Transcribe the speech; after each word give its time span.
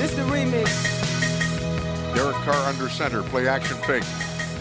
This 0.00 0.14
the 0.14 0.22
remix. 0.22 0.64
Derek 2.14 2.34
Carr 2.36 2.54
under 2.54 2.88
center, 2.88 3.22
play 3.24 3.46
action 3.46 3.76
fake. 3.84 4.02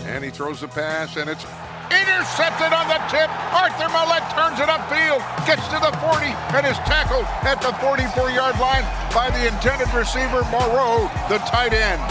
And 0.04 0.22
he 0.22 0.32
throws 0.32 0.60
the 0.60 0.68
pass, 0.68 1.16
and 1.16 1.30
it's 1.30 1.46
intercepted 1.88 2.76
on 2.76 2.90
the 2.92 3.00
tip. 3.08 3.32
Arthur 3.56 3.88
Maulet 3.88 4.20
turns 4.36 4.60
it 4.60 4.68
upfield, 4.68 5.24
gets 5.48 5.66
to 5.72 5.80
the 5.80 5.96
40, 6.04 6.26
and 6.60 6.68
is 6.68 6.76
tackled 6.84 7.24
at 7.48 7.62
the 7.62 7.72
44-yard 7.80 8.60
line 8.60 8.84
by 9.16 9.30
the 9.32 9.48
intended 9.48 9.88
receiver, 9.94 10.44
Moreau, 10.52 11.10
the 11.30 11.38
tight 11.48 11.72
end. 11.72 12.04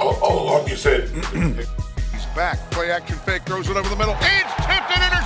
All, 0.00 0.18
all 0.24 0.48
along 0.48 0.68
you 0.68 0.74
said 0.74 1.08
He's 2.10 2.26
back, 2.34 2.58
play 2.72 2.90
action 2.90 3.16
fake, 3.18 3.42
throws 3.44 3.68
it 3.68 3.76
over 3.76 3.88
the 3.88 3.94
middle. 3.94 4.16
It's 4.18 4.54
tipped 4.56 4.83
and 4.83 4.83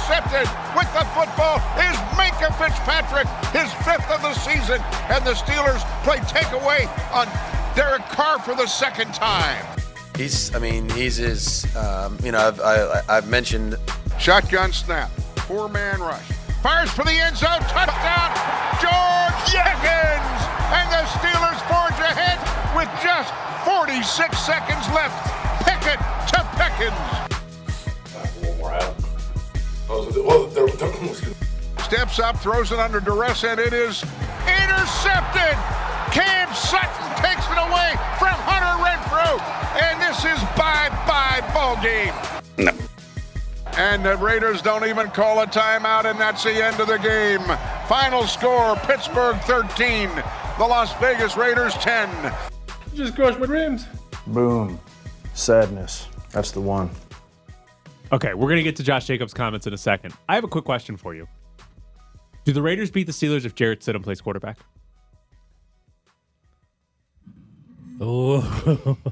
intercepted 0.08 0.48
with 0.74 0.90
the 0.94 1.04
football 1.12 1.58
is 1.76 1.96
Minkah 2.16 2.56
Fitzpatrick, 2.56 3.26
his 3.52 3.70
fifth 3.84 4.10
of 4.10 4.22
the 4.22 4.32
season, 4.34 4.80
and 5.10 5.24
the 5.24 5.34
Steelers 5.34 5.84
play 6.02 6.16
takeaway 6.18 6.88
on 7.12 7.26
Derek 7.76 8.02
Carr 8.08 8.38
for 8.38 8.54
the 8.54 8.66
second 8.66 9.12
time. 9.12 9.64
He's, 10.16 10.54
I 10.54 10.60
mean, 10.60 10.88
he's 10.90 11.16
his, 11.16 11.76
um, 11.76 12.16
you 12.22 12.32
know, 12.32 12.38
I've, 12.38 12.60
I, 12.60 13.02
I've 13.08 13.28
mentioned 13.28 13.76
Shotgun 14.18 14.72
snap, 14.72 15.10
four 15.46 15.68
man 15.68 16.00
rush. 16.00 16.24
Fires 16.62 16.90
for 16.90 17.04
the 17.04 17.12
end 17.12 17.36
zone, 17.36 17.60
touchdown, 17.68 18.32
George 18.80 19.52
Pickens! 19.52 20.40
And 20.72 20.88
the 20.90 21.04
Steelers 21.20 21.60
forge 21.68 22.00
ahead 22.00 22.38
with 22.74 22.88
just 23.04 23.32
46 23.64 24.38
seconds 24.38 24.88
left. 24.88 25.14
Pickett 25.64 26.00
to 26.28 26.48
Pickens. 26.56 27.27
Steps 31.78 32.18
up, 32.18 32.36
throws 32.36 32.72
it 32.72 32.78
under 32.78 33.00
duress, 33.00 33.44
and 33.44 33.58
it 33.58 33.72
is 33.72 34.02
intercepted. 34.46 35.56
Cam 36.12 36.52
Sutton 36.54 37.24
takes 37.24 37.46
it 37.46 37.56
away 37.56 37.96
from 38.18 38.36
Hunter 38.44 38.76
Renfrow, 38.84 39.40
and 39.80 39.98
this 40.00 40.18
is 40.18 40.38
bye-bye 40.58 41.40
ball 41.54 41.80
game. 41.82 42.12
No. 42.58 42.72
And 43.78 44.04
the 44.04 44.16
Raiders 44.18 44.60
don't 44.60 44.84
even 44.84 45.08
call 45.08 45.40
a 45.40 45.46
timeout, 45.46 46.04
and 46.04 46.20
that's 46.20 46.44
the 46.44 46.62
end 46.62 46.80
of 46.80 46.88
the 46.88 46.98
game. 46.98 47.40
Final 47.88 48.24
score: 48.24 48.76
Pittsburgh 48.76 49.38
13, 49.42 50.10
the 50.58 50.66
Las 50.66 50.92
Vegas 51.00 51.36
Raiders 51.36 51.72
10. 51.74 52.34
Just 52.94 53.14
crushed 53.14 53.38
my 53.38 53.46
dreams. 53.46 53.86
Boom. 54.26 54.78
Sadness. 55.32 56.08
That's 56.32 56.50
the 56.50 56.60
one. 56.60 56.90
Okay, 58.12 58.32
we're 58.34 58.48
gonna 58.48 58.62
get 58.62 58.76
to 58.76 58.82
Josh 58.82 59.06
Jacobs' 59.06 59.34
comments 59.34 59.66
in 59.66 59.74
a 59.74 59.78
second. 59.78 60.14
I 60.28 60.34
have 60.34 60.44
a 60.44 60.48
quick 60.48 60.64
question 60.64 60.96
for 60.96 61.14
you. 61.14 61.28
Do 62.44 62.52
the 62.52 62.62
Raiders 62.62 62.90
beat 62.90 63.04
the 63.06 63.12
Steelers 63.12 63.44
if 63.44 63.54
Jarrett 63.54 63.80
Stidham 63.80 64.02
plays 64.02 64.20
quarterback? 64.22 64.58
Oh. 68.00 68.96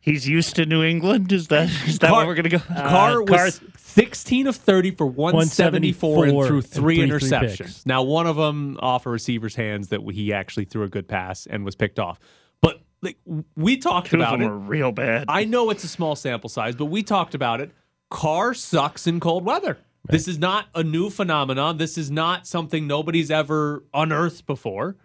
He's 0.00 0.28
used 0.28 0.54
to 0.56 0.66
New 0.66 0.82
England. 0.84 1.32
Is 1.32 1.48
that 1.48 1.70
is 1.86 1.98
that 2.00 2.12
where 2.12 2.26
we're 2.26 2.34
gonna 2.34 2.50
go? 2.50 2.58
Carr 2.68 3.22
Uh, 3.22 3.24
was 3.24 3.60
16 3.78 4.46
of 4.48 4.54
30 4.56 4.90
for 4.92 5.06
174 5.06 6.24
and 6.26 6.34
174 6.34 6.46
threw 6.46 6.56
and 6.58 6.66
three 6.66 6.96
three- 6.96 7.08
three 7.08 7.28
interceptions. 7.30 7.56
picks. 7.58 7.86
now, 7.86 8.02
one 8.02 8.26
of 8.26 8.36
them 8.36 8.76
off 8.80 9.06
a 9.06 9.10
receiver's 9.10 9.54
hands 9.56 9.88
that 9.88 10.00
he 10.12 10.32
actually 10.32 10.66
threw 10.66 10.82
a 10.84 10.88
good 10.88 11.08
pass 11.08 11.46
and 11.46 11.64
was 11.64 11.74
picked 11.74 11.98
off. 11.98 12.18
But 13.04 13.14
like 13.36 13.44
we 13.56 13.76
talked 13.76 14.08
Two 14.08 14.16
of 14.16 14.20
about 14.20 14.32
them 14.38 14.42
it. 14.42 14.46
were 14.50 14.58
real 14.58 14.92
bad. 14.92 15.26
I 15.28 15.44
know 15.44 15.70
it's 15.70 15.84
a 15.84 15.88
small 15.88 16.16
sample 16.16 16.48
size, 16.48 16.74
but 16.74 16.86
we 16.86 17.02
talked 17.02 17.34
about 17.34 17.60
it. 17.60 17.70
Carr 18.10 18.54
sucks 18.54 19.06
in 19.06 19.20
cold 19.20 19.44
weather. 19.44 19.78
This 20.08 20.28
is 20.28 20.38
not 20.38 20.66
a 20.74 20.82
new 20.82 21.08
phenomenon. 21.10 21.78
This 21.78 21.96
is 21.96 22.10
not 22.10 22.46
something 22.46 22.86
nobody's 22.86 23.30
ever 23.30 23.84
unearthed 23.94 24.46
before. 24.46 24.96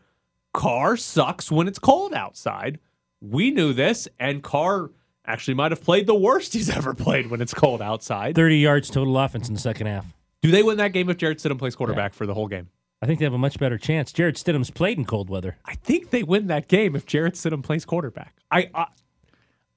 Carr 0.54 0.98
sucks 0.98 1.52
when 1.52 1.68
it's 1.68 1.80
cold 1.80 2.14
outside. 2.14 2.80
We 3.22 3.52
knew 3.52 3.72
this, 3.74 4.08
and 4.20 4.44
Carr 4.44 4.92
actually 5.26 5.54
might 5.54 5.72
have 5.72 5.84
played 5.84 6.06
the 6.08 6.16
worst 6.16 6.54
he's 6.54 6.70
ever 6.70 6.94
played 6.94 7.28
when 7.30 7.42
it's 7.42 7.54
cold 7.54 7.82
outside. 7.82 8.36
30 8.36 8.58
yards 8.58 8.90
total 8.90 9.18
offense 9.18 9.48
in 9.48 9.54
the 9.54 9.60
second 9.60 9.88
half. 9.88 10.14
Do 10.42 10.52
they 10.52 10.64
win 10.64 10.78
that 10.78 10.94
game 10.94 11.10
if 11.10 11.18
Jarrett 11.18 11.40
Stidham 11.40 11.60
plays 11.60 11.76
quarterback 11.76 12.14
for 12.14 12.26
the 12.26 12.34
whole 12.34 12.48
game? 12.48 12.70
I 13.02 13.06
think 13.06 13.20
they 13.20 13.26
have 13.26 13.34
a 13.34 13.38
much 13.38 13.58
better 13.60 13.78
chance. 13.78 14.12
Jarrett 14.12 14.36
Stidham's 14.36 14.72
played 14.72 14.98
in 14.98 15.06
cold 15.06 15.30
weather. 15.30 15.58
I 15.66 15.76
think 15.76 16.10
they 16.10 16.24
win 16.24 16.48
that 16.48 16.68
game 16.68 16.96
if 16.96 17.06
Jarrett 17.06 17.36
Stidham 17.36 17.64
plays 17.64 17.86
quarterback. 17.86 18.36
I, 18.52 18.70
I 18.74 18.86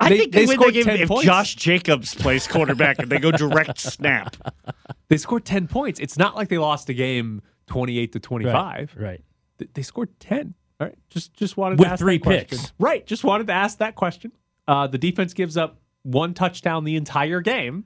I 0.01 0.09
They- 0.09 0.19
think 0.19 0.33
they 0.33 0.41
they, 0.41 0.47
win 0.47 0.57
scored 0.57 0.75
the 0.75 0.83
game 0.83 0.97
if 1.03 1.09
points. 1.09 1.25
Josh 1.25 1.55
Jacobs 1.55 2.15
plays 2.17 2.49
quarterback 2.49 2.99
and 2.99 3.09
they 3.09 3.19
go 3.19 3.31
direct 3.31 3.79
snap. 3.79 4.37
they 5.09 5.17
scored 5.17 5.45
ten 5.45 5.69
points. 5.69 6.01
It's 6.01 6.19
not 6.19 6.35
like 6.35 6.49
they 6.49 6.59
lost 6.59 6.89
a 6.89 6.95
game 6.95 7.43
twenty-eight 7.69 8.13
to 8.13 8.19
twenty-five. 8.21 8.93
Right. 8.97 9.05
right. 9.05 9.25
Th- 9.59 9.71
They 9.75 9.83
scored 9.83 10.19
ten. 10.19 10.55
All 10.81 10.89
right, 10.89 10.99
just 11.11 11.33
just 11.35 11.57
wanted 11.57 11.79
With 11.79 11.87
to 11.87 11.93
ask 11.93 12.01
three 12.01 12.19
that 12.19 12.25
question. 12.25 12.59
picks. 12.59 12.73
Right, 12.81 13.07
just 13.07 13.23
wanted 13.23 13.47
to 13.47 13.53
ask 13.53 13.79
that 13.79 13.95
question. 13.95 14.33
Uh, 14.67 14.89
the 14.89 14.99
defense 14.99 15.33
gives 15.33 15.57
up 15.57 15.79
one 16.03 16.35
touchdown 16.35 16.83
the 16.83 16.97
entire 16.97 17.41
game, 17.41 17.85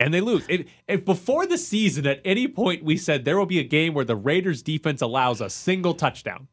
and 0.00 0.12
they 0.12 0.20
lose. 0.20 0.44
If, 0.48 0.66
if 0.88 1.04
before 1.04 1.46
the 1.46 1.58
season, 1.58 2.06
at 2.06 2.20
any 2.24 2.48
point 2.48 2.84
we 2.84 2.96
said 2.96 3.24
there 3.24 3.38
will 3.38 3.46
be 3.46 3.58
a 3.58 3.64
game 3.64 3.94
where 3.94 4.04
the 4.04 4.16
Raiders 4.16 4.62
defense 4.62 5.00
allows 5.02 5.40
a 5.40 5.48
single 5.50 5.94
touchdown, 5.94 6.48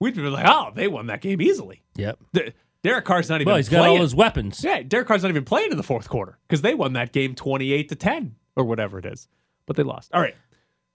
we'd 0.00 0.14
be 0.14 0.22
like, 0.22 0.46
oh, 0.48 0.70
they 0.74 0.88
won 0.88 1.06
that 1.06 1.20
game 1.20 1.40
easily. 1.40 1.82
Yep. 1.96 2.18
The, 2.32 2.52
Derek 2.82 3.04
Carr's 3.04 3.28
not 3.28 3.40
even. 3.40 3.46
Well, 3.46 3.56
he's 3.56 3.68
got 3.68 3.78
playing. 3.80 3.96
all 3.96 4.02
his 4.02 4.14
weapons. 4.14 4.62
Yeah, 4.62 4.82
Derek 4.82 5.08
Carr's 5.08 5.22
not 5.22 5.30
even 5.30 5.44
playing 5.44 5.72
in 5.72 5.76
the 5.76 5.82
fourth 5.82 6.08
quarter 6.08 6.38
because 6.46 6.62
they 6.62 6.74
won 6.74 6.92
that 6.92 7.12
game 7.12 7.34
twenty-eight 7.34 7.88
to 7.88 7.96
ten 7.96 8.36
or 8.54 8.64
whatever 8.64 8.98
it 8.98 9.04
is, 9.06 9.26
but 9.66 9.74
they 9.76 9.82
lost. 9.82 10.12
All 10.14 10.20
right. 10.20 10.36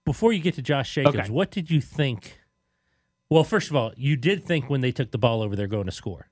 Before 0.06 0.31
you 0.31 0.40
get 0.40 0.56
to 0.56 0.62
Josh 0.62 0.94
Jacobs, 0.94 1.16
Okay. 1.16 1.29
what 1.29 1.52
did 1.52 1.69
you 1.69 1.81
think? 1.81 2.40
Well, 3.29 3.44
first 3.44 3.69
of 3.69 3.75
all, 3.75 3.91
you 3.97 4.16
did 4.16 4.44
think 4.46 4.69
when 4.69 4.81
they 4.81 4.91
took 4.91 5.12
the 5.12 5.18
ball 5.18 5.41
over, 5.41 5.56
they're 5.56 5.68
going 5.68 5.85
to 5.85 5.91
score. 5.91 6.31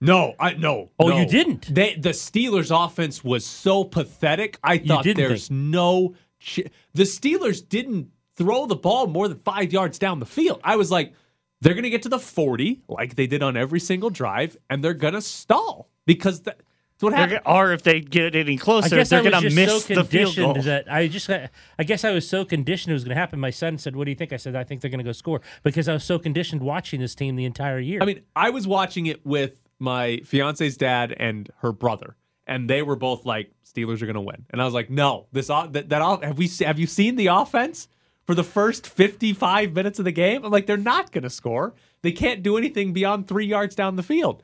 No, 0.00 0.34
I 0.38 0.52
no. 0.54 0.90
Oh, 0.98 1.08
no. 1.08 1.18
you 1.18 1.26
didn't? 1.26 1.74
They, 1.74 1.94
the 1.94 2.10
Steelers' 2.10 2.70
offense 2.70 3.24
was 3.24 3.46
so 3.46 3.84
pathetic. 3.84 4.58
I 4.62 4.78
thought 4.78 5.04
didn't 5.04 5.16
there's 5.16 5.50
no. 5.50 6.14
Ch- 6.38 6.60
the 6.92 7.04
Steelers 7.04 7.66
didn't 7.66 8.10
throw 8.36 8.66
the 8.66 8.76
ball 8.76 9.06
more 9.06 9.26
than 9.28 9.38
five 9.38 9.72
yards 9.72 9.98
down 9.98 10.20
the 10.20 10.26
field. 10.26 10.60
I 10.62 10.76
was 10.76 10.90
like, 10.90 11.14
they're 11.62 11.72
going 11.72 11.84
to 11.84 11.90
get 11.90 12.02
to 12.02 12.10
the 12.10 12.18
forty 12.18 12.82
like 12.88 13.14
they 13.16 13.26
did 13.26 13.42
on 13.42 13.56
every 13.56 13.80
single 13.80 14.10
drive, 14.10 14.56
and 14.68 14.84
they're 14.84 14.92
going 14.92 15.14
to 15.14 15.22
stall 15.22 15.88
because 16.04 16.40
that, 16.42 16.58
that's 16.58 17.02
what 17.02 17.10
They're 17.10 17.20
happened. 17.20 17.40
or 17.46 17.72
if 17.72 17.82
they 17.82 18.00
get 18.00 18.36
any 18.36 18.58
closer, 18.58 18.94
I 18.94 18.98
guess 18.98 19.08
they're 19.08 19.22
going 19.22 19.42
to 19.42 19.50
miss 19.50 19.86
so 19.86 19.94
the 19.94 20.04
field 20.04 20.34
conditioned 20.34 20.54
goal. 20.54 20.62
that 20.64 20.92
I 20.92 21.08
just 21.08 21.26
got, 21.28 21.50
I 21.78 21.84
guess 21.84 22.04
I 22.04 22.10
was 22.10 22.28
so 22.28 22.44
conditioned 22.44 22.90
it 22.90 22.94
was 22.94 23.04
going 23.04 23.14
to 23.14 23.20
happen. 23.20 23.40
My 23.40 23.50
son 23.50 23.78
said, 23.78 23.96
"What 23.96 24.04
do 24.04 24.10
you 24.10 24.14
think?" 24.14 24.34
I 24.34 24.36
said, 24.36 24.54
"I 24.54 24.64
think 24.64 24.82
they're 24.82 24.90
going 24.90 24.98
to 24.98 25.04
go 25.04 25.12
score," 25.12 25.40
because 25.62 25.88
I 25.88 25.94
was 25.94 26.04
so 26.04 26.18
conditioned 26.18 26.60
watching 26.60 27.00
this 27.00 27.14
team 27.14 27.36
the 27.36 27.46
entire 27.46 27.78
year. 27.78 28.00
I 28.02 28.04
mean, 28.04 28.20
I 28.34 28.50
was 28.50 28.66
watching 28.66 29.06
it 29.06 29.24
with 29.24 29.60
my 29.78 30.18
fiance's 30.24 30.76
dad 30.76 31.14
and 31.18 31.50
her 31.58 31.72
brother, 31.72 32.16
and 32.46 32.68
they 32.68 32.82
were 32.82 32.96
both 32.96 33.24
like, 33.24 33.50
"Steelers 33.64 34.02
are 34.02 34.06
going 34.06 34.14
to 34.14 34.20
win," 34.20 34.46
and 34.50 34.60
I 34.60 34.64
was 34.64 34.74
like, 34.74 34.90
"No, 34.90 35.26
this 35.32 35.48
that, 35.48 35.72
that 35.72 36.22
have 36.22 36.38
we 36.38 36.48
have 36.60 36.78
you 36.78 36.86
seen 36.86 37.16
the 37.16 37.26
offense 37.26 37.88
for 38.26 38.34
the 38.34 38.44
first 38.44 38.86
fifty 38.86 39.32
five 39.32 39.72
minutes 39.72 39.98
of 39.98 40.04
the 40.04 40.12
game? 40.12 40.44
I'm 40.44 40.50
like, 40.50 40.66
they're 40.66 40.76
not 40.76 41.12
going 41.12 41.24
to 41.24 41.30
score. 41.30 41.74
They 42.02 42.12
can't 42.12 42.42
do 42.42 42.56
anything 42.56 42.92
beyond 42.92 43.26
three 43.28 43.46
yards 43.46 43.74
down 43.74 43.96
the 43.96 44.02
field." 44.02 44.42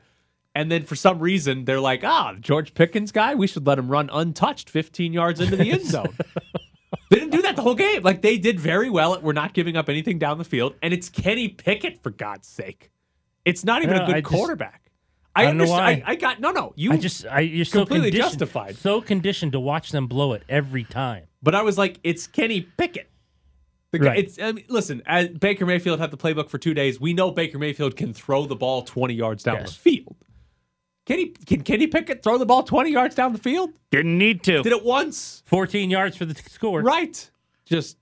And 0.55 0.71
then 0.71 0.83
for 0.83 0.95
some 0.95 1.17
reason, 1.17 1.65
they're 1.65 1.79
like, 1.79 2.03
"Ah, 2.03 2.35
George 2.39 2.73
Pickens 2.73 3.11
guy, 3.11 3.33
we 3.33 3.47
should 3.47 3.65
let 3.65 3.79
him 3.79 3.89
run 3.89 4.09
untouched 4.13 4.69
15 4.69 5.11
yards 5.11 5.39
into 5.39 5.55
the 5.55 5.71
end 5.71 5.85
zone." 5.85 6.15
They 7.13 7.19
didn't 7.19 7.31
do 7.31 7.41
that 7.43 7.55
the 7.55 7.61
whole 7.61 7.75
game. 7.75 8.01
Like 8.01 8.23
they 8.23 8.39
did 8.39 8.59
very 8.59 8.89
well. 8.89 9.19
We're 9.21 9.33
not 9.33 9.53
giving 9.53 9.77
up 9.77 9.87
anything 9.87 10.17
down 10.17 10.39
the 10.39 10.43
field, 10.43 10.73
and 10.81 10.93
it's 10.93 11.09
Kenny 11.09 11.47
Pickett 11.47 12.01
for 12.01 12.09
God's 12.09 12.47
sake. 12.47 12.89
It's 13.45 13.63
not 13.63 13.83
even 13.83 13.97
a 13.97 14.05
good 14.07 14.15
I 14.15 14.21
quarterback. 14.21 14.82
I 15.35 15.45
don't 15.45 15.57
know 15.57 15.65
why. 15.65 16.03
I, 16.05 16.11
I 16.11 16.15
got 16.15 16.39
no, 16.39 16.51
no. 16.51 16.73
You 16.75 16.91
I 16.93 16.97
just, 16.97 17.25
I 17.25 17.39
you're 17.41 17.65
so 17.65 17.79
completely 17.79 18.11
conditioned, 18.11 18.31
justified. 18.39 18.77
so 18.77 19.01
conditioned 19.01 19.51
to 19.53 19.59
watch 19.59 19.91
them 19.91 20.07
blow 20.07 20.33
it 20.33 20.43
every 20.47 20.83
time. 20.83 21.23
But 21.41 21.55
I 21.55 21.61
was 21.63 21.77
like, 21.77 21.99
it's 22.03 22.27
Kenny 22.27 22.61
Pickett. 22.61 23.09
Guy- 23.91 23.99
Right. 23.99 24.19
It's 24.19 24.39
I 24.39 24.51
mean, 24.53 24.65
listen. 24.69 25.03
As 25.05 25.29
Baker 25.29 25.65
Mayfield 25.67 25.99
had 25.99 26.09
the 26.11 26.17
playbook 26.17 26.49
for 26.49 26.57
two 26.57 26.73
days. 26.73 26.99
We 26.99 27.13
know 27.13 27.29
Baker 27.31 27.59
Mayfield 27.59 27.95
can 27.95 28.11
throw 28.13 28.45
the 28.45 28.55
ball 28.55 28.81
20 28.81 29.13
yards 29.13 29.43
down 29.43 29.57
Yes. 29.57 29.73
the 29.73 29.79
field. 29.79 30.15
Kenny 31.05 31.27
can 31.45 31.61
Kenny 31.63 31.85
Pickett 31.87 32.23
throw 32.23 32.37
the 32.37 32.45
ball 32.45 32.63
20 32.63 32.89
yards 32.91 33.13
down 33.13 33.33
the 33.33 33.39
field? 33.39 33.71
Didn't 33.91 34.17
need 34.17 34.41
to. 34.43 34.63
Did 34.63 34.71
it 34.71 34.83
once. 34.83 35.43
14 35.45 35.89
yards 35.89 36.15
for 36.17 36.25
the 36.25 36.33
t- 36.33 36.41
score. 36.49 36.81
Right. 36.81 37.29
Just 37.65 37.97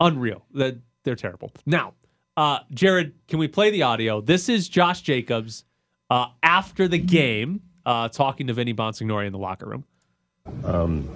unreal. 0.00 0.44
That 0.54 0.78
they're 1.02 1.16
terrible. 1.16 1.52
Now, 1.66 1.94
uh, 2.36 2.60
Jared, 2.72 3.12
can 3.28 3.38
we 3.38 3.48
play 3.48 3.70
the 3.70 3.82
audio? 3.82 4.20
This 4.20 4.48
is 4.48 4.68
Josh 4.68 5.02
Jacobs 5.02 5.64
uh, 6.10 6.28
after 6.42 6.88
the 6.88 6.98
game 6.98 7.60
uh, 7.84 8.08
talking 8.08 8.46
to 8.48 8.52
Vinny 8.52 8.74
Bonsignore 8.74 9.26
in 9.26 9.32
the 9.32 9.38
locker 9.38 9.66
room. 9.66 9.84
Um, 10.64 11.08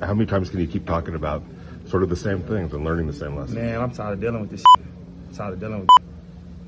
how 0.00 0.14
many 0.14 0.26
times 0.26 0.50
can 0.50 0.60
you 0.60 0.66
keep 0.66 0.86
talking 0.86 1.14
about 1.14 1.42
sort 1.86 2.02
of 2.02 2.08
the 2.08 2.16
same 2.16 2.42
things 2.42 2.72
and 2.72 2.84
learning 2.84 3.06
the 3.06 3.12
same 3.12 3.36
lessons? 3.36 3.56
Man, 3.56 3.80
I'm 3.80 3.90
tired 3.90 4.14
of 4.14 4.20
dealing 4.20 4.40
with 4.40 4.50
this. 4.50 4.64
I'm 4.78 5.34
tired 5.34 5.54
of 5.54 5.60
dealing 5.60 5.80
with 5.80 5.88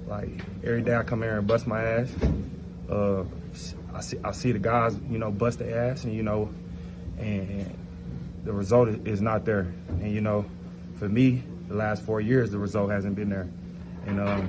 like 0.06 0.28
every 0.62 0.82
day 0.82 0.94
I 0.94 1.02
come 1.02 1.22
here 1.22 1.38
and 1.38 1.46
bust 1.46 1.66
my 1.66 1.82
ass. 1.82 2.12
Uh, 2.90 3.24
I 3.94 4.00
see 4.00 4.18
I 4.22 4.32
see 4.32 4.52
the 4.52 4.58
guys, 4.58 4.96
you 5.10 5.18
know, 5.18 5.30
bust 5.30 5.60
their 5.60 5.90
ass, 5.90 6.04
and 6.04 6.12
you 6.14 6.22
know, 6.22 6.50
and 7.18 7.76
the 8.44 8.52
result 8.52 8.88
is 8.88 9.20
not 9.20 9.44
there. 9.44 9.72
And 9.88 10.12
you 10.12 10.20
know, 10.20 10.44
for 10.98 11.08
me, 11.08 11.42
the 11.68 11.74
last 11.74 12.02
four 12.02 12.20
years, 12.20 12.50
the 12.50 12.58
result 12.58 12.90
hasn't 12.90 13.14
been 13.14 13.30
there. 13.30 13.48
and 14.06 14.20
um, 14.20 14.48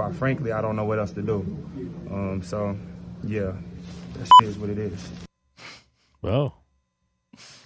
quite 0.00 0.14
frankly, 0.14 0.50
I 0.50 0.62
don't 0.62 0.76
know 0.76 0.86
what 0.86 0.98
else 0.98 1.12
to 1.12 1.20
do. 1.20 1.40
Um, 2.10 2.40
so, 2.42 2.74
yeah, 3.22 3.52
that 4.14 4.28
shit 4.40 4.48
is 4.48 4.56
what 4.56 4.70
it 4.70 4.78
is. 4.78 5.10
Well, 6.22 6.62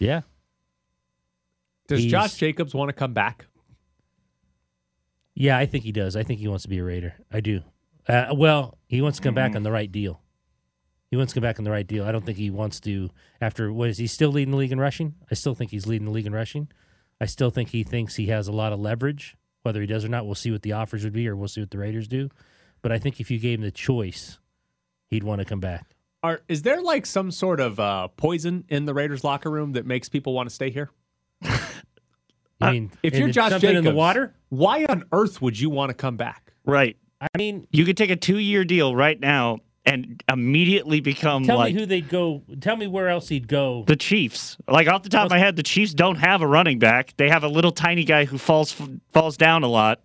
yeah. 0.01 0.23
Does 1.87 2.01
He's- 2.01 2.11
Josh 2.11 2.35
Jacobs 2.35 2.75
want 2.75 2.89
to 2.89 2.93
come 2.93 3.13
back? 3.13 3.47
Yeah, 5.37 5.57
I 5.57 5.67
think 5.67 5.85
he 5.85 5.93
does. 5.93 6.17
I 6.17 6.25
think 6.25 6.41
he 6.41 6.49
wants 6.49 6.65
to 6.65 6.69
be 6.69 6.79
a 6.79 6.85
Raider. 6.85 7.15
I 7.33 7.39
do. 7.39 7.61
Uh, 8.09 8.35
well, 8.35 8.79
he 8.89 9.01
wants 9.01 9.19
to 9.19 9.23
come 9.23 9.35
back 9.35 9.55
on 9.55 9.63
the 9.63 9.73
right 9.73 9.91
deal. 9.91 10.21
He 11.13 11.17
wants 11.17 11.33
to 11.33 11.37
come 11.41 11.43
back 11.43 11.61
on 11.61 11.65
the 11.65 11.71
right 11.71 11.87
deal. 11.87 12.05
I 12.05 12.11
don't 12.11 12.25
think 12.25 12.39
he 12.39 12.51
wants 12.51 12.81
to. 12.81 13.11
After 13.41 13.73
what 13.73 13.91
is 13.91 13.99
he 13.99 14.09
still 14.09 14.31
leading 14.31 14.51
the 14.51 14.57
league 14.59 14.73
in 14.73 14.81
rushing? 14.81 15.15
I 15.31 15.35
still 15.35 15.55
think 15.55 15.71
he's 15.71 15.87
leading 15.87 16.07
the 16.07 16.11
league 16.13 16.27
in 16.27 16.33
rushing. 16.33 16.69
I 17.21 17.27
still 17.27 17.51
think 17.51 17.69
he 17.69 17.85
thinks 17.85 18.17
he 18.17 18.27
has 18.27 18.49
a 18.49 18.53
lot 18.53 18.73
of 18.73 18.81
leverage. 18.81 19.37
Whether 19.65 19.81
he 19.81 19.87
does 19.87 20.05
or 20.05 20.09
not, 20.09 20.27
we'll 20.27 20.35
see 20.35 20.51
what 20.51 20.61
the 20.61 20.73
offers 20.73 21.05
would 21.05 21.15
be, 21.15 21.27
or 21.27 21.35
we'll 21.35 21.49
see 21.49 21.63
what 21.63 21.71
the 21.71 21.79
Raiders 21.79 22.07
do. 22.07 22.29
But 22.83 22.93
I 22.93 22.99
think 22.99 23.19
if 23.19 23.31
you 23.31 23.39
gave 23.39 23.59
him 23.59 23.65
the 23.65 23.71
choice, 23.71 24.39
he'd 25.09 25.25
want 25.25 25.39
to 25.39 25.47
come 25.47 25.59
back. 25.59 25.97
Are 26.23 26.43
is 26.49 26.63
there 26.63 26.83
like 26.83 27.07
some 27.07 27.31
sort 27.31 27.61
of 27.61 27.81
uh, 27.81 28.09
poison 28.09 28.65
in 28.69 28.85
the 28.85 28.93
Raiders 28.93 29.25
locker 29.25 29.51
room 29.51 29.73
that 29.73 29.87
makes 29.87 30.11
people 30.11 30.35
want 30.35 30.51
to 30.51 30.55
stay 30.55 30.69
here? 30.71 30.91
I 32.61 32.73
mean, 32.73 32.93
If 33.03 33.17
you're 33.17 33.29
Josh 33.31 33.51
something 33.51 33.71
Jacobs, 33.71 33.87
in 33.87 33.93
the 33.93 33.97
water, 33.97 34.35
why 34.51 34.85
on 34.85 35.05
earth 35.13 35.41
would 35.43 35.59
you 35.59 35.71
want 35.71 35.91
to 35.91 35.95
come 35.95 36.17
back? 36.17 36.53
Right. 36.65 36.97
I 37.21 37.29
mean, 37.39 37.67
You 37.71 37.85
could 37.85 37.97
take 37.97 38.11
a 38.11 38.17
two 38.17 38.39
year 38.39 38.65
deal 38.65 38.95
right 38.95 39.19
now 39.19 39.61
and 39.87 40.23
immediately 40.31 41.01
become 41.01 41.45
tell 41.45 41.59
like 41.59 41.75
me 41.75 41.81
who 41.81 41.87
they'd 41.87 42.09
go. 42.09 42.43
Tell 42.61 42.77
me 42.77 42.87
where 42.87 43.09
else 43.09 43.29
he'd 43.29 43.49
go. 43.49 43.85
the 43.87 43.97
Chiefs. 43.97 44.57
Like 44.67 44.89
off 44.89 45.03
the 45.03 45.09
top 45.09 45.27
of 45.27 45.31
my 45.31 45.39
head, 45.39 45.57
the 45.57 45.63
Chiefs 45.63 45.95
don't 45.95 46.17
have 46.17 46.43
a 46.43 46.47
running 46.47 46.79
back. 46.79 47.15
They 47.17 47.29
have 47.29 47.45
a 47.45 47.49
little 47.49 47.73
tiny 47.73 48.05
guy 48.05 48.25
who 48.25 48.39
falls 48.39 48.75
falls 49.13 49.37
down 49.37 49.63
a 49.63 49.69
lot. 49.69 50.01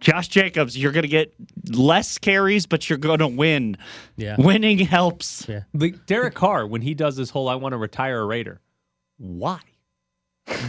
Josh 0.00 0.28
Jacobs, 0.28 0.78
you're 0.78 0.92
going 0.92 1.02
to 1.02 1.08
get 1.08 1.34
less 1.68 2.16
carries, 2.16 2.64
but 2.64 2.88
you're 2.88 2.98
going 2.98 3.18
to 3.18 3.28
win. 3.28 3.76
Yeah. 4.16 4.36
Winning 4.38 4.78
helps. 4.78 5.46
Yeah. 5.46 5.64
Like 5.74 6.06
Derek 6.06 6.34
Carr, 6.34 6.66
when 6.66 6.80
he 6.80 6.94
does 6.94 7.16
this 7.16 7.30
whole 7.30 7.48
"I 7.48 7.54
want 7.56 7.72
to 7.74 7.78
retire 7.78 8.20
a 8.20 8.24
Raider," 8.24 8.60
why? 9.18 9.60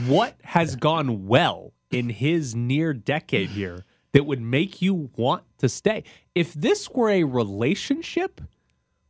What 0.06 0.36
has 0.44 0.76
gone 0.76 1.28
well 1.28 1.74
in 1.92 2.10
his 2.10 2.56
near 2.56 2.94
decade 2.94 3.50
here 3.50 3.86
that 4.14 4.26
would 4.26 4.42
make 4.42 4.82
you 4.82 5.10
want 5.16 5.44
to 5.60 5.70
stay? 5.70 6.04
If 6.36 6.54
this 6.54 6.90
were 6.90 7.10
a 7.10 7.24
relationship, 7.24 8.42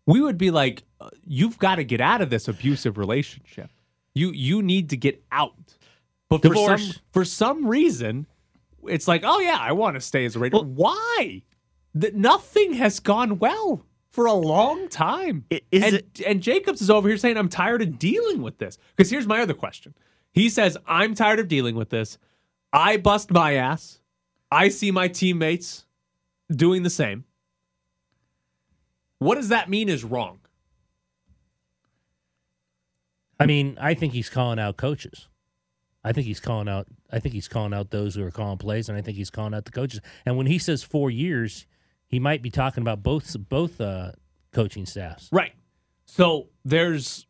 we 0.05 0.21
would 0.21 0.37
be 0.37 0.51
like, 0.51 0.83
uh, 0.99 1.09
"You've 1.25 1.57
got 1.57 1.75
to 1.75 1.83
get 1.83 2.01
out 2.01 2.21
of 2.21 2.29
this 2.29 2.47
abusive 2.47 2.97
relationship. 2.97 3.69
You 4.13 4.31
you 4.31 4.61
need 4.61 4.89
to 4.91 4.97
get 4.97 5.23
out." 5.31 5.75
But 6.29 6.41
for 6.43 6.53
some 6.55 7.01
for 7.11 7.25
some 7.25 7.67
reason, 7.67 8.27
it's 8.87 9.07
like, 9.07 9.23
"Oh 9.25 9.39
yeah, 9.39 9.57
I 9.59 9.71
want 9.73 9.95
to 9.95 10.01
stay 10.01 10.25
as 10.25 10.35
a 10.35 10.39
Raider." 10.39 10.59
why? 10.59 11.43
That 11.93 12.15
nothing 12.15 12.73
has 12.73 13.01
gone 13.01 13.37
well 13.39 13.85
for 14.11 14.25
a 14.25 14.33
long 14.33 14.87
time. 14.89 15.45
Is 15.49 15.61
and, 15.83 15.95
it- 15.95 16.21
and 16.25 16.41
Jacobs 16.41 16.81
is 16.81 16.89
over 16.89 17.07
here 17.07 17.17
saying, 17.17 17.37
I'm 17.37 17.49
tired 17.49 17.81
of 17.81 17.97
dealing 17.97 18.41
with 18.41 18.57
this. 18.59 18.77
Because 18.95 19.09
here's 19.09 19.27
my 19.27 19.41
other 19.41 19.53
question. 19.53 19.93
He 20.33 20.49
says, 20.49 20.77
I'm 20.85 21.15
tired 21.15 21.39
of 21.39 21.47
dealing 21.47 21.75
with 21.75 21.89
this. 21.89 22.17
I 22.73 22.97
bust 22.97 23.31
my 23.31 23.53
ass. 23.55 23.99
I 24.51 24.69
see 24.69 24.91
my 24.91 25.07
teammates 25.07 25.85
doing 26.53 26.83
the 26.83 26.89
same. 26.89 27.23
What 29.19 29.35
does 29.35 29.49
that 29.49 29.69
mean 29.69 29.87
is 29.87 30.03
wrong? 30.03 30.39
I 33.39 33.45
mean, 33.45 33.77
I 33.79 33.93
think 33.93 34.13
he's 34.13 34.29
calling 34.29 34.59
out 34.59 34.77
coaches. 34.77 35.27
I 36.03 36.11
think 36.11 36.27
he's 36.27 36.39
calling 36.39 36.67
out. 36.67 36.87
I 37.11 37.19
think 37.19 37.33
he's 37.33 37.47
calling 37.47 37.73
out 37.73 37.91
those 37.91 38.15
who 38.15 38.25
are 38.25 38.31
calling 38.31 38.57
plays, 38.57 38.89
and 38.89 38.97
I 38.97 39.01
think 39.01 39.17
he's 39.17 39.29
calling 39.29 39.53
out 39.53 39.65
the 39.65 39.71
coaches. 39.71 40.01
And 40.25 40.37
when 40.37 40.47
he 40.47 40.57
says 40.57 40.83
four 40.83 41.09
years, 41.11 41.65
he 42.07 42.19
might 42.19 42.41
be 42.41 42.49
talking 42.49 42.81
about 42.81 43.03
both 43.03 43.35
both 43.47 43.79
uh, 43.79 44.11
coaching 44.51 44.85
staffs. 44.85 45.29
Right. 45.31 45.53
So 46.05 46.49
there's 46.65 47.27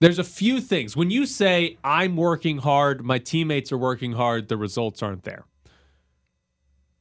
there's 0.00 0.18
a 0.18 0.24
few 0.24 0.60
things. 0.60 0.96
When 0.96 1.10
you 1.10 1.26
say 1.26 1.78
I'm 1.82 2.16
working 2.16 2.58
hard, 2.58 3.04
my 3.04 3.18
teammates 3.18 3.72
are 3.72 3.78
working 3.78 4.12
hard, 4.12 4.48
the 4.48 4.56
results 4.56 5.02
aren't 5.02 5.24
there. 5.24 5.44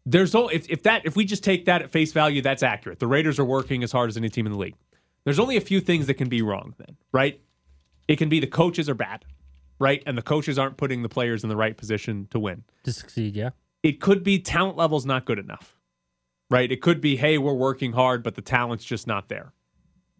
There's 0.06 0.36
o- 0.36 0.48
if 0.50 0.70
if 0.70 0.84
that 0.84 1.06
if 1.06 1.16
we 1.16 1.26
just 1.26 1.44
take 1.44 1.66
that 1.66 1.82
at 1.82 1.90
face 1.92 2.12
value, 2.14 2.42
that's 2.42 2.64
accurate. 2.64 3.00
The 3.00 3.08
Raiders 3.08 3.40
are 3.40 3.46
working 3.46 3.84
as 3.84 3.92
hard 3.92 4.10
as 4.10 4.18
any 4.18 4.30
team 4.30 4.46
in 4.46 4.52
the 4.52 4.58
league. 4.58 4.76
There's 5.24 5.40
only 5.40 5.58
a 5.58 5.62
few 5.62 5.80
things 5.82 6.06
that 6.08 6.14
can 6.16 6.30
be 6.30 6.42
wrong 6.44 6.76
then, 6.78 6.98
right? 7.12 7.42
It 8.08 8.18
can 8.18 8.30
be 8.30 8.40
the 8.40 8.46
coaches 8.48 8.88
are 8.88 8.94
bad, 8.94 9.26
right? 9.80 10.04
And 10.06 10.16
the 10.16 10.22
coaches 10.22 10.60
aren't 10.60 10.78
putting 10.78 11.02
the 11.02 11.10
players 11.10 11.42
in 11.44 11.50
the 11.50 11.56
right 11.56 11.76
position 11.76 12.28
to 12.30 12.40
win. 12.40 12.64
To 12.84 12.94
succeed, 12.94 13.36
yeah. 13.36 13.50
It 13.82 14.00
could 14.00 14.24
be 14.24 14.38
talent 14.40 14.78
level's 14.78 15.06
not 15.08 15.26
good 15.26 15.40
enough, 15.40 15.76
right? 16.52 16.72
It 16.72 16.82
could 16.84 17.02
be, 17.02 17.16
hey, 17.16 17.40
we're 17.40 17.54
working 17.56 17.94
hard, 17.94 18.22
but 18.22 18.36
the 18.36 18.42
talent's 18.44 18.86
just 18.86 19.08
not 19.08 19.28
there. 19.30 19.54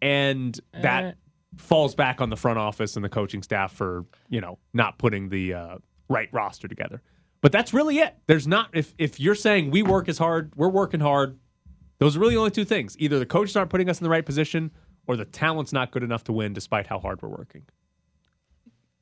And 0.02 0.58
that 0.82 1.04
Eh. 1.04 1.12
falls 1.58 1.94
back 1.94 2.20
on 2.20 2.28
the 2.30 2.36
front 2.36 2.58
office 2.58 2.96
and 2.96 3.04
the 3.04 3.08
coaching 3.08 3.42
staff 3.44 3.72
for, 3.72 4.04
you 4.28 4.40
know, 4.40 4.58
not 4.74 4.98
putting 4.98 5.28
the 5.28 5.54
uh, 5.54 5.78
right 6.08 6.28
roster 6.32 6.66
together. 6.66 7.00
But 7.46 7.52
that's 7.52 7.72
really 7.72 8.00
it. 8.00 8.12
There's 8.26 8.48
not, 8.48 8.70
if, 8.72 8.92
if 8.98 9.20
you're 9.20 9.36
saying 9.36 9.70
we 9.70 9.84
work 9.84 10.08
as 10.08 10.18
hard, 10.18 10.50
we're 10.56 10.68
working 10.68 10.98
hard, 10.98 11.38
those 11.98 12.16
are 12.16 12.18
really 12.18 12.34
only 12.34 12.50
two 12.50 12.64
things. 12.64 12.96
Either 12.98 13.20
the 13.20 13.24
coaches 13.24 13.54
aren't 13.54 13.70
putting 13.70 13.88
us 13.88 14.00
in 14.00 14.02
the 14.02 14.10
right 14.10 14.26
position 14.26 14.72
or 15.06 15.16
the 15.16 15.26
talent's 15.26 15.72
not 15.72 15.92
good 15.92 16.02
enough 16.02 16.24
to 16.24 16.32
win 16.32 16.54
despite 16.54 16.88
how 16.88 16.98
hard 16.98 17.22
we're 17.22 17.28
working. 17.28 17.62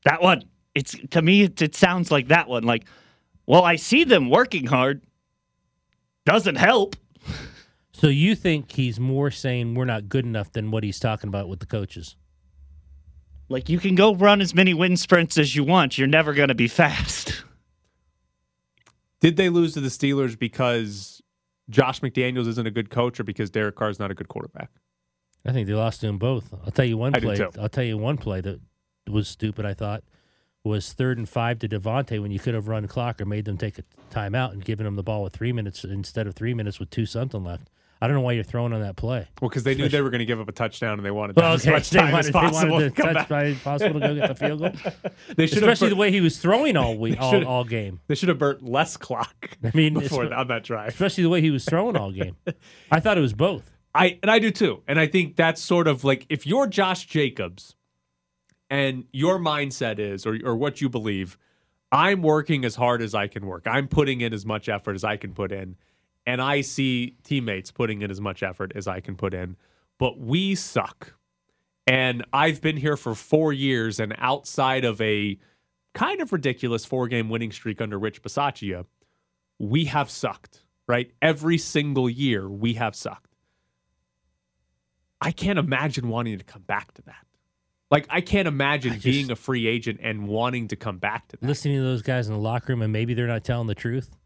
That 0.04 0.20
one. 0.20 0.42
It's 0.74 0.94
to 1.12 1.22
me 1.22 1.44
it, 1.44 1.62
it 1.62 1.74
sounds 1.74 2.10
like 2.10 2.28
that 2.28 2.46
one 2.46 2.64
like 2.64 2.84
well, 3.46 3.64
I 3.64 3.76
see 3.76 4.04
them 4.04 4.28
working 4.28 4.66
hard. 4.66 5.06
Doesn't 6.26 6.56
help. 6.56 6.96
So 7.96 8.08
you 8.08 8.34
think 8.34 8.72
he's 8.72 9.00
more 9.00 9.30
saying 9.30 9.74
we're 9.74 9.86
not 9.86 10.10
good 10.10 10.26
enough 10.26 10.52
than 10.52 10.70
what 10.70 10.82
he's 10.82 10.98
talking 10.98 11.28
about 11.28 11.48
with 11.48 11.60
the 11.60 11.66
coaches? 11.66 12.16
Like 13.48 13.70
you 13.70 13.78
can 13.78 13.94
go 13.94 14.14
run 14.14 14.42
as 14.42 14.52
many 14.52 14.74
wind 14.74 14.98
sprints 14.98 15.38
as 15.38 15.56
you 15.56 15.64
want. 15.64 15.96
You're 15.96 16.08
never 16.08 16.34
going 16.34 16.48
to 16.48 16.54
be 16.54 16.68
fast. 16.68 17.44
Did 19.24 19.38
they 19.38 19.48
lose 19.48 19.72
to 19.72 19.80
the 19.80 19.88
Steelers 19.88 20.38
because 20.38 21.22
Josh 21.70 22.02
McDaniels 22.02 22.46
isn't 22.46 22.66
a 22.66 22.70
good 22.70 22.90
coach 22.90 23.18
or 23.18 23.24
because 23.24 23.48
Derek 23.48 23.74
Carr 23.74 23.88
is 23.88 23.98
not 23.98 24.10
a 24.10 24.14
good 24.14 24.28
quarterback? 24.28 24.68
I 25.46 25.52
think 25.52 25.66
they 25.66 25.72
lost 25.72 26.00
to 26.00 26.08
them 26.08 26.18
both. 26.18 26.52
I'll 26.52 26.70
tell 26.70 26.84
you 26.84 26.98
one 26.98 27.14
I 27.14 27.20
play. 27.20 27.40
I'll 27.58 27.70
tell 27.70 27.84
you 27.84 27.96
one 27.96 28.18
play 28.18 28.42
that 28.42 28.60
was 29.08 29.26
stupid. 29.26 29.64
I 29.64 29.72
thought 29.72 30.04
was 30.62 30.92
third 30.92 31.16
and 31.16 31.26
five 31.26 31.58
to 31.60 31.68
Davante 31.70 32.20
when 32.20 32.32
you 32.32 32.38
could 32.38 32.52
have 32.52 32.68
run 32.68 32.86
clock 32.86 33.18
or 33.18 33.24
made 33.24 33.46
them 33.46 33.56
take 33.56 33.78
a 33.78 33.84
timeout 34.10 34.52
and 34.52 34.62
given 34.62 34.84
them 34.84 34.96
the 34.96 35.02
ball 35.02 35.22
with 35.22 35.32
three 35.32 35.52
minutes 35.52 35.84
instead 35.84 36.26
of 36.26 36.34
three 36.34 36.52
minutes 36.52 36.78
with 36.78 36.90
two 36.90 37.06
something 37.06 37.42
left. 37.42 37.70
I 38.04 38.06
don't 38.06 38.16
know 38.16 38.20
why 38.20 38.32
you're 38.32 38.44
throwing 38.44 38.74
on 38.74 38.82
that 38.82 38.96
play. 38.96 39.26
Well, 39.40 39.48
because 39.48 39.62
they 39.62 39.74
knew 39.74 39.88
they 39.88 40.02
were 40.02 40.10
going 40.10 40.18
to 40.18 40.26
give 40.26 40.38
up 40.38 40.46
a 40.46 40.52
touchdown 40.52 40.98
and 40.98 41.06
they 41.06 41.10
wanted 41.10 41.36
Well, 41.36 41.52
as 41.54 41.66
much 41.66 41.88
time 41.88 42.12
wanted, 42.12 42.18
as 42.18 42.26
they 42.26 42.32
possible 42.32 42.72
wanted 42.72 42.96
to 42.96 43.02
touch 43.02 43.28
by 43.30 43.54
possible 43.54 43.98
to 43.98 44.08
go 44.08 44.14
get 44.14 44.28
the 44.28 44.34
field 44.34 44.60
goal. 44.60 44.72
They 45.36 45.46
should 45.46 45.62
have 45.62 45.72
Especially 45.72 45.88
the 45.88 45.96
way 45.96 46.10
he 46.10 46.20
was 46.20 46.36
throwing 46.38 46.76
all 46.76 46.98
week, 46.98 47.16
all, 47.20 47.42
all 47.46 47.64
game. 47.64 48.00
they 48.06 48.14
should 48.14 48.28
have 48.28 48.38
burnt 48.38 48.62
less 48.62 48.98
clock. 48.98 49.56
I 49.64 49.70
mean, 49.72 49.94
before 49.94 50.30
on 50.34 50.48
that 50.48 50.64
drive. 50.64 50.88
Especially 50.88 51.22
the 51.24 51.30
way 51.30 51.40
he 51.40 51.50
was 51.50 51.64
throwing 51.64 51.96
all 51.96 52.12
game. 52.12 52.36
I 52.90 53.00
thought 53.00 53.16
it 53.16 53.22
was 53.22 53.32
both. 53.32 53.70
I 53.94 54.18
and 54.22 54.30
I 54.30 54.38
do 54.38 54.50
too. 54.50 54.82
And 54.86 55.00
I 55.00 55.06
think 55.06 55.36
that's 55.36 55.62
sort 55.62 55.88
of 55.88 56.04
like 56.04 56.26
if 56.28 56.46
you're 56.46 56.66
Josh 56.66 57.06
Jacobs 57.06 57.74
and 58.68 59.04
your 59.14 59.38
mindset 59.38 59.98
is 59.98 60.26
or 60.26 60.38
or 60.44 60.56
what 60.56 60.82
you 60.82 60.90
believe, 60.90 61.38
I'm 61.90 62.20
working 62.20 62.66
as 62.66 62.74
hard 62.74 63.00
as 63.00 63.14
I 63.14 63.28
can 63.28 63.46
work. 63.46 63.66
I'm 63.66 63.88
putting 63.88 64.20
in 64.20 64.34
as 64.34 64.44
much 64.44 64.68
effort 64.68 64.94
as 64.94 65.04
I 65.04 65.16
can 65.16 65.32
put 65.32 65.52
in. 65.52 65.76
And 66.26 66.40
I 66.40 66.62
see 66.62 67.16
teammates 67.22 67.70
putting 67.70 68.02
in 68.02 68.10
as 68.10 68.20
much 68.20 68.42
effort 68.42 68.72
as 68.74 68.88
I 68.88 69.00
can 69.00 69.14
put 69.16 69.34
in. 69.34 69.56
But 69.98 70.18
we 70.18 70.54
suck. 70.54 71.14
And 71.86 72.24
I've 72.32 72.60
been 72.62 72.78
here 72.78 72.96
for 72.96 73.14
4 73.14 73.52
years 73.52 74.00
and 74.00 74.14
outside 74.18 74.84
of 74.84 75.00
a 75.02 75.38
kind 75.92 76.20
of 76.22 76.32
ridiculous 76.32 76.84
four-game 76.86 77.28
winning 77.28 77.52
streak 77.52 77.80
under 77.80 77.98
Rich 77.98 78.22
Bisaccia, 78.22 78.86
we 79.58 79.84
have 79.84 80.10
sucked, 80.10 80.62
right? 80.88 81.12
Every 81.20 81.58
single 81.58 82.08
year 82.08 82.48
we 82.48 82.74
have 82.74 82.96
sucked. 82.96 83.36
I 85.20 85.30
can't 85.30 85.58
imagine 85.58 86.08
wanting 86.08 86.38
to 86.38 86.44
come 86.44 86.62
back 86.62 86.92
to 86.94 87.02
that. 87.02 87.26
Like 87.90 88.06
I 88.10 88.22
can't 88.22 88.48
imagine 88.48 88.92
I 88.92 88.94
just- 88.94 89.04
being 89.04 89.30
a 89.30 89.36
free 89.36 89.66
agent 89.66 90.00
and 90.02 90.26
wanting 90.26 90.68
to 90.68 90.76
come 90.76 90.98
back 90.98 91.28
to 91.28 91.36
that. 91.36 91.46
listening 91.46 91.76
to 91.76 91.82
those 91.82 92.02
guys 92.02 92.26
in 92.26 92.32
the 92.32 92.40
locker 92.40 92.72
room, 92.72 92.82
and 92.82 92.92
maybe 92.92 93.14
they're 93.14 93.26
not 93.26 93.44
telling 93.44 93.66
the 93.68 93.74
truth, 93.74 94.16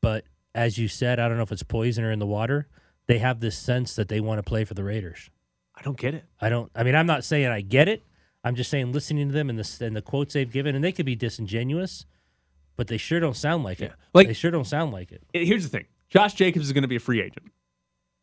but 0.00 0.24
as 0.56 0.78
you 0.78 0.88
said, 0.88 1.20
I 1.20 1.28
don't 1.28 1.36
know 1.36 1.42
if 1.42 1.52
it's 1.52 1.62
poison 1.62 2.02
or 2.02 2.10
in 2.10 2.18
the 2.18 2.26
water. 2.26 2.66
They 3.06 3.18
have 3.18 3.38
this 3.40 3.56
sense 3.56 3.94
that 3.94 4.08
they 4.08 4.18
want 4.18 4.38
to 4.38 4.42
play 4.42 4.64
for 4.64 4.74
the 4.74 4.82
Raiders. 4.82 5.30
I 5.76 5.82
don't 5.82 5.98
get 5.98 6.14
it. 6.14 6.24
I 6.40 6.48
don't. 6.48 6.72
I 6.74 6.82
mean, 6.82 6.94
I'm 6.96 7.06
not 7.06 7.22
saying 7.24 7.46
I 7.46 7.60
get 7.60 7.88
it. 7.88 8.02
I'm 8.42 8.56
just 8.56 8.70
saying 8.70 8.92
listening 8.92 9.28
to 9.28 9.34
them 9.34 9.50
and 9.50 9.58
the 9.58 9.84
and 9.84 9.94
the 9.94 10.02
quotes 10.02 10.32
they've 10.34 10.50
given, 10.50 10.74
and 10.74 10.82
they 10.82 10.92
could 10.92 11.06
be 11.06 11.14
disingenuous, 11.14 12.06
but 12.76 12.88
they 12.88 12.96
sure 12.96 13.20
don't 13.20 13.36
sound 13.36 13.62
like 13.64 13.80
it. 13.80 13.92
Like- 14.14 14.28
they 14.28 14.32
sure 14.32 14.50
don't 14.50 14.66
sound 14.66 14.92
like 14.92 15.12
it. 15.12 15.22
It- 15.32 15.46
Here's 15.46 15.62
the 15.64 15.68
thing: 15.68 15.84
Josh 16.08 16.34
Jacobs 16.34 16.66
is 16.66 16.72
going 16.72 16.82
to 16.82 16.88
be 16.88 16.96
a 16.96 17.00
free 17.00 17.20
agent. 17.20 17.52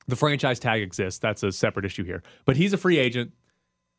The 0.08 0.16
franchise 0.18 0.60
tag 0.60 0.82
exists. 0.82 1.20
That's 1.20 1.44
a 1.44 1.52
separate 1.52 1.86
issue 1.86 2.04
here. 2.04 2.24
But 2.46 2.58
he's 2.58 2.74
a 2.74 2.78
free 2.78 2.98
agent. 2.98 3.32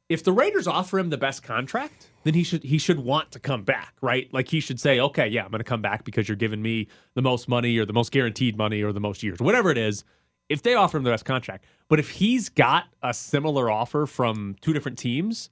If 0.08 0.22
the 0.22 0.32
Raiders 0.32 0.66
offer 0.66 0.98
him 0.98 1.10
the 1.10 1.16
best 1.16 1.42
contract, 1.42 2.10
then 2.24 2.34
he 2.34 2.42
should 2.42 2.62
he 2.62 2.78
should 2.78 3.00
want 3.00 3.30
to 3.32 3.38
come 3.38 3.62
back, 3.62 3.94
right? 4.00 4.32
Like 4.32 4.48
he 4.48 4.60
should 4.60 4.80
say, 4.80 5.00
okay, 5.00 5.28
yeah, 5.28 5.44
I'm 5.44 5.50
going 5.50 5.60
to 5.60 5.64
come 5.64 5.82
back 5.82 6.04
because 6.04 6.28
you're 6.28 6.36
giving 6.36 6.62
me 6.62 6.88
the 7.14 7.22
most 7.22 7.48
money 7.48 7.76
or 7.78 7.86
the 7.86 7.92
most 7.92 8.12
guaranteed 8.12 8.56
money 8.56 8.82
or 8.82 8.92
the 8.92 9.00
most 9.00 9.22
years, 9.22 9.40
whatever 9.40 9.70
it 9.70 9.78
is. 9.78 10.04
If 10.50 10.62
they 10.62 10.74
offer 10.74 10.98
him 10.98 11.04
the 11.04 11.10
best 11.10 11.24
contract, 11.24 11.64
but 11.88 11.98
if 11.98 12.10
he's 12.10 12.50
got 12.50 12.84
a 13.02 13.14
similar 13.14 13.70
offer 13.70 14.04
from 14.04 14.56
two 14.60 14.74
different 14.74 14.98
teams, 14.98 15.48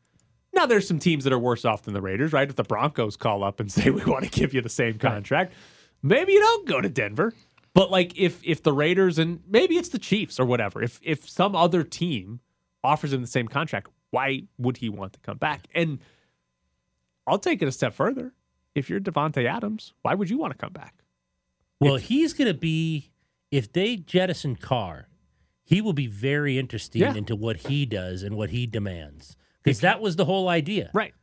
now 0.52 0.66
there's 0.66 0.86
some 0.86 0.98
teams 0.98 1.24
that 1.24 1.32
are 1.32 1.38
worse 1.38 1.64
off 1.64 1.82
than 1.82 1.94
the 1.94 2.02
Raiders, 2.02 2.34
right? 2.34 2.46
If 2.46 2.56
the 2.56 2.62
Broncos 2.62 3.16
call 3.16 3.42
up 3.42 3.58
and 3.58 3.72
say 3.72 3.88
we 3.88 4.04
want 4.04 4.24
to 4.24 4.30
give 4.30 4.52
you 4.52 4.60
the 4.60 4.68
same 4.68 4.98
contract, 4.98 5.54
maybe 6.02 6.34
you 6.34 6.40
don't 6.40 6.66
go 6.66 6.80
to 6.80 6.90
Denver. 6.90 7.32
But 7.74 7.90
like 7.90 8.18
if 8.18 8.42
if 8.44 8.62
the 8.62 8.74
Raiders 8.74 9.18
and 9.18 9.40
maybe 9.48 9.76
it's 9.76 9.88
the 9.88 9.98
Chiefs 9.98 10.38
or 10.38 10.44
whatever, 10.44 10.82
if 10.82 11.00
if 11.02 11.26
some 11.26 11.56
other 11.56 11.84
team 11.84 12.40
offers 12.84 13.14
him 13.14 13.22
the 13.22 13.26
same 13.26 13.48
contract, 13.48 13.88
why 14.12 14.42
would 14.58 14.76
he 14.76 14.88
want 14.88 15.14
to 15.14 15.20
come 15.20 15.38
back? 15.38 15.66
And 15.74 15.98
I'll 17.26 17.38
take 17.40 17.60
it 17.62 17.66
a 17.66 17.72
step 17.72 17.94
further. 17.94 18.32
If 18.74 18.88
you're 18.88 19.00
Davante 19.00 19.44
Adams, 19.44 19.92
why 20.02 20.14
would 20.14 20.30
you 20.30 20.38
want 20.38 20.52
to 20.52 20.58
come 20.58 20.72
back? 20.72 21.02
Well, 21.80 21.96
he's 21.96 22.32
going 22.32 22.48
to 22.48 22.58
be 22.58 23.10
if 23.50 23.72
they 23.72 23.96
jettison 23.96 24.56
Carr, 24.56 25.08
he 25.64 25.80
will 25.80 25.92
be 25.92 26.06
very 26.06 26.58
interesting 26.58 27.02
Yeah. 27.02 27.14
into 27.14 27.34
what 27.34 27.56
he 27.68 27.84
does 27.86 28.22
and 28.22 28.36
what 28.36 28.50
he 28.50 28.66
demands 28.66 29.36
because 29.62 29.80
that 29.80 30.00
was 30.00 30.16
the 30.16 30.24
whole 30.24 30.48
idea. 30.48 30.90
Right. 30.94 31.14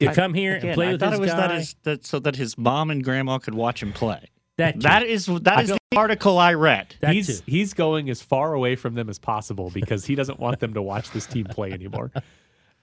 To 0.00 0.08
I- 0.10 0.14
come 0.14 0.34
here 0.34 0.56
again, 0.56 0.68
and 0.70 0.74
play 0.74 0.88
I 0.88 0.92
with 0.92 1.00
thought 1.00 1.10
this 1.10 1.18
it 1.18 1.22
was 1.22 1.30
guy. 1.32 1.36
that 1.48 1.54
is 1.56 1.76
that 1.82 2.06
so 2.06 2.18
that 2.20 2.36
his 2.36 2.56
mom 2.58 2.90
and 2.90 3.02
grandma 3.02 3.38
could 3.38 3.54
watch 3.54 3.82
him 3.82 3.92
play. 3.92 4.26
That 4.58 4.74
too. 4.74 4.80
that 4.80 5.02
is 5.04 5.26
that 5.26 5.58
I 5.58 5.62
is 5.62 5.68
don't- 5.70 5.78
the 5.90 5.96
article 5.96 6.38
I 6.38 6.52
read. 6.54 6.94
That 7.00 7.14
he's 7.14 7.40
too. 7.40 7.50
he's 7.50 7.72
going 7.74 8.10
as 8.10 8.20
far 8.20 8.52
away 8.52 8.76
from 8.76 8.94
them 8.94 9.08
as 9.08 9.18
possible 9.18 9.70
because 9.72 10.04
he 10.04 10.14
doesn't 10.14 10.38
want 10.38 10.60
them 10.60 10.74
to 10.74 10.82
watch 10.82 11.10
this 11.12 11.24
team 11.26 11.46
play 11.46 11.72
anymore. 11.72 12.12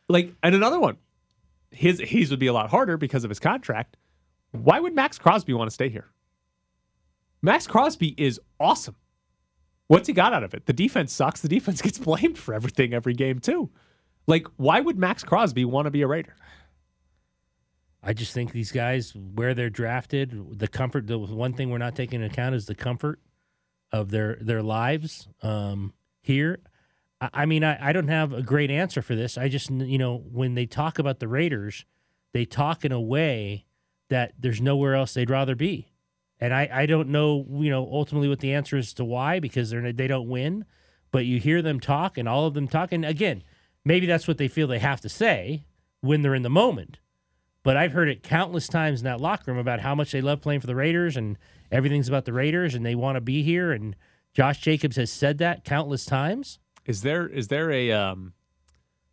Like, 0.08 0.34
and 0.44 0.54
another 0.54 0.80
one, 0.80 0.98
his 1.72 2.00
his 2.00 2.30
would 2.30 2.40
be 2.40 2.46
a 2.46 2.54
lot 2.54 2.70
harder 2.70 2.96
because 2.96 3.24
of 3.24 3.30
his 3.32 3.40
contract. 3.40 3.98
Why 4.52 4.80
would 4.80 4.94
Maxx 4.94 5.18
Crosby 5.18 5.52
want 5.54 5.68
to 5.68 5.74
stay 5.74 5.90
here? 5.90 6.06
Maxx 7.42 7.66
Crosby 7.68 8.14
is 8.18 8.40
awesome. 8.60 8.96
What's 9.88 10.06
he 10.08 10.14
got 10.14 10.32
out 10.32 10.44
of 10.44 10.54
it? 10.54 10.68
The 10.68 10.74
defense 10.74 11.12
sucks. 11.12 11.42
The 11.42 11.48
defense 11.48 11.82
gets 11.82 11.98
blamed 11.98 12.38
for 12.38 12.54
everything 12.54 12.94
every 12.94 13.14
game 13.14 13.40
too. 13.40 13.72
Like, 14.28 14.46
why 14.58 14.80
would 14.80 14.98
Maxx 15.00 15.24
Crosby 15.24 15.66
want 15.66 15.86
to 15.86 15.92
be 15.92 16.04
a 16.04 16.08
Raider? 16.08 16.36
I 18.06 18.14
just 18.14 18.34
think 18.34 18.52
these 18.52 18.72
guys, 18.72 19.14
where 19.16 19.56
they're 19.56 19.72
drafted, 19.72 20.60
the 20.60 20.68
comfort. 20.68 21.08
The 21.08 21.18
one 21.18 21.54
thing 21.54 21.72
we're 21.72 21.80
not 21.80 21.96
taking 21.96 22.22
into 22.22 22.32
account 22.32 22.54
is 22.54 22.68
the 22.68 22.76
comfort 22.76 23.20
of 23.92 24.12
their 24.12 24.38
their 24.40 24.62
lives 24.62 25.28
um, 25.42 25.94
here. 26.22 26.60
I, 27.20 27.30
I 27.34 27.46
mean, 27.48 27.64
I, 27.64 27.90
I 27.90 27.94
don't 27.94 28.08
have 28.08 28.32
a 28.32 28.44
great 28.44 28.70
answer 28.70 29.02
for 29.02 29.16
this. 29.16 29.40
I 29.40 29.48
just 29.48 29.72
you 29.72 29.98
know 29.98 30.18
when 30.32 30.54
they 30.54 30.68
talk 30.68 31.00
about 31.00 31.20
the 31.20 31.28
Raiders, 31.28 31.84
they 32.32 32.46
talk 32.46 32.86
in 32.86 32.92
a 32.92 33.02
way 33.02 33.66
that 34.10 34.34
there's 34.38 34.62
nowhere 34.62 34.94
else 34.94 35.16
they'd 35.16 35.32
rather 35.32 35.56
be, 35.56 35.92
and 36.40 36.54
I 36.54 36.70
I 36.72 36.86
don't 36.86 37.10
know 37.10 37.44
you 37.50 37.72
know 37.72 37.90
ultimately 37.92 38.30
what 38.30 38.40
the 38.40 38.54
answer 38.54 38.78
is 38.78 38.94
to 38.94 39.04
why 39.04 39.40
because 39.40 39.72
they're 39.72 39.92
they 39.92 40.08
don't 40.08 40.30
win, 40.30 40.66
but 41.12 41.26
you 41.26 41.40
hear 41.40 41.64
them 41.64 41.80
talk 41.80 42.20
and 42.20 42.30
all 42.30 42.46
of 42.46 42.54
them 42.54 42.68
talk, 42.68 42.92
and 42.92 43.04
again, 43.04 43.42
maybe 43.84 44.06
that's 44.06 44.28
what 44.28 44.38
they 44.38 44.48
feel 44.48 44.68
they 44.68 44.78
have 44.78 45.02
to 45.02 45.10
say 45.10 45.66
when 46.02 46.22
they're 46.22 46.36
in 46.36 46.44
the 46.44 46.52
moment. 46.52 47.00
But 47.66 47.78
I've 47.78 47.94
heard 47.94 48.10
it 48.10 48.22
countless 48.22 48.68
times 48.68 49.00
in 49.00 49.06
that 49.06 49.20
locker 49.20 49.50
room 49.52 49.60
about 49.60 49.80
how 49.80 49.96
much 49.96 50.12
they 50.12 50.22
love 50.22 50.40
playing 50.40 50.60
for 50.60 50.68
the 50.68 50.76
Raiders 50.76 51.18
and 51.18 51.36
everything's 51.72 52.08
about 52.08 52.26
the 52.26 52.32
Raiders 52.32 52.76
and 52.76 52.86
they 52.86 52.94
want 52.94 53.16
to 53.16 53.22
be 53.22 53.42
here. 53.42 53.72
And 53.72 53.96
Josh 54.36 54.60
Jacobs 54.60 54.98
has 54.98 55.12
said 55.12 55.40
that 55.40 55.64
countless 55.64 56.06
times. 56.06 56.60
Is 56.86 57.02
there 57.02 57.28
is 57.28 57.48
there 57.48 57.72
a 57.72 57.92
um, 57.92 58.34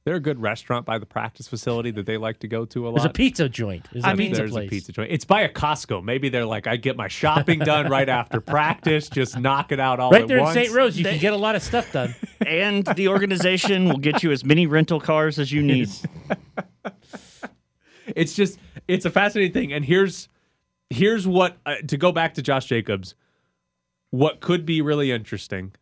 there 0.05 0.17
a 0.17 0.21
good 0.21 0.39
restaurant 0.39 0.85
by 0.85 0.99
the 0.99 1.07
practice 1.07 1.49
facility 1.49 1.93
that 1.93 2.05
they 2.05 2.19
like 2.19 2.41
to 2.41 2.47
go 2.47 2.67
to 2.67 2.87
a 2.87 2.91
lot? 2.91 2.97
There's 2.97 3.07
a 3.07 3.15
pizza 3.15 3.49
joint. 3.49 3.89
There's 3.91 4.05
a 4.05 4.09
I 4.09 4.15
mean, 4.15 4.29
pizza 4.29 4.43
there's 4.43 4.51
place. 4.51 4.67
a 4.67 4.71
pizza 4.71 4.93
joint. 4.93 5.13
It's 5.13 5.25
by 5.25 5.41
a 5.41 5.49
Costco. 5.49 6.05
Maybe 6.05 6.29
they're 6.29 6.45
like, 6.45 6.67
I 6.67 6.77
get 6.77 6.95
my 6.95 7.09
shopping 7.09 7.59
done 7.61 7.89
right 7.89 8.09
after 8.11 8.43
practice, 8.43 9.09
just 9.09 9.39
knock 9.39 9.73
it 9.73 9.81
out 9.81 9.99
all 9.99 10.11
Right 10.11 10.23
at 10.23 10.29
there 10.29 10.39
in. 10.41 10.53
St. 10.53 10.73
Rose, 10.73 10.99
you 10.99 11.05
can 11.07 11.19
get 11.19 11.33
a 11.33 11.37
lot 11.39 11.57
of 11.57 11.63
stuff 11.63 11.91
done. 11.91 12.15
and 12.47 12.85
the 12.85 13.09
organization 13.09 13.89
will 13.89 13.97
get 13.97 14.23
you 14.23 14.31
as 14.31 14.45
many 14.45 14.67
rental 14.67 15.01
cars 15.01 15.39
as 15.39 15.51
you 15.51 15.63
need. 15.63 15.89
It's 18.17 18.35
just, 18.35 18.59
it's 18.89 19.05
a 19.05 19.11
fascinating 19.11 19.53
thing. 19.53 19.73
And 19.73 19.85
here's, 19.85 20.29
here's 20.91 21.27
what 21.27 21.57
uh, 21.67 21.77
to 21.89 21.97
go 21.97 22.13
back 22.13 22.35
to 22.35 22.43
Josh 22.43 22.67
Jacobs. 22.67 23.15
What 24.11 24.41
could 24.41 24.67
be 24.67 24.83
really 24.83 25.11
interesting 25.11 25.73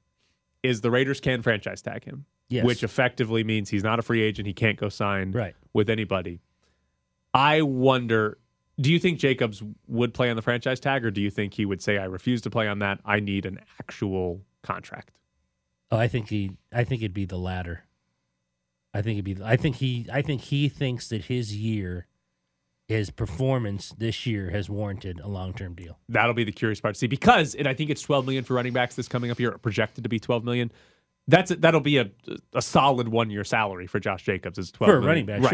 is 0.63 0.81
the 0.83 0.91
Raiders 0.91 1.21
can 1.21 1.43
franchise 1.43 1.83
tag 1.83 2.05
him, 2.05 2.27
Yes. 2.49 2.65
which 2.65 2.83
effectively 2.85 3.43
means 3.45 3.71
he's 3.71 3.83
not 3.85 3.99
a 3.99 4.03
free 4.03 4.23
agent. 4.23 4.47
He 4.47 4.53
can't 4.53 4.79
go 4.79 4.89
sign 4.89 5.33
Right. 5.33 5.55
with 5.73 5.91
anybody. 5.91 6.41
I 7.35 7.63
wonder. 7.63 8.39
Do 8.81 8.91
you 8.93 8.99
think 8.99 9.19
Jacobs 9.19 9.63
would 9.89 10.15
play 10.15 10.31
on 10.31 10.37
the 10.37 10.43
franchise 10.43 10.81
tag, 10.81 11.05
or 11.05 11.11
do 11.11 11.21
you 11.21 11.31
think 11.31 11.55
he 11.55 11.65
would 11.65 11.83
say, 11.83 11.99
"I 11.99 12.05
refuse 12.05 12.41
to 12.43 12.51
play 12.51 12.67
on 12.67 12.79
that. 12.81 13.01
I 13.05 13.21
need 13.21 13.47
an 13.47 13.59
actual 13.79 14.43
contract"? 14.63 15.19
Oh, 15.91 15.97
I 15.99 16.09
think 16.09 16.29
he. 16.29 16.53
I 16.73 16.85
think 16.85 17.03
it'd 17.03 17.13
be 17.15 17.25
the 17.25 17.37
latter. 17.39 17.85
I 18.95 19.03
think 19.03 19.19
it'd 19.19 19.39
be. 19.39 19.43
I 19.45 19.57
think 19.57 19.77
he. 19.77 20.07
I 20.13 20.23
think 20.23 20.41
he 20.43 20.69
thinks 20.69 21.09
that 21.09 21.25
his 21.27 21.55
year, 21.55 22.07
his 22.91 23.09
performance 23.11 23.95
this 23.99 24.27
year 24.27 24.51
has 24.51 24.69
warranted 24.69 25.21
a 25.21 25.29
long 25.29 25.53
term 25.55 25.75
deal. 25.77 25.97
That'll 26.09 26.35
be 26.35 26.43
the 26.43 26.51
curious 26.51 26.81
part 26.81 26.95
to 26.97 26.99
see 26.99 27.07
because, 27.07 27.55
and 27.55 27.69
I 27.69 27.73
think 27.73 27.89
it's 27.89 28.03
12 28.03 28.25
million 28.27 28.43
for 28.43 28.55
running 28.55 28.73
backs 28.73 28.97
this 28.97 29.07
coming 29.07 29.31
up 29.31 29.39
year, 29.39 29.53
projected 29.59 30.03
to 30.03 30.11
be 30.11 30.19
12 30.19 30.43
million. 30.45 30.73
That's 31.29 31.51
that'll 31.55 31.81
be 31.81 31.99
a 31.99 32.11
a 32.53 32.61
solid 32.61 33.07
one 33.09 33.31
year 33.31 33.45
salary 33.45 33.87
for 33.87 34.01
Josh 34.01 34.25
Jacobs. 34.25 34.59
Is 34.59 34.73
12 34.73 34.89
For 34.91 34.97
a 34.99 35.01
million. 35.01 35.27
running 35.29 35.43
back, 35.43 35.53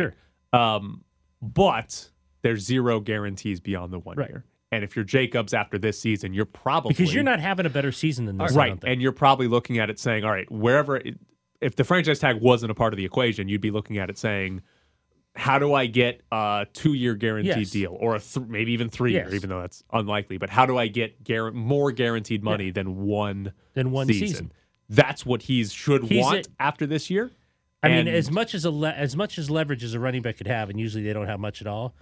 Right. 0.55 0.75
Um, 0.77 1.05
but 1.43 2.09
there's 2.41 2.65
zero 2.65 3.01
guarantees 3.01 3.61
beyond 3.61 3.93
the 3.93 3.99
one 3.99 4.17
Right. 4.17 4.31
year. 4.31 4.45
And 4.73 4.83
if 4.83 4.97
you're 4.97 5.05
Jacobs 5.05 5.53
after 5.53 5.77
this 5.79 6.01
season, 6.01 6.33
you're 6.33 6.47
probably 6.47 6.89
Because 6.95 7.13
you're 7.13 7.23
not 7.23 7.41
having 7.41 7.67
a 7.67 7.71
better 7.71 7.93
season 7.93 8.25
than 8.25 8.39
this. 8.39 8.53
Right, 8.55 8.79
and 8.85 9.03
you're 9.03 9.13
probably 9.13 9.47
looking 9.47 9.79
at 9.79 9.91
it 9.91 9.99
saying, 9.99 10.25
all 10.25 10.31
right, 10.33 10.51
wherever 10.51 10.97
it, 10.97 11.19
if 11.61 11.77
the 11.77 11.85
franchise 11.85 12.19
tag 12.19 12.41
wasn't 12.41 12.71
a 12.71 12.75
part 12.75 12.93
of 12.93 12.97
the 12.97 13.05
equation, 13.05 13.49
you'd 13.49 13.61
be 13.61 13.71
looking 13.71 13.99
at 13.99 14.09
it 14.11 14.17
saying, 14.19 14.63
how 15.37 15.59
do 15.59 15.73
I 15.75 15.87
get 15.87 16.23
a 16.33 16.67
two 16.73 16.95
year 16.95 17.15
guaranteed 17.15 17.57
Yes. 17.59 17.71
deal 17.71 17.97
or 17.99 18.17
a 18.17 18.21
th- 18.21 18.47
maybe 18.47 18.73
even 18.73 18.89
three 18.89 19.13
Yes. 19.13 19.27
year, 19.27 19.35
even 19.37 19.51
though 19.51 19.61
that's 19.61 19.85
unlikely. 19.93 20.39
But 20.39 20.51
how 20.51 20.67
do 20.67 20.77
I 20.79 20.89
get 20.89 21.23
guar- 21.25 21.53
more 21.53 21.93
guaranteed 21.93 22.43
money 22.43 22.71
than 22.71 23.05
one 23.05 23.53
Than 23.75 23.91
one 23.91 24.07
season. 24.09 24.53
That's 24.89 25.27
what 25.27 25.43
he 25.43 25.65
should 25.65 26.05
He's 26.05 26.23
want 26.23 26.47
a- 26.47 26.51
after 26.63 26.87
this 26.87 27.11
year. 27.11 27.31
I 27.83 27.89
And- 27.91 28.07
mean, 28.07 28.15
as 28.15 28.31
much 28.31 28.55
as 28.55 28.65
a 28.65 28.71
le- 28.71 28.91
as 28.93 29.15
much 29.17 29.39
as 29.39 29.51
leverage 29.51 29.85
as 29.85 29.95
a 29.95 30.01
running 30.01 30.23
back 30.23 30.39
could 30.39 30.47
have, 30.47 30.71
and 30.71 30.81
usually 30.81 31.03
they 31.05 31.13
don't 31.13 31.27
have 31.27 31.39
much 31.41 31.61
at 31.61 31.67
all. 31.67 31.95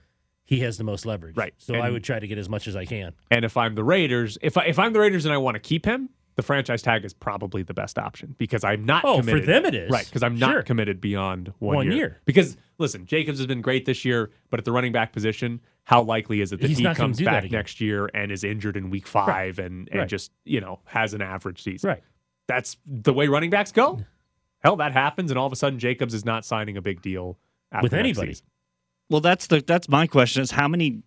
He 0.47 0.61
has 0.61 0.77
the 0.79 0.85
most 0.85 1.07
leverage, 1.07 1.37
Right. 1.37 1.55
So 1.59 1.75
I 1.75 1.91
would 1.91 2.05
try 2.05 2.19
to 2.21 2.27
get 2.27 2.37
as 2.39 2.49
much 2.51 2.69
as 2.69 2.77
I 2.77 2.85
can. 2.85 3.15
And 3.31 3.45
if 3.45 3.57
I'm 3.57 3.75
the 3.75 3.83
Raiders, 3.85 4.37
if 4.43 4.57
I, 4.59 4.65
if 4.67 4.79
I'm 4.79 4.93
the 4.93 5.01
Raiders 5.01 5.25
and 5.25 5.33
I 5.35 5.39
want 5.39 5.55
to 5.55 5.59
keep 5.61 5.87
him, 5.87 6.11
the 6.37 6.43
franchise 6.43 6.83
tag 6.83 7.05
is 7.05 7.13
probably 7.15 7.63
the 7.63 7.75
best 7.75 7.99
option 7.99 8.35
because 8.39 8.65
I'm 8.65 8.85
not 8.85 9.03
committed. 9.03 9.29
Oh, 9.35 9.39
for 9.41 9.47
them 9.47 9.65
it 9.67 9.75
is. 9.75 9.91
right 9.91 10.05
because 10.05 10.23
I'm 10.23 10.39
not 10.39 10.51
Sure. 10.53 10.63
committed 10.63 11.01
beyond 11.01 11.53
one, 11.61 11.77
One 11.77 11.87
year. 11.87 11.95
year. 11.97 12.21
Because 12.25 12.57
listen, 12.79 13.07
Jacobs 13.07 13.39
has 13.39 13.47
been 13.47 13.61
great 13.61 13.85
this 13.85 14.05
year, 14.05 14.31
but 14.51 14.59
at 14.59 14.65
the 14.65 14.73
running 14.73 14.93
back 14.93 15.13
position, 15.13 15.61
how 15.85 16.03
likely 16.03 16.41
is 16.41 16.53
it 16.53 16.61
that 16.61 16.67
He's 16.69 16.79
he 16.79 16.95
comes 16.95 17.21
back 17.21 17.51
next 17.51 17.81
year 17.81 18.11
and 18.15 18.33
is 18.33 18.43
injured 18.43 18.77
in 18.77 18.91
week 18.91 19.07
five 19.07 19.59
and 19.59 19.89
and 19.91 20.01
Right. 20.01 20.09
just 20.09 20.33
you 20.45 20.61
know 20.61 20.81
has 20.87 21.15
an 21.15 21.23
average 21.23 21.63
season? 21.63 21.89
Right. 21.89 22.03
That's 22.49 22.77
the 22.87 23.13
way 23.13 23.29
running 23.29 23.51
backs 23.51 23.73
go. 23.73 24.01
Hell, 24.61 24.77
that 24.77 24.93
happens, 24.93 25.31
and 25.31 25.39
all 25.39 25.47
of 25.47 25.53
a 25.53 25.57
sudden 25.57 25.79
Jacobs 25.79 26.15
is 26.15 26.25
not 26.25 26.45
signing 26.45 26.77
a 26.77 26.83
big 26.83 27.01
deal 27.03 27.39
after 27.71 27.85
With 27.85 27.95
anybody. 27.95 28.33
season. 28.33 28.47
Well, 29.11 29.21
that's 29.21 29.47
the 29.47 29.61
that's 29.67 29.89
my 29.89 30.07
question: 30.07 30.43
is 30.43 30.51
how 30.51 30.67
many 30.69 31.03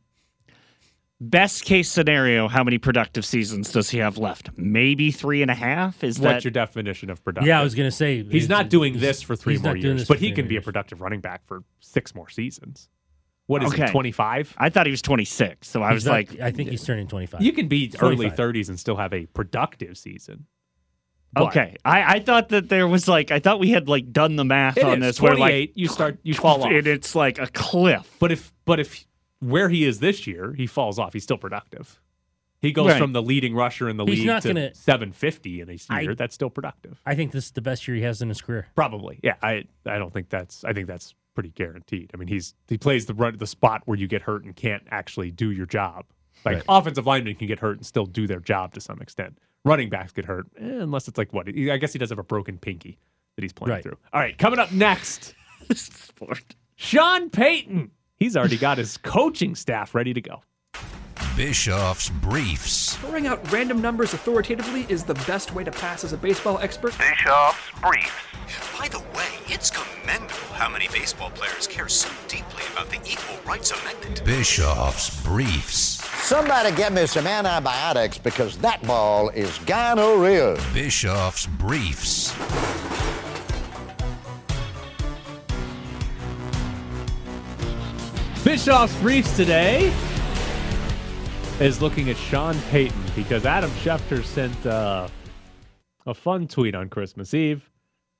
best 1.19 1.65
case 1.65 1.89
scenario? 1.89 2.47
How 2.47 2.63
many 2.63 2.77
productive 2.77 3.25
seasons 3.25 3.71
does 3.71 3.89
he 3.89 3.97
have 3.99 4.17
left? 4.17 4.49
Maybe 4.57 5.11
three 5.11 5.41
and 5.41 5.51
a 5.51 5.55
half. 5.55 6.03
Is 6.03 6.19
What's 6.19 6.33
that 6.35 6.43
your 6.43 6.51
definition 6.51 7.09
of 7.09 7.23
productive? 7.23 7.47
Yeah, 7.47 7.59
I 7.59 7.63
was 7.63 7.75
going 7.75 7.87
to 7.89 7.95
say 7.95 8.17
He's 8.23 8.45
it's- 8.45 8.49
not 8.49 8.69
doing 8.69 8.93
he's- 8.93 9.01
this 9.01 9.21
for 9.21 9.35
three 9.35 9.57
more 9.57 9.75
years, 9.75 10.07
but 10.07 10.19
he 10.19 10.31
can 10.31 10.47
be 10.47 10.57
a 10.57 10.61
productive 10.61 11.01
running 11.01 11.21
back 11.21 11.45
for 11.45 11.63
six 11.79 12.13
more 12.15 12.29
seasons. 12.29 12.89
What 13.47 13.63
is 13.63 13.71
Okay. 13.73 13.85
he, 13.85 13.91
25? 13.91 14.55
I 14.57 14.69
thought 14.69 14.87
he 14.87 14.91
was 14.91 15.01
26, 15.01 15.69
so 15.69 15.81
I 15.81 15.89
He's 15.91 15.95
was 15.95 16.05
not- 16.05 16.11
like, 16.11 16.39
I 16.41 16.51
think 16.51 16.69
he's 16.69 16.83
turning 16.83 17.07
twenty 17.07 17.27
five. 17.27 17.41
You 17.41 17.53
can 17.53 17.69
be 17.69 17.93
early 18.01 18.29
30s 18.29 18.67
and 18.67 18.77
still 18.77 18.97
have 18.97 19.13
a 19.13 19.25
productive 19.27 19.97
season. 19.97 20.47
But 21.31 21.43
okay. 21.47 21.75
I, 21.85 22.15
I 22.15 22.19
thought 22.19 22.49
that 22.49 22.67
there 22.69 22.87
was 22.87 23.07
like 23.07 23.31
I 23.31 23.39
thought 23.39 23.59
we 23.59 23.69
had 23.69 23.87
like 23.87 24.11
done 24.11 24.35
the 24.37 24.43
math 24.45 24.77
It 24.77 24.83
on 24.83 25.01
is. 25.01 25.15
this 25.15 25.21
where 25.21 25.35
like 25.35 25.71
you 25.75 25.87
start, 25.87 26.17
you 26.23 26.33
fall 26.33 26.63
off. 26.63 26.71
and 26.71 26.87
it's 26.87 27.15
like 27.15 27.37
a 27.39 27.47
cliff. 27.47 28.09
But 28.19 28.31
if, 28.33 28.51
but 28.65 28.79
if 28.81 29.05
where 29.39 29.69
he 29.69 29.83
is 29.85 29.99
this 29.99 30.25
year, 30.27 30.53
he 30.53 30.67
falls 30.67 30.97
off, 30.99 31.13
he's 31.13 31.23
still 31.23 31.37
productive. 31.37 31.99
He 32.59 32.71
goes 32.71 32.87
Right. 32.87 32.97
from 32.97 33.13
the 33.13 33.21
leading 33.21 33.53
rusher 33.53 33.87
in 33.87 33.97
the 33.97 34.05
He's 34.05 34.19
league 34.19 34.27
not 34.27 34.41
to 34.41 34.47
gonna- 34.49 34.73
750 34.73 35.61
in 35.61 35.69
a 35.69 35.77
I- 35.89 36.01
year. 36.01 36.15
that's 36.15 36.33
still 36.33 36.49
productive. 36.49 36.99
I 37.05 37.13
think 37.13 37.31
this 37.31 37.45
is 37.45 37.51
the 37.51 37.61
best 37.61 37.87
year 37.87 37.95
he 37.95 38.01
has 38.01 38.21
in 38.21 38.29
his 38.29 38.41
career. 38.41 38.67
Probably. 38.73 39.19
Yeah. 39.21 39.35
I, 39.43 39.65
I 39.85 39.99
don't 39.99 40.11
think 40.11 40.29
that's, 40.29 40.63
I 40.63 40.73
think 40.73 40.87
that's 40.87 41.13
pretty 41.35 41.49
guaranteed. 41.49 42.09
I 42.15 42.17
mean, 42.17 42.27
he's, 42.27 42.55
he 42.67 42.79
plays 42.79 43.05
the 43.05 43.13
run, 43.13 43.37
the 43.37 43.45
spot 43.45 43.83
where 43.85 43.95
you 43.97 44.07
get 44.07 44.23
hurt 44.23 44.43
and 44.43 44.55
can't 44.55 44.81
actually 44.89 45.29
do 45.29 45.51
your 45.51 45.67
job. 45.67 46.05
Like 46.45 46.55
Right. 46.55 46.63
offensive 46.67 47.05
linemen 47.05 47.35
can 47.35 47.45
get 47.47 47.59
hurt 47.59 47.77
and 47.77 47.85
still 47.85 48.07
do 48.07 48.25
their 48.25 48.39
job 48.39 48.73
to 48.73 48.81
some 48.81 48.99
extent. 49.01 49.37
Running 49.63 49.89
backs 49.89 50.11
get 50.13 50.25
hurt, 50.25 50.47
eh, 50.57 50.63
unless 50.65 51.07
it's 51.07 51.17
like 51.19 51.33
what? 51.33 51.47
I 51.47 51.77
guess 51.77 51.93
he 51.93 51.99
does 51.99 52.09
have 52.09 52.17
a 52.19 52.23
broken 52.23 52.57
pinky 52.57 52.97
that 53.35 53.43
he's 53.43 53.53
playing 53.53 53.71
Right. 53.73 53.83
through. 53.83 53.97
All 54.13 54.19
right. 54.19 54.35
Coming 54.35 54.57
up 54.57 54.71
next, 54.71 55.35
sport. 55.75 56.55
Sean 56.75 57.29
Payton. 57.29 57.91
He's 58.17 58.35
already 58.35 58.57
got 58.57 58.79
his 58.79 58.97
coaching 58.97 59.53
staff 59.53 59.93
ready 59.93 60.13
to 60.13 60.21
go. 60.21 60.41
Bischoff's 61.35 62.09
Briefs. 62.09 62.95
Throwing 62.95 63.27
out 63.27 63.51
random 63.51 63.79
numbers 63.79 64.15
authoritatively 64.15 64.87
is 64.89 65.03
the 65.03 65.13
best 65.27 65.53
way 65.53 65.63
to 65.63 65.71
pass 65.71 66.03
as 66.03 66.13
a 66.13 66.17
baseball 66.17 66.57
expert. 66.57 66.97
Bischoff's 66.97 67.79
Briefs. 67.79 68.79
By 68.79 68.87
the 68.87 68.99
way, 69.15 69.27
it's 69.45 69.69
commendable 69.69 70.33
how 70.53 70.67
many 70.67 70.87
baseball 70.87 71.29
players 71.29 71.67
care 71.67 71.87
so 71.87 72.09
deeply 72.27 72.63
about 72.73 72.89
the 72.89 72.97
Equal 73.07 73.37
Rights 73.45 73.69
Amendment. 73.69 74.25
Bischoff's 74.25 75.23
Briefs. 75.23 76.03
Somebody 76.25 76.75
get 76.75 76.93
me 76.93 77.05
some 77.05 77.27
antibiotics 77.27 78.17
because 78.17 78.57
that 78.57 78.81
ball 78.87 79.29
is 79.29 79.59
gonorrhea. 79.59 80.57
Bischoff's 80.73 81.45
Briefs. 81.45 82.33
Bischoff's 88.47 88.95
Briefs 89.01 89.35
today 89.35 89.93
is 91.59 91.81
looking 91.81 92.09
at 92.09 92.15
Sean 92.15 92.57
Payton 92.71 93.03
because 93.13 93.45
Adam 93.45 93.69
Schefter 93.71 94.23
sent 94.23 94.65
uh, 94.65 95.09
a 96.05 96.13
fun 96.13 96.47
tweet 96.47 96.73
on 96.73 96.87
Christmas 96.87 97.33
Eve. 97.33 97.69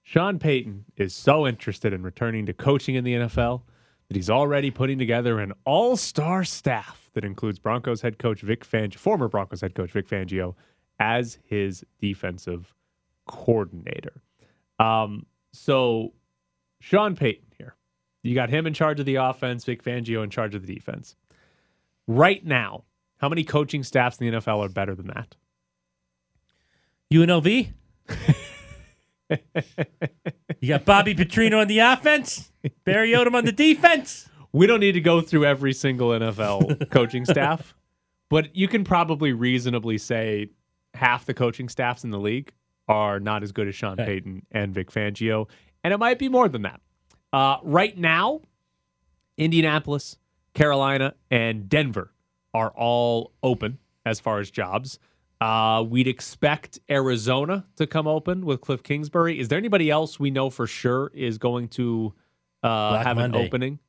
Sean 0.04 0.38
Payton 0.38 0.84
is 0.98 1.16
so 1.16 1.48
interested 1.48 1.94
in 1.94 2.04
returning 2.04 2.46
to 2.46 2.52
coaching 2.52 2.96
in 2.96 3.06
the 3.06 3.14
NFL 3.14 3.62
that 4.10 4.18
he's 4.18 4.30
already 4.30 4.70
putting 4.70 5.00
together 5.00 5.40
an 5.40 5.54
all-star 5.64 6.44
staff 6.44 7.10
that 7.14 7.24
includes 7.24 7.58
Broncos 7.58 8.02
head 8.02 8.20
coach 8.20 8.42
Vic 8.42 8.66
Fangio, 8.66 8.98
former 8.98 9.30
Broncos 9.30 9.62
head 9.62 9.76
coach 9.76 9.92
Vic 9.92 10.10
Fangio, 10.10 10.56
as 11.00 11.40
his 11.46 11.86
defensive 12.02 12.74
coordinator. 13.28 14.22
Um, 14.78 15.26
so 15.54 16.12
Sean 16.82 17.16
Payton 17.16 17.48
here, 17.58 17.77
you 18.28 18.36
got 18.36 18.50
him 18.50 18.68
in 18.68 18.74
charge 18.74 19.00
of 19.00 19.06
the 19.06 19.16
offense, 19.16 19.64
Vic 19.64 19.84
Fangio 19.84 20.24
in 20.24 20.30
charge 20.30 20.54
of 20.54 20.66
the 20.66 20.74
defense. 20.74 21.16
Right 22.08 22.46
now, 22.46 22.84
how 23.18 23.30
many 23.30 23.44
coaching 23.44 23.84
staffs 23.84 24.18
in 24.18 24.30
the 24.30 24.38
NFL 24.38 24.66
are 24.66 24.70
better 24.70 24.96
than 24.96 25.08
that? 25.08 25.36
UNLV. 27.12 27.70
you 30.60 30.68
got 30.68 30.86
Bobby 30.86 31.16
Petrino 31.16 31.62
on 31.62 31.68
the 31.68 31.80
offense, 31.80 32.52
Barry 32.84 33.12
Odom 33.12 33.34
on 33.34 33.46
the 33.46 33.52
defense. 33.52 34.30
We 34.52 34.68
don't 34.68 34.80
need 34.80 34.94
to 34.94 35.02
go 35.02 35.22
through 35.22 35.46
every 35.46 35.74
single 35.74 36.10
NFL 36.10 36.90
coaching 36.92 37.26
staff, 37.26 37.76
but 38.30 38.56
you 38.56 38.68
can 38.68 38.84
probably 38.84 39.34
reasonably 39.34 39.98
say 39.98 40.50
half 40.94 41.26
the 41.26 41.34
coaching 41.34 41.70
staffs 41.70 42.04
in 42.04 42.12
the 42.12 42.20
league 42.20 42.54
are 42.88 43.20
not 43.20 43.44
as 43.44 43.52
good 43.52 43.68
as 43.68 43.76
Sean 43.76 43.98
Payton 43.98 44.46
and 44.52 44.74
Vic 44.74 44.92
Fangio, 44.92 45.50
and 45.84 45.94
it 45.94 45.98
might 45.98 46.20
be 46.20 46.30
more 46.30 46.48
than 46.48 46.62
that. 46.64 46.82
Uh, 47.34 47.58
right 47.64 47.98
now, 47.98 48.42
Indianapolis, 49.38 50.18
Carolina, 50.54 51.14
and 51.30 51.70
Denver 51.70 52.12
are 52.54 52.72
all 52.72 53.34
open 53.44 53.78
as 54.06 54.20
far 54.20 54.40
as 54.40 54.50
jobs. 54.50 55.00
Uh, 55.40 55.86
we'd 55.88 56.08
expect 56.08 56.80
Arizona 56.90 57.66
to 57.76 57.86
come 57.86 58.08
open 58.08 58.46
with 58.46 58.62
Cliff 58.62 58.82
Kingsbury. 58.82 59.40
Is 59.40 59.50
there 59.50 59.58
anybody 59.58 59.92
else 59.92 60.20
we 60.20 60.32
know 60.32 60.50
for 60.50 60.66
sure 60.66 61.12
is 61.14 61.38
going 61.38 61.68
to 61.70 62.14
uh, 62.64 63.04
have 63.04 63.18
Monday. 63.18 63.38
an 63.40 63.46
opening? 63.46 63.80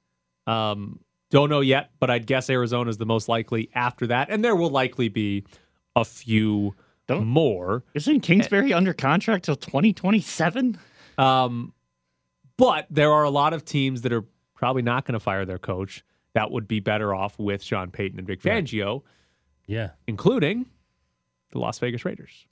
Um, 0.46 1.00
don't 1.30 1.48
know 1.48 1.60
yet, 1.60 1.90
but 2.00 2.10
I'd 2.10 2.26
guess 2.26 2.50
Arizona 2.50 2.90
is 2.90 2.98
the 2.98 3.06
most 3.06 3.28
likely 3.28 3.70
after 3.74 4.06
that, 4.08 4.28
and 4.30 4.44
there 4.44 4.56
will 4.56 4.70
likely 4.70 5.08
be 5.08 5.44
a 5.96 6.04
few 6.04 6.74
more. 7.08 7.84
Isn't 7.94 8.20
Kingsbury 8.20 8.72
under 8.72 8.92
contract 8.92 9.46
till 9.46 9.56
2027? 9.56 10.78
Um, 11.16 11.72
but 12.58 12.86
there 12.90 13.10
are 13.12 13.24
a 13.24 13.30
lot 13.30 13.54
of 13.54 13.64
teams 13.64 14.02
that 14.02 14.12
are 14.12 14.24
probably 14.54 14.82
not 14.82 15.06
going 15.06 15.14
to 15.14 15.20
fire 15.20 15.46
their 15.46 15.58
coach 15.58 16.04
that 16.34 16.50
would 16.50 16.68
be 16.68 16.80
better 16.80 17.14
off 17.14 17.38
with 17.38 17.62
Sean 17.62 17.90
Payton 17.90 18.18
and 18.18 18.26
Vic 18.28 18.42
Fangio, 18.42 19.02
Yeah. 19.66 19.90
including 20.06 20.66
the 21.52 21.58
Las 21.58 21.78
Vegas 21.78 22.04
Raiders. 22.04 22.46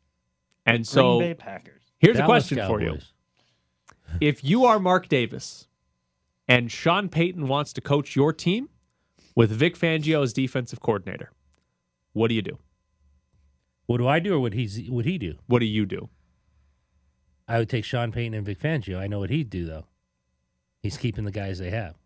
And 0.65 0.79
Green 0.79 0.85
so 0.85 1.19
Bay 1.19 1.35
Packers. 1.35 1.83
here's 1.99 2.17
a 2.17 2.21
Dallas 2.21 2.49
question 2.49 2.67
for 2.67 2.81
you. 2.81 2.99
If 4.21 4.45
you 4.45 4.64
are 4.64 4.79
Mark 4.79 5.09
Davis 5.09 5.66
and 6.47 6.71
Sean 6.71 7.09
Payton 7.09 7.49
wants 7.49 7.73
to 7.73 7.81
coach 7.81 8.14
your 8.14 8.33
team 8.33 8.69
with 9.35 9.51
Vic 9.51 9.77
Fangio 9.77 10.23
as 10.23 10.33
defensive 10.33 10.79
coordinator, 10.81 11.33
what 12.12 12.29
do 12.29 12.35
you 12.37 12.42
do? 12.42 12.59
What 13.87 13.97
do 13.99 14.07
I 14.07 14.21
do, 14.21 14.35
or 14.35 14.40
what 14.40 14.53
he's 14.53 14.88
what 14.88 15.05
he 15.07 15.19
do? 15.19 15.35
What 15.49 15.59
do 15.59 15.66
you 15.66 15.87
do? 15.87 16.09
I 17.49 17.59
would 17.59 17.69
take 17.69 17.85
Sean 17.85 18.12
Payton 18.12 18.35
and 18.35 18.47
Vic 18.47 18.61
Fangio. 18.61 18.97
I 18.99 19.09
know 19.09 19.19
what 19.19 19.31
he'd 19.31 19.51
do 19.51 19.64
though. 19.66 19.87
He's 20.87 20.96
keeping 20.96 21.25
the 21.25 21.33
guys 21.33 21.59
they 21.59 21.70
have. 21.70 21.96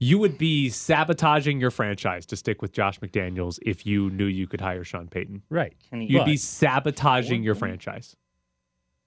You 0.00 0.18
would 0.18 0.36
be 0.38 0.68
sabotaging 0.68 1.60
your 1.60 1.70
franchise 1.72 2.24
to 2.26 2.36
stick 2.36 2.60
with 2.62 2.70
Josh 2.72 3.00
McDaniels 3.00 3.58
if 3.62 3.84
you 3.86 4.10
knew 4.10 4.26
you 4.26 4.46
could 4.46 4.60
hire 4.60 4.84
Sean 4.84 5.08
Payton. 5.08 5.42
Right. 5.50 5.74
Can 5.90 6.02
he- 6.02 6.08
You'd 6.12 6.18
But- 6.18 6.26
be 6.26 6.36
sabotaging 6.36 7.42
your 7.42 7.54
franchise. 7.54 8.14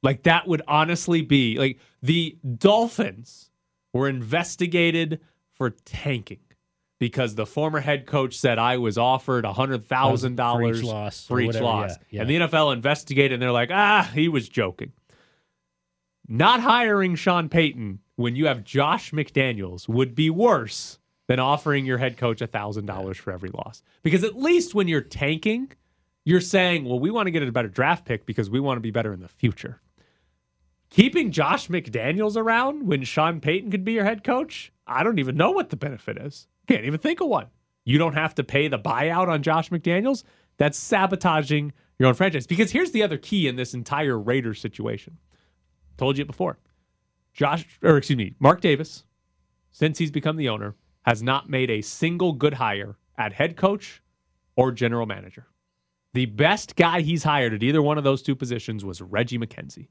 Like 0.04 0.24
that 0.24 0.48
would 0.48 0.64
honestly 0.68 1.22
be 1.22 1.58
like 1.60 1.78
the 2.02 2.36
Dolphins 2.58 3.52
were 3.94 4.10
investigated 4.10 5.20
for 5.54 5.70
tanking 5.70 6.40
because 7.00 7.36
the 7.36 7.46
former 7.46 7.80
head 7.80 8.08
coach 8.08 8.36
said 8.36 8.58
I 8.58 8.78
was 8.78 8.98
offered 8.98 9.46
a 9.46 9.54
hundred 9.54 9.86
thousand 9.86 10.34
For 10.34 10.38
dollars 10.38 10.80
each 10.80 10.86
loss 10.86 11.28
for 11.28 11.40
each 11.40 11.48
whatever, 11.48 11.66
loss, 11.66 11.92
yeah, 11.92 11.98
yeah. 12.10 12.22
and 12.22 12.30
the 12.30 12.36
NFL 12.48 12.74
investigated 12.74 13.34
and 13.34 13.42
they're 13.42 13.52
like, 13.52 13.70
ah, 13.72 14.10
he 14.14 14.28
was 14.28 14.50
joking. 14.50 14.92
Not 16.28 16.62
hiring 16.62 17.16
Sean 17.16 17.48
Payton 17.50 18.00
when 18.22 18.36
you 18.36 18.48
have 18.48 18.64
Josh 18.64 19.12
McDaniels 19.12 19.88
would 19.88 20.16
be 20.16 20.30
worse 20.30 21.00
than 21.28 21.40
offering 21.40 21.86
your 21.86 21.98
head 21.98 22.18
coach 22.18 22.42
a 22.42 22.48
thousand 22.48 22.86
dollars 22.86 23.18
for 23.18 23.32
every 23.32 23.50
loss. 23.50 23.84
Because 24.04 24.24
at 24.24 24.38
least 24.38 24.76
when 24.76 24.88
you're 24.88 25.02
tanking, 25.02 25.72
you're 26.26 26.42
saying, 26.42 26.86
well, 26.86 27.00
we 27.00 27.10
want 27.10 27.28
to 27.28 27.32
get 27.32 27.44
a 27.44 27.52
better 27.52 27.68
draft 27.68 28.06
pick 28.06 28.26
because 28.26 28.50
we 28.50 28.60
want 28.60 28.78
to 28.78 28.82
be 28.82 28.92
better 28.92 29.14
in 29.14 29.22
the 29.22 29.28
future. 29.28 29.82
Keeping 30.90 31.32
Josh 31.32 31.70
McDaniels 31.70 32.36
around 32.36 32.86
when 32.86 33.04
Sean 33.04 33.40
Payton 33.40 33.72
could 33.72 33.86
be 33.86 33.94
your 33.94 34.04
head 34.04 34.24
coach, 34.24 34.74
I 34.86 35.04
don't 35.04 35.20
even 35.20 35.38
know 35.38 35.52
what 35.52 35.70
the 35.70 35.78
benefit 35.78 36.18
is. 36.18 36.48
Can't 36.68 36.84
even 36.84 37.00
think 37.00 37.22
of 37.22 37.30
one. 37.30 37.48
You 37.86 37.98
don't 37.98 38.14
have 38.14 38.36
to 38.36 38.44
pay 38.44 38.68
the 38.68 38.78
buyout 38.78 39.30
on 39.30 39.42
Josh 39.42 39.70
McDaniels. 39.70 40.24
That's 40.58 40.78
sabotaging 40.78 41.72
your 41.98 42.10
own 42.10 42.14
franchise. 42.14 42.46
Because 42.46 42.72
here's 42.72 42.92
the 42.92 43.04
other 43.04 43.18
key 43.18 43.48
in 43.48 43.56
this 43.56 43.74
entire 43.74 44.20
Raiders 44.20 44.60
situation. 44.60 45.18
Told 45.98 46.18
you 46.18 46.24
it 46.24 46.28
before. 46.28 46.58
Josh, 47.34 47.66
or 47.82 47.98
excuse 47.98 48.18
me, 48.18 48.36
Mark 48.40 48.62
Davis, 48.62 49.04
since 49.72 49.98
he's 49.98 50.12
become 50.12 50.38
the 50.38 50.50
owner, 50.50 50.76
has 51.04 51.24
not 51.24 51.50
made 51.50 51.70
a 51.70 51.82
single 51.82 52.34
good 52.34 52.56
hire 52.56 52.98
at 53.18 53.34
head 53.34 53.56
coach 53.56 54.02
or 54.56 54.72
general 54.72 55.06
manager. 55.06 55.48
The 56.14 56.26
best 56.26 56.76
guy 56.76 57.02
he's 57.02 57.24
hired 57.24 57.54
at 57.54 57.64
either 57.64 57.82
one 57.82 57.98
of 57.98 58.04
those 58.04 58.22
two 58.22 58.36
positions 58.36 58.84
was 58.84 59.02
Reggie 59.02 59.38
McKenzie. 59.38 59.88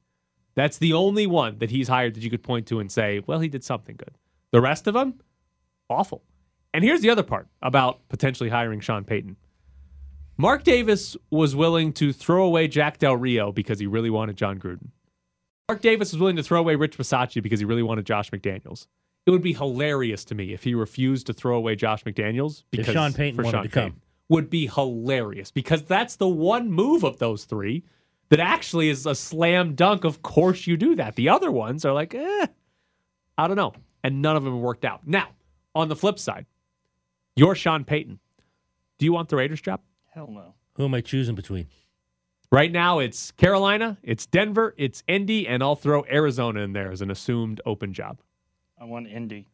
That's 0.54 0.78
the 0.78 0.92
only 0.92 1.26
one 1.26 1.58
that 1.58 1.70
he's 1.70 1.88
hired 1.88 2.14
that 2.14 2.22
you 2.22 2.30
could 2.30 2.42
point 2.42 2.66
to 2.66 2.80
and 2.80 2.92
say, 2.92 3.22
well, 3.26 3.40
he 3.40 3.48
did 3.48 3.64
something 3.64 3.96
good. 3.96 4.18
The 4.50 4.60
rest 4.60 4.86
of 4.86 4.94
them, 4.94 5.20
awful. 5.88 6.22
And 6.74 6.84
here's 6.84 7.00
the 7.00 7.10
other 7.10 7.22
part 7.22 7.48
about 7.62 8.06
potentially 8.08 8.50
hiring 8.50 8.80
Sean 8.80 9.04
Payton. 9.04 9.36
Mark 10.36 10.64
Davis 10.64 11.16
was 11.30 11.56
willing 11.56 11.92
to 11.94 12.12
throw 12.12 12.44
away 12.44 12.68
Jack 12.68 12.98
Del 12.98 13.16
Rio 13.16 13.52
because 13.52 13.78
he 13.78 13.86
really 13.86 14.10
wanted 14.10 14.36
Jon 14.36 14.58
Gruden. 14.58 14.88
Mark 15.70 15.82
Davis 15.82 16.10
was 16.10 16.18
willing 16.18 16.34
to 16.34 16.42
throw 16.42 16.58
away 16.58 16.74
Rich 16.74 16.98
Bisaccia 16.98 17.40
because 17.40 17.60
he 17.60 17.64
really 17.64 17.84
wanted 17.84 18.04
Josh 18.04 18.32
McDaniels. 18.32 18.88
It 19.24 19.30
would 19.30 19.40
be 19.40 19.52
hilarious 19.52 20.24
to 20.24 20.34
me 20.34 20.52
if 20.52 20.64
he 20.64 20.74
refused 20.74 21.28
to 21.28 21.32
throw 21.32 21.56
away 21.56 21.76
Josh 21.76 22.02
McDaniels 22.02 22.64
If 22.72 22.78
because 22.78 22.92
Sean 22.92 23.12
Payton 23.12 23.36
for 23.36 23.44
wanted 23.44 23.56
Sean 23.56 23.62
to 23.62 23.68
come. 23.68 23.82
Payton. 23.84 24.02
Would 24.30 24.50
be 24.50 24.66
hilarious 24.66 25.52
because 25.52 25.84
that's 25.84 26.16
the 26.16 26.26
one 26.26 26.72
move 26.72 27.04
of 27.04 27.20
those 27.20 27.44
three 27.44 27.84
that 28.30 28.40
actually 28.40 28.88
is 28.88 29.06
a 29.06 29.14
slam 29.14 29.76
dunk. 29.76 30.02
Of 30.02 30.22
course, 30.22 30.66
you 30.66 30.76
do 30.76 30.96
that. 30.96 31.14
The 31.14 31.28
other 31.28 31.52
ones 31.52 31.84
are 31.84 31.92
like, 31.92 32.16
eh, 32.16 32.46
I 33.38 33.46
don't 33.46 33.56
know. 33.56 33.72
And 34.02 34.20
none 34.20 34.34
of 34.34 34.42
them 34.42 34.60
worked 34.60 34.84
out. 34.84 35.06
Now, 35.06 35.28
on 35.72 35.88
the 35.88 35.94
flip 35.94 36.18
side, 36.18 36.46
you're 37.36 37.54
Sean 37.54 37.84
Payton. 37.84 38.18
Do 38.98 39.04
you 39.04 39.12
want 39.12 39.28
the 39.28 39.36
Raiders 39.36 39.60
job? 39.60 39.82
Hell 40.12 40.32
no. 40.32 40.54
Who 40.74 40.84
am 40.86 40.94
I 40.94 41.00
choosing 41.00 41.36
between? 41.36 41.68
Right 42.52 42.72
now, 42.72 42.98
it's 42.98 43.30
Carolina, 43.32 43.96
it's 44.02 44.26
Denver, 44.26 44.74
it's 44.76 45.04
Indy, 45.06 45.46
and 45.46 45.62
I'll 45.62 45.76
throw 45.76 46.04
Arizona 46.10 46.60
in 46.62 46.72
there 46.72 46.90
as 46.90 47.00
an 47.00 47.10
assumed 47.10 47.60
open 47.64 47.92
job. 47.92 48.20
I 48.80 48.84
want 48.84 49.06
Indy. 49.06 49.46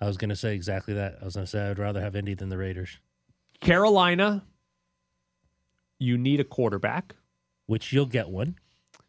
I 0.00 0.06
was 0.06 0.18
going 0.18 0.28
to 0.28 0.36
say 0.36 0.54
exactly 0.54 0.92
that. 0.94 1.16
I 1.22 1.24
was 1.24 1.34
going 1.34 1.46
to 1.46 1.50
say 1.50 1.70
I'd 1.70 1.78
rather 1.78 2.00
have 2.02 2.14
Indy 2.14 2.34
than 2.34 2.50
the 2.50 2.58
Raiders, 2.58 2.98
Carolina, 3.60 4.44
you 5.98 6.18
need 6.18 6.40
a 6.40 6.44
quarterback. 6.44 7.14
which 7.66 7.92
you'll 7.94 8.04
get 8.04 8.28
one. 8.28 8.56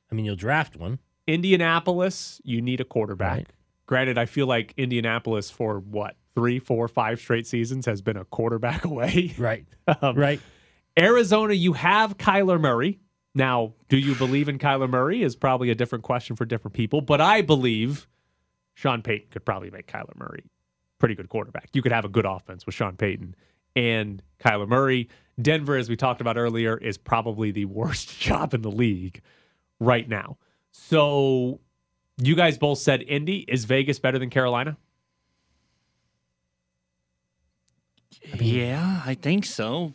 I 0.10 0.16
mean, 0.16 0.24
you'll 0.24 0.38
draft 0.38 0.78
one. 0.78 1.00
Indianapolis, 1.28 2.40
you 2.46 2.62
need 2.62 2.80
a 2.80 2.86
quarterback. 2.86 3.38
Right. 3.38 3.48
Granted, 3.88 4.18
I 4.18 4.26
feel 4.26 4.48
like 4.48 4.74
Indianapolis 4.78 5.50
for 5.52 5.80
what 5.80 6.16
three, 6.36 6.60
four, 6.60 6.88
five 6.88 7.20
straight 7.20 7.46
seasons 7.48 7.86
has 7.88 8.02
been 8.02 8.16
a 8.16 8.24
quarterback 8.26 8.86
away. 8.92 9.34
Right. 9.38 9.66
Um, 10.02 10.16
right. 10.16 10.40
Arizona, 10.98 11.54
you 11.54 11.74
have 11.74 12.18
Kyler 12.18 12.60
Murray. 12.60 13.00
Now, 13.34 13.74
do 13.90 13.98
you 13.98 14.16
believe 14.16 14.48
in 14.48 14.58
Kyler 14.58 14.90
Murray 14.90 15.22
is 15.22 15.36
probably 15.36 15.70
a 15.70 15.76
different 15.76 16.04
question 16.04 16.36
for 16.36 16.46
different 16.46 16.74
people, 16.74 17.02
but 17.02 17.20
I 17.20 17.42
believe 17.42 18.08
Sean 18.76 19.02
Payton 19.02 19.28
could 19.32 19.46
probably 19.46 19.70
make 19.70 19.88
Kyler 19.88 20.16
Murray 20.16 20.44
pretty 21.00 21.16
good 21.16 21.30
quarterback. 21.30 21.70
You 21.74 21.82
could 21.82 21.92
have 21.92 22.06
a 22.06 22.10
good 22.10 22.26
offense 22.26 22.66
with 22.66 22.76
Sean 22.76 22.96
Payton 22.96 23.36
and 23.76 24.22
Kyler 24.40 24.68
Murray. 24.68 25.10
Denver, 25.42 25.76
as 25.76 25.90
we 25.90 25.98
talked 25.98 26.22
about 26.22 26.38
earlier, 26.38 26.78
is 26.78 26.98
probably 26.98 27.52
the 27.52 27.66
worst 27.66 28.20
job 28.20 28.54
in 28.54 28.62
the 28.62 28.72
league 28.72 29.22
right 29.80 30.08
now. 30.08 30.38
So 30.72 31.60
you 32.18 32.36
guys 32.36 32.58
both 32.58 32.80
said 32.80 33.02
Indy. 33.02 33.46
Is 33.48 33.66
Vegas 33.66 34.00
better 34.00 34.20
than 34.20 34.30
Carolina? 34.30 34.78
yeah, 38.40 39.02
I 39.06 39.14
think 39.14 39.46
so. 39.46 39.94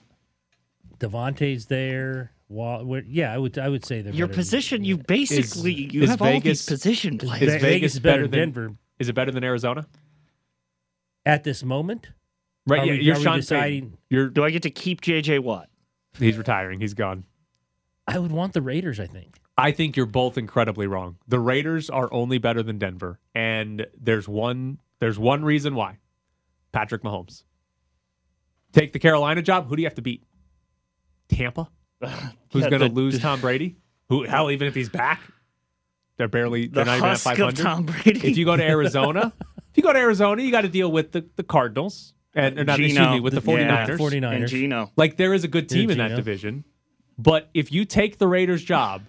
Davante's 1.00 1.66
there. 1.66 2.32
Wall, 2.48 3.00
yeah, 3.06 3.32
I 3.32 3.38
would 3.38 3.58
I 3.58 3.68
would 3.68 3.84
say 3.84 4.02
they're 4.02 4.12
Your 4.12 4.26
better 4.26 4.34
than- 4.36 4.40
position, 4.44 4.84
you 4.84 4.96
basically 4.98 5.72
you 5.72 6.02
is 6.02 6.10
have 6.10 6.20
all 6.20 6.28
these 6.32 6.42
Vegas- 6.42 6.66
position 6.66 7.14
Is 7.14 7.28
players. 7.28 7.42
Is 7.42 7.48
Vegas, 7.54 7.62
Vegas 7.62 7.98
better 8.00 8.16
better 8.16 8.22
than 8.22 8.30
than 8.30 8.40
Denver. 8.40 8.76
Is 8.98 9.08
it 9.08 9.12
better 9.14 9.30
than 9.30 9.44
Arizona? 9.44 9.86
at 11.26 11.44
this 11.44 11.62
moment. 11.62 12.08
Right. 12.66 12.80
Are 12.80 12.86
yeah, 12.86 12.92
we- 12.92 13.02
you're 13.02 13.16
are 13.16 13.20
Sean 13.20 13.36
deciding- 13.36 13.82
Payton. 13.90 13.98
You're 14.08 14.28
Do 14.30 14.42
I 14.44 14.50
get 14.50 14.62
to 14.62 14.70
keep 14.70 15.00
JJ 15.00 15.38
Watt? 15.38 15.68
he's 16.18 16.36
retiring. 16.36 16.80
He's 16.80 16.94
gone. 16.94 17.24
I 18.08 18.18
would 18.18 18.32
want 18.32 18.52
the 18.52 18.62
Raiders. 18.62 18.98
I 18.98 19.06
think. 19.06 19.36
I 19.56 19.70
think 19.70 19.96
you're 19.96 20.06
both 20.06 20.36
incredibly 20.38 20.86
wrong. 20.86 21.18
The 21.28 21.38
Raiders 21.38 21.88
are 21.90 22.12
only 22.12 22.38
better 22.38 22.62
than 22.62 22.78
Denver, 22.78 23.20
and 23.34 23.86
there's 23.96 24.26
one 24.26 24.80
there's 24.98 25.18
one 25.18 25.44
reason 25.44 25.74
why. 25.76 25.98
Patrick 26.72 27.02
Mahomes. 27.02 27.44
Take 28.72 28.92
the 28.92 28.98
Carolina 28.98 29.40
job. 29.42 29.68
Who 29.68 29.76
do 29.76 29.82
you 29.82 29.86
have 29.86 29.94
to 29.96 30.02
beat? 30.02 30.24
Tampa. 31.30 31.68
Who's 32.52 32.64
Yeah, 32.64 32.70
going 32.70 32.80
to 32.82 32.88
lose 32.88 33.18
Tom 33.20 33.40
Brady? 33.40 33.76
Who 34.08 34.24
hell 34.24 34.50
even 34.50 34.66
if 34.68 34.74
he's 34.74 34.88
back, 34.88 35.20
they're 36.16 36.28
barely 36.28 36.66
The 36.66 36.72
they're 36.76 36.84
not 36.86 36.96
even 36.98 37.04
at 37.06 37.10
husk 37.10 37.26
of 37.26 37.36
500. 37.36 37.62
Tom 37.62 37.86
Brady. 37.86 38.28
If 38.28 38.36
you 38.36 38.44
go 38.44 38.56
to 38.56 38.64
Arizona, 38.64 39.32
if 39.70 39.76
you 39.76 39.82
go 39.82 39.92
to 39.92 39.98
Arizona, 39.98 40.42
you 40.42 40.50
got 40.50 40.62
to 40.62 40.68
deal 40.68 40.90
with 40.90 41.12
the, 41.12 41.24
the 41.36 41.42
Cardinals 41.42 42.12
and 42.34 42.58
or 42.58 42.64
not, 42.64 42.78
excuse 42.80 42.94
Geno. 42.98 43.12
me, 43.14 43.20
with 43.20 43.34
the 43.34 43.40
The- 43.40 43.52
yeah, 43.52 43.86
49ers. 43.86 43.98
49ers. 43.98 44.36
and 44.36 44.46
Geno. 44.48 44.90
Like 44.96 45.16
there 45.16 45.32
is 45.34 45.44
a 45.44 45.48
good 45.48 45.68
team 45.68 45.90
in 45.90 45.98
that 45.98 46.16
division, 46.16 46.64
but 47.18 47.48
if 47.54 47.70
you 47.72 47.84
take 47.84 48.18
the 48.18 48.26
Raiders 48.28 48.62
job, 48.64 49.02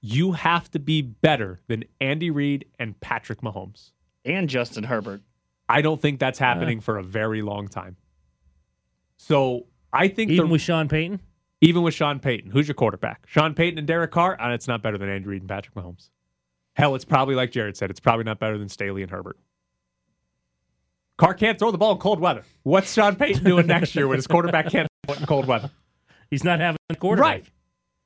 you 0.00 0.32
have 0.32 0.70
to 0.72 0.78
be 0.78 1.02
better 1.02 1.60
than 1.66 1.84
Andy 2.00 2.30
Reid 2.30 2.66
and 2.78 2.98
Patrick 3.00 3.40
Mahomes. 3.40 3.90
and 4.24 4.48
Justin 4.48 4.84
Herbert. 4.84 5.22
I 5.68 5.80
don't 5.82 6.00
think 6.00 6.20
that's 6.20 6.38
happening 6.38 6.80
for 6.80 6.96
a 6.98 7.02
very 7.02 7.42
long 7.42 7.66
time. 7.66 7.96
So 9.16 9.66
I 9.92 10.08
think 10.08 10.30
Even 10.30 10.46
the, 10.46 10.52
with 10.52 10.60
Sean 10.60 10.88
Payton, 10.88 11.20
even 11.60 11.82
with 11.82 11.94
Sean 11.94 12.18
Payton, 12.20 12.50
who's 12.50 12.68
your 12.68 12.74
quarterback? 12.74 13.26
Sean 13.26 13.54
Payton 13.54 13.78
and 13.78 13.86
Derek 13.86 14.10
Carr, 14.10 14.36
and 14.40 14.52
it's 14.52 14.68
not 14.68 14.82
better 14.82 14.98
than 14.98 15.08
Andy 15.08 15.26
Reid 15.26 15.42
and 15.42 15.48
Patrick 15.48 15.74
Mahomes. 15.74 16.10
Hell, 16.74 16.94
it's 16.94 17.04
probably 17.04 17.34
like 17.34 17.50
Jared 17.52 17.76
said, 17.76 17.90
it's 17.90 18.00
probably 18.00 18.24
not 18.24 18.38
better 18.38 18.58
than 18.58 18.68
Staley 18.68 19.02
and 19.02 19.10
Herbert. 19.10 19.38
Carr 21.16 21.32
can't 21.34 21.58
throw 21.58 21.70
the 21.70 21.78
ball 21.78 21.92
in 21.92 21.98
cold 21.98 22.20
weather. 22.20 22.42
What's 22.62 22.92
Sean 22.92 23.16
Payton 23.16 23.42
doing 23.44 23.66
next 23.66 23.94
year 23.94 24.06
when 24.06 24.16
his 24.16 24.26
quarterback 24.26 24.68
can't 24.70 24.86
throw 25.06 25.14
it 25.14 25.20
in 25.20 25.26
cold 25.26 25.46
weather? 25.46 25.70
he's 26.30 26.44
not 26.44 26.60
having 26.60 26.78
a 26.90 26.94
quarterback. 26.96 27.26
Right. 27.30 27.44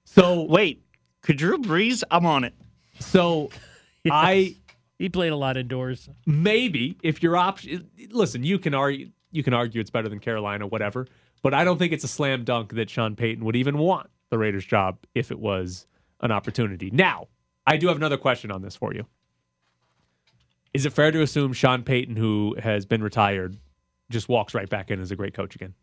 So 0.05 0.43
Wait, 0.45 0.85
could 1.23 1.37
Drew 1.37 1.59
Brees? 1.59 2.05
I'm 2.11 2.25
on 2.27 2.45
it. 2.45 2.55
so 3.01 3.51
I 4.11 4.55
He 4.99 5.09
played 5.09 5.33
a 5.33 5.37
lot 5.37 5.57
indoors. 5.57 6.09
maybe 6.27 6.97
if 7.03 7.23
your 7.23 7.37
option 7.37 7.91
listen 8.11 8.45
you 8.45 8.59
can 8.59 8.75
argue 8.75 9.11
you 9.33 9.43
can 9.43 9.55
argue 9.55 9.81
it's 9.81 9.91
better 9.91 10.09
than 10.09 10.19
carolina 10.21 10.67
whatever 10.67 11.07
but 11.43 11.55
i 11.55 11.65
don't 11.65 11.79
think 11.79 11.93
it's 11.93 12.05
a 12.05 12.09
slam 12.09 12.45
dunk 12.45 12.75
that 12.75 12.91
sean 12.91 13.17
payton 13.17 13.45
would 13.45 13.57
even 13.57 13.79
want 13.79 14.09
the 14.31 14.39
raiders 14.39 14.65
job 14.65 14.99
if 15.15 15.31
it 15.33 15.39
was 15.39 15.87
an 16.21 16.31
opportunity. 16.31 16.91
Now 16.91 17.29
i 17.67 17.77
do 17.77 17.89
have 17.89 17.97
another 17.97 18.19
question 18.19 18.51
on 18.51 18.63
this 18.63 18.77
for 18.77 18.95
you. 18.95 19.07
Is 20.73 20.87
it 20.87 20.93
fair 20.93 21.11
to 21.11 21.23
assume 21.23 21.53
sean 21.53 21.83
payton 21.83 22.17
who 22.17 22.57
has 22.63 22.87
been 22.87 23.03
retired 23.03 23.57
just 24.11 24.29
walks 24.29 24.55
right 24.55 24.69
back 24.69 24.91
in 24.91 25.01
as 25.01 25.11
a 25.11 25.17
great 25.17 25.35
coach 25.35 25.55
again 25.55 25.75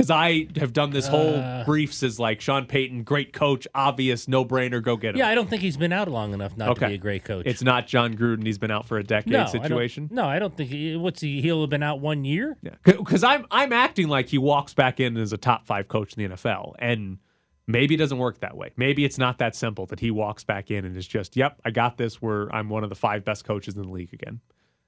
because 0.00 0.10
I 0.10 0.46
have 0.56 0.72
done 0.72 0.90
this 0.90 1.06
whole 1.06 1.34
Uh. 1.36 1.62
briefs 1.64 2.02
as 2.02 2.18
like 2.18 2.40
Sean 2.40 2.64
Payton, 2.64 3.02
great 3.02 3.34
coach, 3.34 3.68
obvious, 3.74 4.26
no 4.28 4.46
brainer, 4.46 4.82
go 4.82 4.96
get 4.96 5.10
him. 5.14 5.18
Yeah, 5.18 5.28
I 5.28 5.34
don't 5.34 5.48
think 5.50 5.60
he's 5.60 5.76
been 5.76 5.92
out 5.92 6.08
long 6.08 6.32
enough 6.32 6.56
not 6.56 6.76
to 6.76 6.88
be 6.88 6.94
a 6.94 6.98
great 6.98 7.22
coach. 7.24 7.44
It's 7.46 7.62
not 7.62 7.86
Jon 7.86 8.16
Gruden. 8.16 8.46
He's 8.46 8.56
been 8.56 8.70
out 8.70 8.86
for 8.86 8.96
a 8.96 9.04
decade 9.04 9.32
no 9.34 9.42
I 9.42 9.46
situation. 9.46 10.08
no, 10.10 10.24
I 10.24 10.38
don't 10.38 10.56
think. 10.56 10.70
He, 10.70 10.96
what's 10.96 11.20
he? 11.20 11.42
He'll 11.42 11.60
have 11.60 11.68
been 11.70 11.82
out 11.82 12.00
one 12.00 12.24
year. 12.24 12.56
Yeah, 12.62 12.76
because 12.84 13.22
I'm 13.22 13.46
I'm 13.50 13.72
acting 13.74 14.08
like 14.08 14.28
he 14.28 14.38
walks 14.38 14.72
back 14.72 15.00
in 15.00 15.18
as 15.18 15.34
a 15.34 15.36
top 15.38 15.66
five 15.66 15.88
coach 15.88 16.14
in 16.14 16.22
the 16.30 16.34
NFL, 16.34 16.74
and 16.78 17.18
maybe 17.66 17.94
it 17.94 17.98
doesn't 17.98 18.18
work 18.18 18.40
that 18.40 18.56
way. 18.56 18.70
Maybe 18.78 19.04
it's 19.04 19.18
not 19.18 19.36
that 19.38 19.54
simple 19.54 19.84
that 19.86 20.00
he 20.00 20.10
walks 20.10 20.44
back 20.44 20.70
in 20.70 20.84
and 20.86 20.96
is 20.96 21.06
just, 21.06 21.36
"Yep, 21.36 21.60
I 21.64 21.70
got 21.72 21.98
this. 21.98 22.22
Where 22.22 22.48
I'm 22.54 22.68
one 22.70 22.84
of 22.84 22.88
the 22.88 22.96
five 22.96 23.24
best 23.24 23.44
coaches 23.44 23.76
in 23.76 23.82
the 23.82 23.88
league 23.90 24.14
again." 24.14 24.40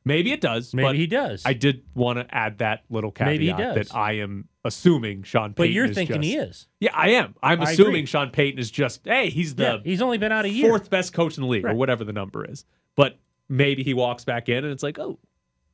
Maybe 0.05 0.33
it 0.33 0.41
does. 0.41 0.75
Maybe 0.75 0.87
but 0.89 0.97
he 0.97 1.07
does. 1.07 1.43
I 1.45 1.53
did 1.53 1.83
want 1.95 2.19
to 2.19 2.35
add 2.35 2.59
that 2.59 2.83
little 2.91 3.11
caveat 3.13 3.33
Maybe 3.33 3.47
he 3.47 3.53
does. 3.53 3.75
that 3.89 3.95
I 3.97 4.15
am 4.15 4.49
assuming 4.65 5.23
Sean 5.23 5.51
Payton. 5.51 5.55
But 5.57 5.71
you're 5.71 5.89
thinking 5.89 6.23
he 6.23 6.37
is. 6.37 6.67
Yeah, 6.81 6.91
I 6.95 7.11
am. 7.11 7.35
I'm 7.43 7.61
I 7.61 7.71
assuming 7.71 7.95
agree. 7.97 8.07
Sean 8.07 8.31
Payton 8.31 8.59
is 8.59 8.71
just, 8.71 9.03
hey, 9.05 9.31
he's 9.31 9.55
the 9.55 9.63
Yeah, 9.63 9.79
he's 9.85 10.03
only 10.03 10.19
been 10.19 10.33
out 10.33 10.45
a 10.45 10.51
year. 10.51 10.69
fourth 10.69 10.91
best 10.91 11.13
coach 11.13 11.37
in 11.37 11.43
the 11.43 11.49
league 11.49 11.65
or 11.65 11.75
whatever 11.75 12.05
the 12.05 12.13
number 12.13 12.45
is. 12.45 12.65
But 12.97 13.19
maybe 13.49 13.83
he 13.83 13.95
walks 13.95 14.25
back 14.25 14.49
in 14.49 14.65
and 14.65 14.73
it's 14.73 14.83
like, 14.83 14.99
oh, 14.99 15.19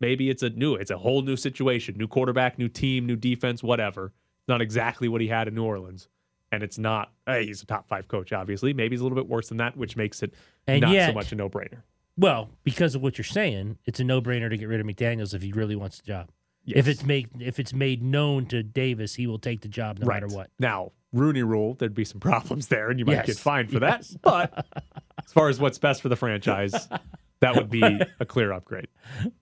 maybe 0.00 0.30
it's 0.30 0.42
a 0.42 0.50
new, 0.50 0.74
it's 0.74 0.90
a 0.90 0.98
whole 0.98 1.22
new 1.22 1.36
situation, 1.36 1.96
new 1.96 2.06
quarterback, 2.08 2.58
new 2.58 2.68
team, 2.68 3.06
new 3.06 3.16
defense, 3.16 3.62
whatever. 3.62 4.12
It's 4.40 4.48
not 4.48 4.60
exactly 4.60 5.08
what 5.08 5.20
he 5.20 5.28
had 5.28 5.48
in 5.48 5.54
New 5.54 5.64
Orleans. 5.64 6.08
And 6.50 6.62
it's 6.62 6.78
not, 6.78 7.12
hey, 7.26 7.44
he's 7.46 7.62
a 7.62 7.66
top 7.66 7.88
five 7.88 8.08
coach, 8.08 8.32
obviously. 8.32 8.72
Maybe 8.72 8.94
he's 8.94 9.00
a 9.00 9.04
little 9.04 9.16
bit 9.16 9.28
worse 9.28 9.48
than 9.48 9.58
that, 9.58 9.76
which 9.76 9.96
makes 9.96 10.22
it 10.22 10.32
And 10.66 10.80
not 10.80 10.94
so 10.94 11.12
much 11.12 11.32
a 11.32 11.34
no 11.34 11.48
brainer. 11.50 11.82
Well, 12.18 12.50
because 12.64 12.94
of 12.94 13.02
what 13.02 13.16
you're 13.16 13.24
saying, 13.24 13.78
it's 13.84 14.00
a 14.00 14.04
no-brainer 14.04 14.50
to 14.50 14.56
get 14.56 14.68
rid 14.68 14.80
of 14.80 14.86
McDaniels 14.86 15.34
if 15.34 15.42
he 15.42 15.52
really 15.52 15.76
wants 15.76 16.00
the 16.00 16.06
job. 16.06 16.30
Yes. 16.64 16.78
If 16.80 16.88
it's 16.88 17.04
made 17.04 17.28
if 17.40 17.58
it's 17.58 17.72
made 17.72 18.02
known 18.02 18.44
to 18.46 18.62
Davis, 18.62 19.14
he 19.14 19.26
will 19.26 19.38
take 19.38 19.62
the 19.62 19.68
job 19.68 20.00
no 20.00 20.06
matter 20.06 20.26
what. 20.26 20.50
Now, 20.58 20.92
Rooney 21.14 21.42
rule, 21.42 21.74
there'd 21.74 21.94
be 21.94 22.04
some 22.04 22.20
problems 22.30 22.66
there, 22.68 22.90
and 22.90 22.98
you 22.98 23.06
might 23.06 23.12
Yes. 23.14 23.26
get 23.26 23.36
fined 23.38 23.70
for 23.70 23.80
Yes. 23.80 24.08
that. 24.10 24.20
But 24.22 24.66
as 25.24 25.32
far 25.32 25.48
as 25.48 25.58
what's 25.60 25.78
best 25.78 26.02
for 26.02 26.08
the 26.10 26.16
franchise, 26.16 26.88
that 27.40 27.54
would 27.54 27.70
be 27.70 27.82
a 28.20 28.26
clear 28.26 28.52
upgrade. 28.52 28.88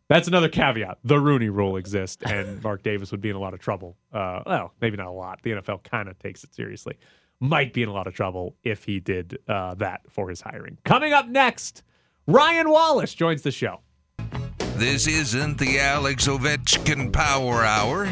That's 0.08 0.28
another 0.28 0.48
caveat. 0.48 0.98
The 1.02 1.18
Rooney 1.18 1.48
rule 1.48 1.76
exists, 1.78 2.22
and 2.24 2.62
Mark 2.64 2.82
Davis 2.84 3.10
would 3.10 3.20
be 3.22 3.30
in 3.30 3.36
a 3.36 3.40
lot 3.40 3.54
of 3.54 3.60
trouble. 3.60 3.96
Uh, 4.12 4.42
well, 4.46 4.74
maybe 4.80 4.96
not 4.96 5.06
a 5.08 5.10
lot. 5.12 5.40
The 5.42 5.52
NFL 5.52 5.82
kind 5.82 6.08
of 6.08 6.18
takes 6.20 6.44
it 6.44 6.54
seriously. 6.54 6.96
Might 7.40 7.72
be 7.72 7.82
in 7.82 7.88
a 7.88 7.92
lot 7.92 8.06
of 8.06 8.14
trouble 8.14 8.54
if 8.62 8.84
he 8.84 9.00
did 9.00 9.38
uh, 9.48 9.74
that 9.74 10.02
for 10.10 10.28
his 10.28 10.40
hiring. 10.42 10.78
Coming 10.84 11.12
up 11.12 11.26
next, 11.28 11.82
Ryan 12.28 12.70
Wallace 12.70 13.14
joins 13.14 13.42
the 13.42 13.52
show. 13.52 13.82
This 14.74 15.06
isn't 15.06 15.58
the 15.58 15.78
Alex 15.78 16.26
Ovechkin 16.26 17.12
Power 17.12 17.64
Hour. 17.64 18.08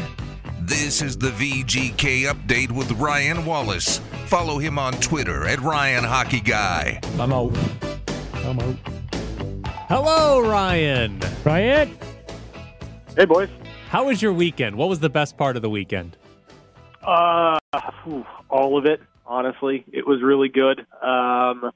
This 0.61 1.01
is 1.01 1.17
the 1.17 1.31
VGK 1.31 2.31
update 2.31 2.71
with 2.71 2.89
Ryan 2.93 3.45
Wallace. 3.45 3.99
Follow 4.27 4.57
him 4.57 4.79
on 4.79 4.93
Twitter 4.93 5.45
at 5.45 5.59
Ryan 5.59 6.05
Hockey 6.05 6.39
Guy. 6.39 7.01
I'm 7.19 7.33
out. 7.33 7.57
I'm 8.35 8.57
out. 8.57 8.77
Hello, 9.89 10.39
Ryan. 10.39 11.21
Ryan. 11.43 11.97
Hey, 13.17 13.25
boys. 13.25 13.49
How 13.89 14.05
was 14.05 14.21
your 14.21 14.31
weekend? 14.31 14.77
What 14.77 14.87
was 14.87 15.01
the 15.01 15.09
best 15.09 15.37
part 15.37 15.57
of 15.57 15.61
the 15.61 15.69
weekend? 15.69 16.15
Uh, 17.03 17.59
whew, 18.05 18.25
all 18.49 18.77
of 18.77 18.85
it. 18.85 19.01
Honestly, 19.25 19.83
it 19.91 20.07
was 20.07 20.21
really 20.23 20.47
good. 20.49 20.85
Um, 21.03 21.69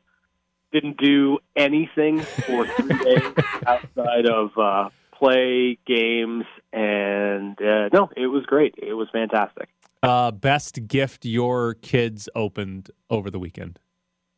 didn't 0.72 0.98
do 0.98 1.40
anything 1.56 2.20
for 2.22 2.68
three 2.68 2.98
days 3.04 3.34
outside 3.66 4.26
of 4.28 4.58
uh, 4.58 4.90
play 5.18 5.78
games, 5.86 6.46
and 6.72 7.60
uh, 7.62 7.90
no, 7.94 8.10
it 8.16 8.28
was 8.28 8.46
great. 8.46 8.76
It 8.78 8.94
was 8.94 9.08
fantastic. 9.12 9.70
Uh, 10.02 10.32
best 10.32 10.88
gift 10.88 11.26
your 11.26 11.74
kids 11.74 12.30
opened 12.34 12.90
over 13.10 13.30
the 13.30 13.40
weekend? 13.40 13.80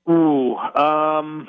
Ooh, 0.10 0.56
um, 0.56 1.48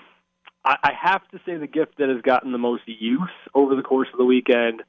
I, 0.64 0.77
I 0.83 0.92
have 1.01 1.27
to 1.29 1.40
say 1.47 1.57
the 1.57 1.66
gift 1.66 1.99
that 1.99 2.09
has 2.11 2.21
gotten 2.21 2.53
the 2.53 2.59
most 2.59 2.83
use 2.87 3.31
over 3.55 3.75
the 3.75 3.83
course 3.83 4.09
of 4.12 4.18
the 4.18 4.25
weekend 4.25 4.83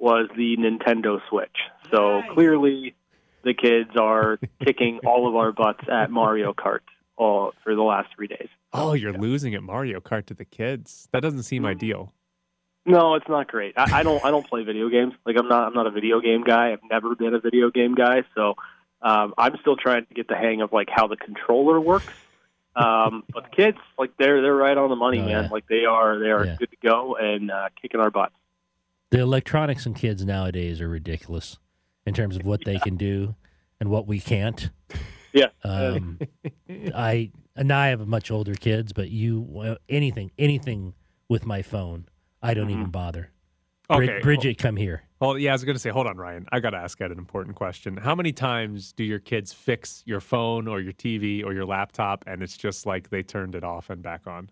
was 0.00 0.28
the 0.36 0.56
Nintendo 0.56 1.20
Switch. 1.30 1.56
So 1.92 2.22
clearly, 2.32 2.96
the 3.44 3.54
kids 3.54 3.90
are 3.96 4.38
kicking 4.64 5.00
all 5.06 5.28
of 5.28 5.36
our 5.36 5.52
butts 5.52 5.84
at 5.90 6.10
Mario 6.10 6.52
Kart 6.52 6.80
all 7.16 7.52
for 7.62 7.74
the 7.74 7.82
last 7.82 8.08
three 8.14 8.26
days. 8.26 8.48
Oh, 8.72 8.92
you're 8.94 9.12
losing 9.12 9.54
at 9.54 9.62
Mario 9.62 10.00
Kart 10.00 10.26
to 10.26 10.34
the 10.34 10.44
kids. 10.44 11.08
That 11.12 11.20
doesn't 11.20 11.40
Mm. 11.40 11.44
seem 11.44 11.66
ideal. 11.66 12.12
No, 12.86 13.14
it's 13.14 13.28
not 13.28 13.48
great. 13.48 13.74
I, 13.78 13.88
I 13.92 14.02
don't. 14.02 14.22
I 14.24 14.30
don't 14.30 14.46
play 14.46 14.62
video 14.62 14.88
games. 14.90 15.14
Like 15.24 15.36
I'm 15.38 15.48
not. 15.48 15.66
I'm 15.68 15.74
not 15.74 15.86
a 15.86 15.90
video 15.90 16.20
game 16.20 16.42
guy. 16.44 16.72
I've 16.72 16.80
never 16.90 17.14
been 17.14 17.34
a 17.34 17.40
video 17.40 17.70
game 17.70 17.94
guy. 17.94 18.24
So 18.34 18.54
um, 19.00 19.32
I'm 19.38 19.56
still 19.62 19.76
trying 19.76 20.04
to 20.06 20.14
get 20.14 20.28
the 20.28 20.34
hang 20.36 20.60
of 20.60 20.72
like 20.72 20.88
how 20.90 21.06
the 21.06 21.16
controller 21.16 21.80
works. 21.80 22.12
Um, 22.76 23.22
but 23.32 23.44
the 23.44 23.56
kids, 23.56 23.78
like 23.96 24.10
they're 24.18 24.42
they're 24.42 24.54
right 24.54 24.76
on 24.76 24.90
the 24.90 24.96
money, 24.96 25.20
Oh, 25.20 25.24
man. 25.24 25.44
yeah. 25.44 25.48
Like 25.50 25.66
they 25.68 25.84
are. 25.86 26.18
They 26.18 26.30
are 26.30 26.44
Yeah. 26.44 26.56
good 26.58 26.70
to 26.72 26.76
go 26.82 27.16
and 27.16 27.50
uh, 27.50 27.68
kicking 27.80 28.00
our 28.00 28.10
butts. 28.10 28.34
The 29.10 29.20
electronics 29.20 29.86
in 29.86 29.94
kids 29.94 30.24
nowadays 30.26 30.80
are 30.80 30.88
ridiculous 30.88 31.58
in 32.04 32.12
terms 32.12 32.36
of 32.36 32.44
what 32.44 32.64
they 32.66 32.78
can 32.80 32.96
do 32.96 33.34
and 33.80 33.88
what 33.88 34.06
we 34.06 34.18
can't. 34.20 34.68
Yeah. 35.34 35.48
Um, 35.64 36.18
I 36.94 37.30
and 37.56 37.72
I 37.72 37.88
have 37.88 38.06
much 38.06 38.30
older 38.30 38.54
kids, 38.54 38.92
but 38.92 39.10
you 39.10 39.76
anything 39.88 40.30
anything 40.38 40.94
with 41.28 41.44
my 41.44 41.62
phone, 41.62 42.06
I 42.42 42.54
don't 42.54 42.70
even 42.70 42.90
bother. 42.90 43.30
Okay, 43.90 44.06
Brid- 44.06 44.22
Bridget, 44.22 44.58
come 44.58 44.76
here. 44.76 45.02
Oh 45.20 45.34
yeah, 45.34 45.50
I 45.50 45.54
was 45.54 45.64
going 45.64 45.74
to 45.74 45.80
say, 45.80 45.90
hold 45.90 46.06
on, 46.06 46.16
Ryan. 46.16 46.46
I 46.52 46.60
got 46.60 46.70
to 46.70 46.76
ask 46.78 47.00
Ed 47.00 47.10
an 47.10 47.18
important 47.18 47.56
question. 47.56 47.96
How 47.96 48.14
many 48.14 48.32
times 48.32 48.92
do 48.92 49.04
your 49.04 49.18
kids 49.18 49.52
fix 49.52 50.02
your 50.06 50.20
phone 50.20 50.68
or 50.68 50.80
your 50.80 50.92
TV 50.92 51.44
or 51.44 51.52
your 51.52 51.66
laptop, 51.66 52.24
and 52.26 52.42
it's 52.42 52.56
just 52.56 52.86
like 52.86 53.10
they 53.10 53.22
turned 53.22 53.54
it 53.54 53.64
off 53.64 53.90
and 53.90 54.02
back 54.02 54.26
on? 54.26 54.50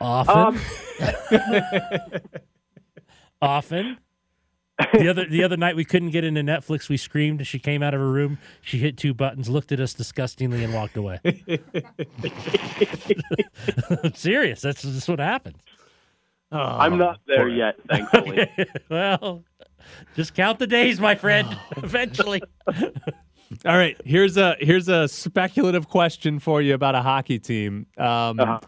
Often. 0.00 0.60
Um, 1.00 2.10
Often. 3.42 3.98
The 4.92 5.08
other 5.08 5.26
the 5.26 5.42
other 5.44 5.56
night 5.56 5.76
we 5.76 5.84
couldn't 5.84 6.10
get 6.10 6.24
into 6.24 6.40
Netflix. 6.42 6.88
We 6.88 6.96
screamed. 6.96 7.40
And 7.40 7.46
she 7.46 7.58
came 7.58 7.82
out 7.82 7.94
of 7.94 8.00
her 8.00 8.10
room. 8.10 8.38
She 8.62 8.78
hit 8.78 8.96
two 8.96 9.12
buttons, 9.14 9.48
looked 9.48 9.72
at 9.72 9.80
us 9.80 9.92
disgustingly, 9.94 10.64
and 10.64 10.72
walked 10.74 10.96
away. 10.96 11.20
I'm 14.02 14.14
serious. 14.14 14.60
That's 14.60 14.82
just 14.82 15.08
what 15.08 15.18
happens. 15.18 15.58
I'm 16.52 16.98
not 16.98 17.20
there 17.26 17.48
yet, 17.48 17.76
thankfully. 17.88 18.50
well, 18.90 19.44
just 20.16 20.34
count 20.34 20.58
the 20.58 20.66
days, 20.66 20.98
my 21.00 21.14
friend. 21.14 21.56
Eventually. 21.76 22.42
All 22.66 23.76
right, 23.76 23.96
here's 24.04 24.36
a 24.36 24.56
here's 24.60 24.88
a 24.88 25.06
speculative 25.08 25.88
question 25.88 26.38
for 26.38 26.60
you 26.62 26.74
about 26.74 26.94
a 26.94 27.02
hockey 27.02 27.38
team. 27.38 27.86
Um, 27.96 28.40
Uh-huh. 28.40 28.58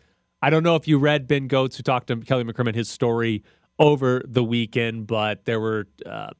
I 0.44 0.50
don't 0.50 0.64
know 0.64 0.74
if 0.74 0.88
you 0.88 0.98
read 0.98 1.28
Ben 1.28 1.48
Gotz, 1.48 1.76
who 1.76 1.84
talked 1.84 2.08
to 2.08 2.16
Kelly 2.16 2.42
McCrimmon, 2.42 2.74
his 2.74 2.88
story 2.88 3.44
over 3.82 4.22
the 4.24 4.44
weekend, 4.44 5.08
but 5.08 5.44
there 5.44 5.58
were 5.58 5.88
uh, 6.06 6.30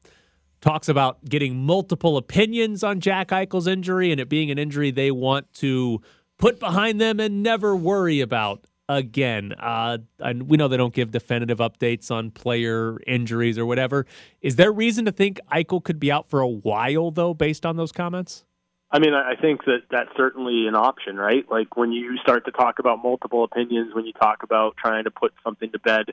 talks 0.60 0.88
about 0.88 1.24
getting 1.24 1.56
multiple 1.66 2.16
opinions 2.16 2.84
on 2.84 3.00
Jack 3.00 3.28
Eichel's 3.28 3.66
injury 3.66 4.12
and 4.12 4.20
it 4.20 4.28
being 4.28 4.52
an 4.52 4.58
injury 4.58 4.92
they 4.92 5.10
want 5.10 5.52
to 5.54 6.00
put 6.38 6.60
behind 6.60 7.00
them 7.00 7.18
and 7.18 7.42
never 7.42 7.74
worry 7.74 8.20
about 8.20 8.64
again. 8.88 9.54
Uh, 9.58 9.98
and 10.20 10.48
we 10.48 10.56
know 10.56 10.68
they 10.68 10.76
don't 10.76 10.94
give 10.94 11.10
definitive 11.10 11.58
updates 11.58 12.12
on 12.12 12.30
player 12.30 12.98
injuries 13.08 13.58
or 13.58 13.66
whatever. 13.66 14.06
Is 14.40 14.54
there 14.54 14.70
reason 14.70 15.04
to 15.06 15.12
think 15.12 15.40
Eichel 15.50 15.82
could 15.82 15.98
be 15.98 16.12
out 16.12 16.30
for 16.30 16.40
a 16.40 16.48
while, 16.48 17.10
though, 17.10 17.34
based 17.34 17.66
on 17.66 17.76
those 17.76 17.90
comments? 17.90 18.44
I 18.92 19.00
mean, 19.00 19.14
I 19.14 19.34
think 19.34 19.64
that 19.64 19.84
that's 19.90 20.10
certainly 20.16 20.66
an 20.68 20.76
option, 20.76 21.16
right? 21.16 21.44
Like 21.50 21.76
when 21.76 21.90
you 21.92 22.18
start 22.18 22.44
to 22.44 22.52
talk 22.52 22.78
about 22.78 23.02
multiple 23.02 23.42
opinions, 23.42 23.94
when 23.94 24.04
you 24.04 24.12
talk 24.12 24.44
about 24.44 24.76
trying 24.76 25.04
to 25.04 25.10
put 25.10 25.32
something 25.42 25.72
to 25.72 25.78
bed 25.80 26.12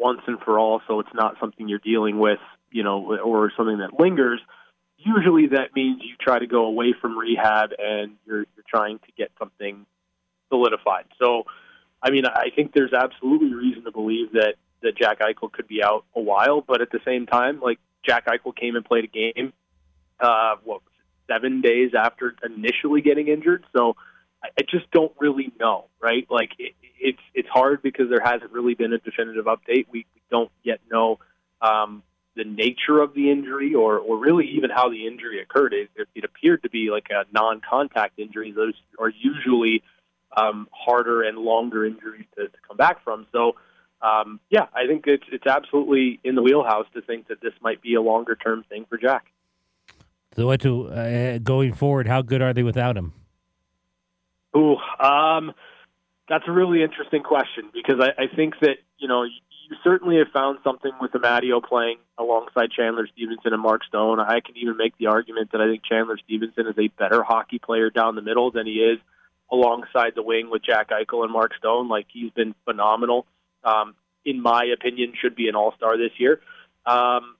once 0.00 0.20
and 0.26 0.38
for 0.40 0.58
all, 0.58 0.80
so 0.88 1.00
it's 1.00 1.14
not 1.14 1.36
something 1.38 1.68
you're 1.68 1.78
dealing 1.78 2.18
with, 2.18 2.40
you 2.70 2.82
know, 2.82 3.18
or 3.22 3.52
something 3.56 3.78
that 3.78 4.00
lingers. 4.00 4.40
Usually, 4.96 5.48
that 5.48 5.74
means 5.74 6.02
you 6.02 6.14
try 6.20 6.38
to 6.38 6.46
go 6.46 6.64
away 6.64 6.94
from 7.00 7.18
rehab 7.18 7.70
and 7.78 8.16
you're 8.26 8.44
you're 8.56 8.64
trying 8.68 8.98
to 8.98 9.12
get 9.16 9.30
something 9.38 9.86
solidified. 10.48 11.04
So, 11.22 11.44
I 12.02 12.10
mean, 12.10 12.24
I 12.26 12.48
think 12.54 12.72
there's 12.74 12.92
absolutely 12.92 13.54
reason 13.54 13.84
to 13.84 13.92
believe 13.92 14.32
that 14.32 14.54
that 14.82 14.96
Jack 14.96 15.20
Eichel 15.20 15.52
could 15.52 15.68
be 15.68 15.82
out 15.82 16.04
a 16.16 16.20
while, 16.20 16.62
but 16.66 16.80
at 16.80 16.90
the 16.90 17.00
same 17.04 17.26
time, 17.26 17.60
like 17.60 17.78
Jack 18.04 18.26
Eichel 18.26 18.56
came 18.56 18.76
and 18.76 18.84
played 18.84 19.04
a 19.04 19.08
game. 19.08 19.52
Uh, 20.18 20.56
what 20.64 20.80
seven 21.30 21.60
days 21.60 21.92
after 21.96 22.34
initially 22.44 23.00
getting 23.00 23.28
injured. 23.28 23.64
So 23.74 23.96
I, 24.42 24.62
just 24.68 24.90
don't 24.90 25.12
really 25.18 25.52
know, 25.58 25.86
right? 26.00 26.26
Like 26.30 26.52
it, 26.58 26.74
it's 26.98 27.20
it's 27.34 27.48
hard 27.48 27.82
because 27.82 28.08
there 28.08 28.20
hasn't 28.22 28.52
really 28.52 28.74
been 28.74 28.92
a 28.92 28.98
definitive 28.98 29.46
update. 29.46 29.86
We, 29.90 30.06
we 30.14 30.22
don't 30.30 30.50
yet 30.62 30.80
know 30.90 31.18
um, 31.60 32.02
the 32.36 32.44
nature 32.44 33.00
of 33.00 33.14
the 33.14 33.30
injury 33.30 33.74
or 33.74 33.98
or 33.98 34.18
really 34.18 34.48
even 34.56 34.70
how 34.70 34.88
the 34.88 35.06
injury 35.06 35.40
occurred. 35.42 35.72
It, 35.72 35.90
it, 35.96 36.08
it 36.14 36.24
appeared 36.24 36.62
to 36.62 36.70
be 36.70 36.90
like 36.90 37.08
a 37.10 37.24
non-contact 37.32 38.18
injury. 38.18 38.52
Those 38.52 38.74
are 38.98 39.10
usually 39.10 39.82
um, 40.36 40.68
harder 40.72 41.22
and 41.22 41.38
longer 41.38 41.84
injuries 41.84 42.26
to, 42.36 42.48
to 42.48 42.56
come 42.66 42.76
back 42.76 43.02
from. 43.04 43.26
So. 43.32 43.56
Um, 44.02 44.40
yeah, 44.48 44.64
I 44.74 44.86
think 44.86 45.04
it's 45.06 45.26
it's 45.30 45.46
absolutely 45.46 46.20
in 46.24 46.34
the 46.34 46.40
wheelhouse 46.40 46.86
to 46.94 47.02
think 47.02 47.28
that 47.28 47.42
this 47.42 47.52
might 47.60 47.82
be 47.82 47.96
a 47.96 48.00
longer 48.00 48.34
term 48.34 48.64
thing 48.66 48.86
for 48.88 48.96
Jack. 48.96 49.26
So, 50.34 50.46
what 50.46 50.62
to 50.62 50.88
uh, 50.88 51.36
going 51.36 51.74
forward? 51.74 52.08
How 52.08 52.22
good 52.22 52.40
are 52.40 52.54
they 52.54 52.62
without 52.62 52.96
him? 52.96 53.12
Ooh, 54.56 54.76
um, 54.98 55.52
that's 56.28 56.44
a 56.46 56.52
really 56.52 56.82
interesting 56.82 57.22
question 57.22 57.70
because 57.72 58.00
I, 58.00 58.22
I 58.22 58.26
think 58.34 58.54
that 58.60 58.76
you 58.98 59.08
know 59.08 59.24
you, 59.24 59.30
certainly 59.84 60.18
have 60.18 60.28
found 60.32 60.58
something 60.64 60.90
with 61.00 61.12
Amadio 61.12 61.62
playing 61.62 61.98
alongside 62.18 62.72
Chandler 62.72 63.06
Stephenson 63.12 63.52
and 63.52 63.62
Mark 63.62 63.84
Stone. 63.84 64.18
I 64.18 64.40
can 64.40 64.56
even 64.56 64.76
make 64.76 64.98
the 64.98 65.06
argument 65.06 65.52
that 65.52 65.60
I 65.60 65.68
think 65.68 65.84
Chandler 65.84 66.18
Stephenson 66.24 66.66
is 66.66 66.74
a 66.76 66.88
better 66.88 67.22
hockey 67.22 67.60
player 67.60 67.88
down 67.88 68.16
the 68.16 68.22
middle 68.22 68.50
than 68.50 68.66
he 68.66 68.74
is 68.74 68.98
alongside 69.50 70.14
the 70.16 70.22
wing 70.22 70.50
with 70.50 70.64
Jack 70.64 70.90
Eichel 70.90 71.22
and 71.22 71.32
Mark 71.32 71.52
Stone. 71.56 71.88
Like 71.88 72.06
he's 72.12 72.32
been 72.32 72.54
phenomenal. 72.64 73.26
Um, 73.62 73.94
in 74.24 74.42
my 74.42 74.64
opinion, 74.64 75.12
should 75.20 75.36
be 75.36 75.48
an 75.48 75.54
All 75.54 75.72
Star 75.76 75.96
this 75.96 76.12
year. 76.18 76.40
Um, 76.84 77.36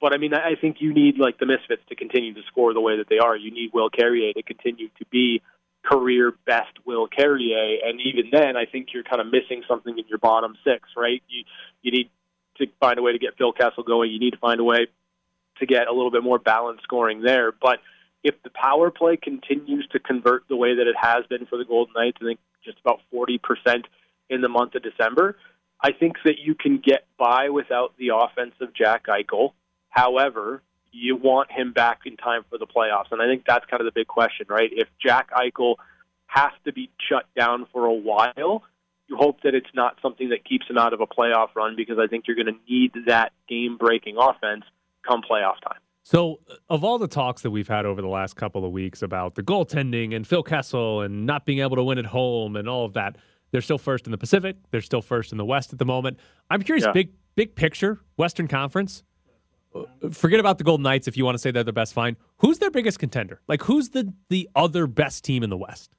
but 0.00 0.12
I 0.12 0.18
mean, 0.18 0.34
I 0.34 0.54
think 0.60 0.76
you 0.80 0.92
need 0.92 1.18
like 1.18 1.38
the 1.38 1.46
Misfits 1.46 1.82
to 1.88 1.94
continue 1.94 2.34
to 2.34 2.42
score 2.48 2.74
the 2.74 2.80
way 2.80 2.98
that 2.98 3.08
they 3.08 3.18
are. 3.18 3.36
You 3.36 3.50
need 3.50 3.70
Will 3.72 3.90
Carrier 3.90 4.32
to 4.34 4.42
continue 4.42 4.88
to 4.98 5.06
be 5.10 5.40
career 5.84 6.32
best 6.46 6.72
Will 6.84 7.06
Carrier, 7.06 7.78
and 7.84 8.00
even 8.00 8.30
then, 8.32 8.56
I 8.56 8.64
think 8.66 8.88
you're 8.92 9.04
kind 9.04 9.20
of 9.20 9.26
missing 9.26 9.62
something 9.68 9.96
in 9.98 10.04
your 10.08 10.18
bottom 10.18 10.56
six, 10.64 10.88
right? 10.96 11.22
You 11.28 11.44
you 11.82 11.92
need 11.92 12.10
to 12.58 12.66
find 12.80 12.98
a 12.98 13.02
way 13.02 13.12
to 13.12 13.18
get 13.18 13.36
Phil 13.36 13.52
Kessel 13.52 13.82
going. 13.82 14.10
You 14.10 14.18
need 14.18 14.32
to 14.32 14.38
find 14.38 14.60
a 14.60 14.64
way 14.64 14.86
to 15.58 15.66
get 15.66 15.86
a 15.88 15.92
little 15.92 16.10
bit 16.10 16.22
more 16.22 16.38
balanced 16.38 16.82
scoring 16.84 17.22
there. 17.22 17.52
But 17.52 17.80
if 18.22 18.34
the 18.42 18.50
power 18.50 18.90
play 18.90 19.16
continues 19.16 19.86
to 19.92 19.98
convert 19.98 20.48
the 20.48 20.56
way 20.56 20.74
that 20.76 20.86
it 20.86 20.96
has 21.00 21.26
been 21.28 21.46
for 21.46 21.58
the 21.58 21.64
Golden 21.64 21.92
Knights, 21.94 22.18
I 22.20 22.24
think 22.24 22.40
just 22.64 22.78
about 22.80 23.00
forty 23.10 23.38
percent 23.38 23.86
in 24.30 24.40
the 24.40 24.48
month 24.48 24.74
of 24.74 24.82
December. 24.82 25.36
I 25.80 25.92
think 25.92 26.16
that 26.24 26.38
you 26.38 26.54
can 26.54 26.78
get 26.78 27.06
by 27.18 27.50
without 27.50 27.92
the 27.98 28.08
offense 28.16 28.54
of 28.60 28.74
Jack 28.74 29.06
Eichel. 29.06 29.52
However, 29.90 30.62
you 30.94 31.16
want 31.16 31.50
him 31.50 31.72
back 31.72 32.00
in 32.06 32.16
time 32.16 32.42
for 32.48 32.56
the 32.56 32.66
playoffs. 32.66 33.10
And 33.10 33.20
I 33.20 33.26
think 33.26 33.44
that's 33.46 33.64
kind 33.66 33.80
of 33.80 33.84
the 33.84 33.92
big 33.92 34.06
question, 34.06 34.46
right? 34.48 34.70
If 34.72 34.88
Jack 35.04 35.30
Eichel 35.32 35.74
has 36.26 36.52
to 36.64 36.72
be 36.72 36.90
shut 37.08 37.24
down 37.36 37.66
for 37.72 37.86
a 37.86 37.92
while, 37.92 38.62
you 39.08 39.16
hope 39.16 39.42
that 39.42 39.54
it's 39.54 39.68
not 39.74 39.96
something 40.00 40.30
that 40.30 40.44
keeps 40.44 40.66
him 40.68 40.78
out 40.78 40.92
of 40.92 41.00
a 41.00 41.06
playoff 41.06 41.48
run 41.54 41.74
because 41.76 41.98
I 41.98 42.06
think 42.06 42.24
you're 42.26 42.36
going 42.36 42.46
to 42.46 42.72
need 42.72 42.92
that 43.06 43.32
game 43.48 43.76
breaking 43.76 44.16
offense 44.18 44.64
come 45.06 45.20
playoff 45.28 45.60
time. 45.62 45.78
So, 46.06 46.40
of 46.68 46.84
all 46.84 46.98
the 46.98 47.08
talks 47.08 47.42
that 47.42 47.50
we've 47.50 47.68
had 47.68 47.86
over 47.86 48.02
the 48.02 48.08
last 48.08 48.36
couple 48.36 48.64
of 48.64 48.72
weeks 48.72 49.00
about 49.02 49.34
the 49.36 49.42
goaltending 49.42 50.14
and 50.14 50.26
Phil 50.26 50.42
Kessel 50.42 51.00
and 51.00 51.24
not 51.24 51.46
being 51.46 51.60
able 51.60 51.76
to 51.76 51.82
win 51.84 51.98
at 51.98 52.06
home 52.06 52.56
and 52.56 52.68
all 52.68 52.84
of 52.84 52.92
that, 52.92 53.16
they're 53.52 53.62
still 53.62 53.78
first 53.78 54.06
in 54.06 54.10
the 54.12 54.18
Pacific. 54.18 54.56
They're 54.70 54.82
still 54.82 55.00
first 55.00 55.32
in 55.32 55.38
the 55.38 55.44
West 55.46 55.72
at 55.72 55.78
the 55.78 55.84
moment. 55.86 56.18
I'm 56.50 56.62
curious, 56.62 56.84
Yeah. 56.84 56.92
big 56.92 57.12
big 57.36 57.54
picture, 57.56 58.00
Western 58.16 58.48
Conference. 58.48 59.02
Forget 60.12 60.40
about 60.40 60.58
the 60.58 60.64
Golden 60.64 60.82
Knights 60.82 61.08
if 61.08 61.16
you 61.16 61.24
want 61.24 61.34
to 61.34 61.38
say 61.38 61.50
they're 61.50 61.64
the 61.64 61.72
best. 61.72 61.94
Fine. 61.94 62.16
Who's 62.38 62.58
their 62.58 62.70
biggest 62.70 62.98
contender? 62.98 63.40
Like, 63.48 63.62
who's 63.62 63.90
the 63.90 64.12
the 64.28 64.48
other 64.54 64.86
best 64.86 65.24
team 65.24 65.42
in 65.42 65.50
the 65.50 65.56
West? 65.56 65.90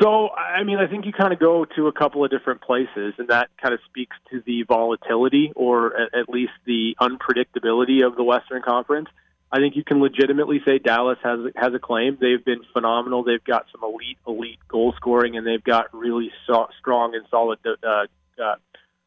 So, 0.00 0.30
I 0.30 0.64
mean, 0.64 0.78
I 0.78 0.86
think 0.86 1.04
you 1.04 1.12
kind 1.12 1.32
of 1.32 1.38
go 1.38 1.66
to 1.76 1.88
a 1.88 1.92
couple 1.92 2.24
of 2.24 2.30
different 2.30 2.62
places, 2.62 3.14
and 3.18 3.28
that 3.28 3.50
kind 3.60 3.74
of 3.74 3.80
speaks 3.86 4.16
to 4.30 4.42
the 4.46 4.62
volatility 4.62 5.52
or 5.54 5.94
at, 5.94 6.14
at 6.18 6.28
least 6.28 6.52
the 6.64 6.96
unpredictability 7.00 8.04
of 8.04 8.16
the 8.16 8.24
Western 8.24 8.62
Conference. 8.62 9.08
I 9.52 9.58
think 9.58 9.76
you 9.76 9.84
can 9.84 10.00
legitimately 10.00 10.62
say 10.64 10.78
Dallas 10.78 11.18
has 11.22 11.40
has 11.54 11.74
a 11.74 11.78
claim. 11.78 12.16
They've 12.20 12.44
been 12.44 12.62
phenomenal. 12.72 13.22
They've 13.22 13.44
got 13.44 13.66
some 13.70 13.82
elite, 13.84 14.18
elite 14.26 14.58
goal 14.68 14.94
scoring, 14.96 15.36
and 15.36 15.46
they've 15.46 15.62
got 15.62 15.92
really 15.92 16.32
so, 16.46 16.66
strong 16.80 17.14
and 17.14 17.24
solid. 17.30 17.58
Uh, 17.64 18.06
uh, 18.42 18.54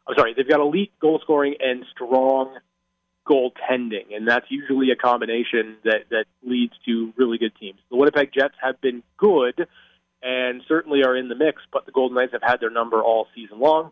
I'm 0.08 0.16
sorry, 0.16 0.36
they've 0.36 0.48
got 0.48 0.62
elite 0.62 0.94
goal 1.02 1.20
scoring 1.22 1.56
and 1.60 1.84
strong 1.92 2.58
goaltending, 3.28 4.16
and 4.16 4.28
that's 4.28 4.46
usually 4.50 4.92
a 4.92 4.96
combination 4.96 5.78
that 5.84 6.06
that 6.10 6.26
leads 6.44 6.74
to 6.86 7.14
really 7.18 7.38
good 7.38 7.54
teams. 7.60 7.80
The 7.90 7.98
Winnipeg 7.98 8.32
Jets 8.34 8.56
have 8.62 8.80
been 8.82 9.04
good 9.18 9.68
and 10.22 10.62
certainly 10.68 11.04
are 11.04 11.16
in 11.16 11.30
the 11.30 11.36
mix, 11.36 11.62
but 11.72 11.86
the 11.86 11.92
Golden 11.92 12.16
Knights 12.16 12.34
have 12.34 12.42
had 12.42 12.60
their 12.60 12.70
number 12.70 13.02
all 13.02 13.28
season 13.36 13.60
long. 13.60 13.92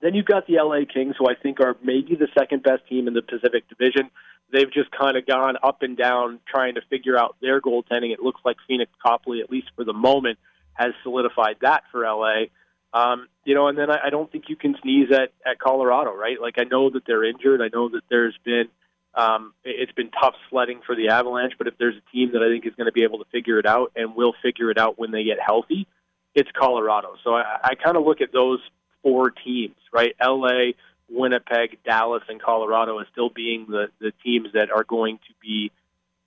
Then 0.00 0.14
you've 0.14 0.26
got 0.26 0.46
the 0.46 0.54
LA 0.60 0.80
Kings, 0.92 1.14
who 1.18 1.28
I 1.28 1.34
think 1.40 1.60
are 1.60 1.76
maybe 1.82 2.16
the 2.16 2.26
second 2.36 2.64
best 2.64 2.86
team 2.88 3.06
in 3.06 3.14
the 3.14 3.22
Pacific 3.22 3.68
Division. 3.68 4.10
They've 4.52 4.70
just 4.70 4.90
kind 4.90 5.16
of 5.16 5.24
gone 5.24 5.54
up 5.62 5.82
and 5.82 5.96
down 5.96 6.40
trying 6.48 6.74
to 6.74 6.80
figure 6.90 7.16
out 7.16 7.36
their 7.40 7.60
goaltending. 7.60 8.12
It 8.12 8.20
looks 8.20 8.40
like 8.44 8.56
Pheonix 8.68 8.88
Copley, 9.00 9.40
at 9.40 9.50
least 9.50 9.68
for 9.76 9.84
the 9.84 9.92
moment, 9.92 10.38
has 10.74 10.92
solidified 11.04 11.56
that 11.62 11.84
for 11.92 12.02
LA. 12.02 12.46
Um, 12.94 13.28
you 13.44 13.54
know, 13.54 13.68
and 13.68 13.76
then 13.78 13.90
I, 13.90 14.06
I 14.06 14.10
don't 14.10 14.30
think 14.30 14.44
you 14.48 14.56
can 14.56 14.76
sneeze 14.82 15.10
at 15.10 15.32
at 15.46 15.58
Colorado, 15.58 16.14
right? 16.14 16.40
Like 16.40 16.56
I 16.58 16.64
know 16.64 16.90
that 16.90 17.04
they're 17.06 17.24
injured. 17.24 17.60
I 17.62 17.68
know 17.72 17.88
that 17.90 18.02
there's 18.10 18.36
been 18.44 18.68
um, 19.14 19.52
it- 19.64 19.76
it's 19.80 19.92
been 19.92 20.10
tough 20.10 20.34
sledding 20.50 20.80
for 20.86 20.94
the 20.94 21.08
Avalanche, 21.08 21.54
but 21.58 21.66
if 21.66 21.76
there's 21.78 21.96
a 21.96 22.10
team 22.12 22.32
that 22.32 22.42
I 22.42 22.48
think 22.48 22.66
is 22.66 22.74
going 22.76 22.86
to 22.86 22.92
be 22.92 23.02
able 23.04 23.18
to 23.18 23.26
figure 23.30 23.58
it 23.58 23.66
out 23.66 23.92
and 23.96 24.14
will 24.14 24.34
figure 24.42 24.70
it 24.70 24.78
out 24.78 24.98
when 24.98 25.10
they 25.10 25.24
get 25.24 25.38
healthy, 25.40 25.86
it's 26.34 26.50
Colorado. 26.58 27.14
So 27.24 27.34
I, 27.34 27.58
I 27.62 27.74
kind 27.74 27.96
of 27.96 28.04
look 28.04 28.20
at 28.20 28.32
those 28.32 28.60
four 29.02 29.30
teams, 29.30 29.76
right? 29.92 30.14
LA, 30.22 30.72
Winnipeg, 31.10 31.78
Dallas, 31.84 32.22
and 32.28 32.40
Colorado 32.40 32.98
as 33.00 33.06
still 33.12 33.28
being 33.30 33.66
the 33.68 33.88
the 34.00 34.12
teams 34.24 34.48
that 34.54 34.70
are 34.70 34.84
going 34.84 35.18
to 35.28 35.34
be 35.42 35.70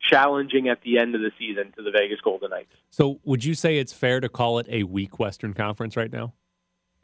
challenging 0.02 0.68
at 0.68 0.82
the 0.82 1.00
end 1.00 1.16
of 1.16 1.22
the 1.22 1.32
season 1.40 1.72
to 1.78 1.82
the 1.84 1.92
Vegas 1.92 2.20
Golden 2.22 2.50
Knights. 2.52 2.72
So, 2.92 3.20
would 3.24 3.44
you 3.44 3.56
say 3.56 3.78
it's 3.78 3.94
fair 3.94 4.20
to 4.20 4.30
call 4.30 4.60
it 4.60 4.68
a 4.70 4.84
weak 4.84 5.18
Western 5.20 5.54
Conference 5.54 5.98
right 5.98 6.12
now? 6.12 6.34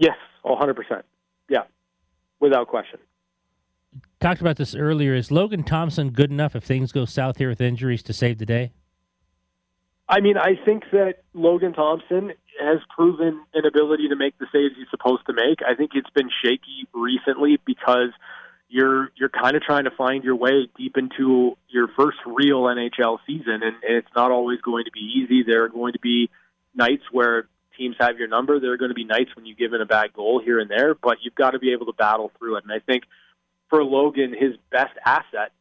Yes, 0.01 0.17
100%. 0.43 1.03
Yeah, 1.47 1.59
without 2.39 2.67
question. 2.67 2.99
talked 4.19 4.41
about 4.41 4.57
this 4.57 4.73
earlier. 4.73 5.13
Is 5.13 5.29
Logan 5.31 5.63
Thompson 5.63 6.09
good 6.09 6.31
enough 6.31 6.55
if 6.55 6.63
things 6.63 6.91
go 6.91 7.05
south 7.05 7.37
here 7.37 7.49
with 7.49 7.61
injuries 7.61 8.01
to 8.03 8.13
save 8.13 8.39
the 8.39 8.45
day? 8.47 8.71
I 10.09 10.19
mean, 10.19 10.37
I 10.37 10.55
think 10.65 10.85
that 10.91 11.21
Logan 11.33 11.73
Thompson 11.73 12.33
has 12.59 12.79
proven 12.93 13.43
an 13.53 13.65
ability 13.65 14.09
to 14.09 14.15
make 14.15 14.37
the 14.39 14.47
saves 14.51 14.73
he's 14.75 14.89
supposed 14.89 15.25
to 15.27 15.33
make. 15.33 15.59
I 15.65 15.75
think 15.75 15.91
it's 15.93 16.09
been 16.09 16.29
shaky 16.43 16.87
recently 16.93 17.59
because 17.63 18.09
you're 18.69 19.11
you're 19.15 19.29
kind 19.29 19.55
of 19.55 19.61
trying 19.61 19.83
to 19.83 19.91
find 19.91 20.23
your 20.23 20.35
way 20.35 20.67
deep 20.75 20.97
into 20.97 21.57
your 21.69 21.87
first 21.95 22.17
real 22.25 22.63
NHL 22.63 23.19
season, 23.27 23.61
and, 23.61 23.75
and 23.87 23.97
it's 23.97 24.15
not 24.15 24.31
always 24.31 24.59
going 24.61 24.85
to 24.85 24.91
be 24.91 24.99
easy. 24.99 25.43
There 25.43 25.63
are 25.65 25.69
going 25.69 25.93
to 25.93 25.99
be 25.99 26.31
nights 26.73 27.03
where 27.11 27.47
teams 27.81 27.95
have 27.99 28.19
your 28.19 28.27
number. 28.27 28.59
There 28.59 28.71
are 28.71 28.77
going 28.77 28.89
to 28.91 28.95
be 28.95 29.03
nights 29.03 29.35
when 29.35 29.45
you 29.45 29.55
give 29.55 29.73
in 29.73 29.81
a 29.81 29.85
bad 29.85 30.13
goal 30.13 30.39
here 30.43 30.59
and 30.59 30.69
there, 30.69 30.93
but 30.93 31.17
you've 31.21 31.35
got 31.35 31.51
to 31.51 31.59
be 31.59 31.73
able 31.73 31.87
to 31.87 31.93
battle 31.93 32.31
through 32.37 32.57
it. 32.57 32.63
And 32.63 32.71
I 32.71 32.79
think 32.79 33.03
for 33.69 33.83
Logan, 33.83 34.35
his 34.37 34.53
best 34.71 34.93
asset 35.03 35.51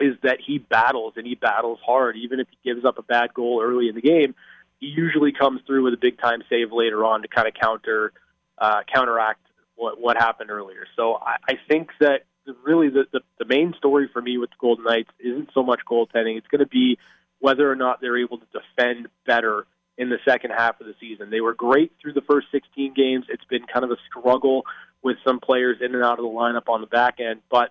is 0.00 0.16
that 0.22 0.38
he 0.44 0.58
battles 0.58 1.14
and 1.16 1.24
he 1.24 1.36
battles 1.36 1.78
hard. 1.84 2.16
Even 2.16 2.40
if 2.40 2.48
he 2.50 2.68
gives 2.68 2.84
up 2.84 2.98
a 2.98 3.02
bad 3.02 3.32
goal 3.32 3.62
early 3.62 3.88
in 3.88 3.94
the 3.94 4.00
game, 4.00 4.34
he 4.80 4.86
usually 4.86 5.30
comes 5.30 5.60
through 5.66 5.84
with 5.84 5.94
a 5.94 5.98
big 5.98 6.18
time 6.20 6.42
save 6.50 6.72
later 6.72 7.04
on 7.04 7.22
to 7.22 7.28
kind 7.28 7.46
of 7.46 7.54
counter 7.54 8.12
uh, 8.58 8.80
counteract 8.92 9.40
what 9.76 10.00
what 10.00 10.16
happened 10.16 10.50
earlier. 10.50 10.86
So 10.96 11.14
I, 11.14 11.36
I 11.48 11.54
think 11.68 11.90
that 12.00 12.24
really 12.64 12.88
the, 12.88 13.04
the 13.12 13.20
the 13.38 13.44
main 13.44 13.74
story 13.78 14.10
for 14.12 14.20
me 14.20 14.38
with 14.38 14.50
the 14.50 14.56
Golden 14.58 14.84
Knights 14.84 15.10
isn't 15.20 15.50
so 15.54 15.62
much 15.62 15.80
goaltending. 15.88 16.36
It's 16.36 16.48
going 16.48 16.58
to 16.60 16.66
be 16.66 16.98
whether 17.38 17.70
or 17.70 17.76
not 17.76 18.00
they're 18.00 18.18
able 18.18 18.38
to 18.38 18.46
defend 18.52 19.08
better 19.26 19.66
in 20.02 20.10
the 20.10 20.18
second 20.24 20.50
half 20.50 20.80
of 20.80 20.86
the 20.88 20.94
season. 20.98 21.30
They 21.30 21.40
were 21.40 21.54
great 21.54 21.92
through 22.02 22.14
the 22.14 22.22
first 22.22 22.48
16 22.50 22.92
games. 22.94 23.26
It's 23.28 23.44
been 23.44 23.62
kind 23.72 23.84
of 23.84 23.92
a 23.92 23.96
struggle 24.08 24.64
with 25.00 25.16
some 25.24 25.38
players 25.38 25.78
in 25.80 25.94
and 25.94 26.04
out 26.04 26.18
of 26.18 26.24
the 26.24 26.30
lineup 26.30 26.68
on 26.68 26.80
the 26.80 26.88
back 26.88 27.20
end, 27.20 27.40
but 27.50 27.70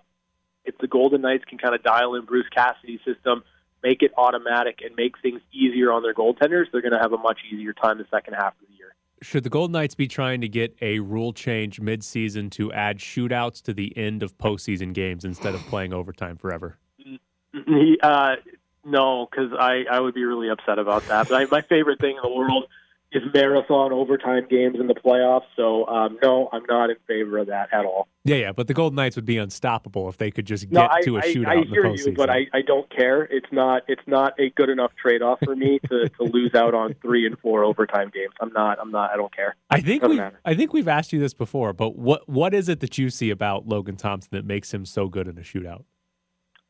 if 0.64 0.78
the 0.78 0.86
Golden 0.86 1.20
Knights 1.20 1.44
can 1.44 1.58
kind 1.58 1.74
of 1.74 1.82
dial 1.82 2.14
in 2.14 2.24
Bruce 2.24 2.46
Cassidy's 2.54 3.00
system, 3.04 3.42
make 3.82 4.02
it 4.02 4.12
automatic, 4.16 4.78
and 4.84 4.94
make 4.96 5.18
things 5.20 5.40
easier 5.52 5.92
on 5.92 6.02
their 6.02 6.14
goaltenders, 6.14 6.66
they're 6.72 6.80
going 6.80 6.92
to 6.92 7.00
have 7.00 7.12
a 7.12 7.18
much 7.18 7.40
easier 7.52 7.72
time 7.72 7.98
the 7.98 8.06
second 8.10 8.34
half 8.34 8.54
of 8.60 8.68
the 8.68 8.74
year. 8.74 8.94
Should 9.22 9.44
the 9.44 9.50
Golden 9.50 9.72
Knights 9.72 9.94
be 9.94 10.08
trying 10.08 10.40
to 10.40 10.48
get 10.48 10.76
a 10.80 11.00
rule 11.00 11.32
change 11.32 11.80
midseason 11.80 12.50
to 12.52 12.72
add 12.72 12.98
shootouts 12.98 13.60
to 13.62 13.74
the 13.74 13.96
end 13.96 14.22
of 14.22 14.38
postseason 14.38 14.92
games 14.92 15.24
instead 15.24 15.54
of 15.54 15.60
playing 15.62 15.92
overtime 15.92 16.36
forever? 16.36 16.78
Uh, 18.02 18.36
no, 18.84 19.28
because 19.30 19.52
I, 19.58 19.84
I 19.90 20.00
would 20.00 20.14
be 20.14 20.24
really 20.24 20.48
upset 20.48 20.78
about 20.78 21.06
that. 21.08 21.28
But 21.28 21.34
I, 21.34 21.44
my 21.46 21.62
favorite 21.62 22.00
thing 22.00 22.16
in 22.16 22.22
the 22.22 22.34
world 22.34 22.66
is 23.12 23.22
marathon 23.34 23.92
overtime 23.92 24.46
games 24.48 24.76
in 24.80 24.86
the 24.86 24.94
playoffs. 24.94 25.44
So 25.56 25.86
um, 25.86 26.18
no, 26.22 26.48
I'm 26.52 26.64
not 26.68 26.90
in 26.90 26.96
favor 27.06 27.38
of 27.38 27.48
that 27.48 27.68
at 27.72 27.84
all. 27.84 28.08
Yeah, 28.24 28.36
yeah, 28.36 28.52
but 28.52 28.68
the 28.68 28.74
Golden 28.74 28.96
Knights 28.96 29.16
would 29.16 29.24
be 29.24 29.36
unstoppable 29.36 30.08
if 30.08 30.16
they 30.16 30.30
could 30.30 30.46
just 30.46 30.64
get 30.70 30.72
no, 30.72 30.88
I, 30.90 31.00
to 31.02 31.18
a 31.18 31.20
shootout 31.20 31.46
I, 31.46 31.54
in 31.54 31.60
the 31.62 31.66
hear 31.66 31.86
you, 31.86 32.12
but 32.12 32.30
I, 32.30 32.46
I 32.54 32.62
don't 32.62 32.88
care. 32.94 33.24
It's 33.24 33.50
not 33.52 33.82
it's 33.88 34.02
not 34.06 34.38
a 34.38 34.50
good 34.50 34.70
enough 34.70 34.92
trade 35.00 35.22
off 35.22 35.40
for 35.44 35.54
me 35.54 35.78
to, 35.90 36.08
to 36.20 36.22
lose 36.22 36.54
out 36.54 36.74
on 36.74 36.94
three 37.02 37.26
and 37.26 37.38
four 37.38 37.64
overtime 37.64 38.10
games. 38.14 38.32
I'm 38.40 38.52
not 38.52 38.78
I'm 38.80 38.90
not 38.90 39.10
I 39.10 39.16
don't 39.16 39.34
care. 39.34 39.56
I 39.70 39.80
think 39.80 40.02
we 40.04 40.20
I 40.44 40.54
think 40.54 40.72
we've 40.72 40.88
asked 40.88 41.12
you 41.12 41.20
this 41.20 41.34
before, 41.34 41.72
but 41.72 41.96
what 41.96 42.28
what 42.28 42.54
is 42.54 42.68
it 42.68 42.80
that 42.80 42.96
you 42.96 43.10
see 43.10 43.30
about 43.30 43.66
Logan 43.66 43.96
Thompson 43.96 44.30
that 44.32 44.44
makes 44.44 44.72
him 44.72 44.86
so 44.86 45.08
good 45.08 45.26
in 45.26 45.36
a 45.36 45.42
shootout? 45.42 45.84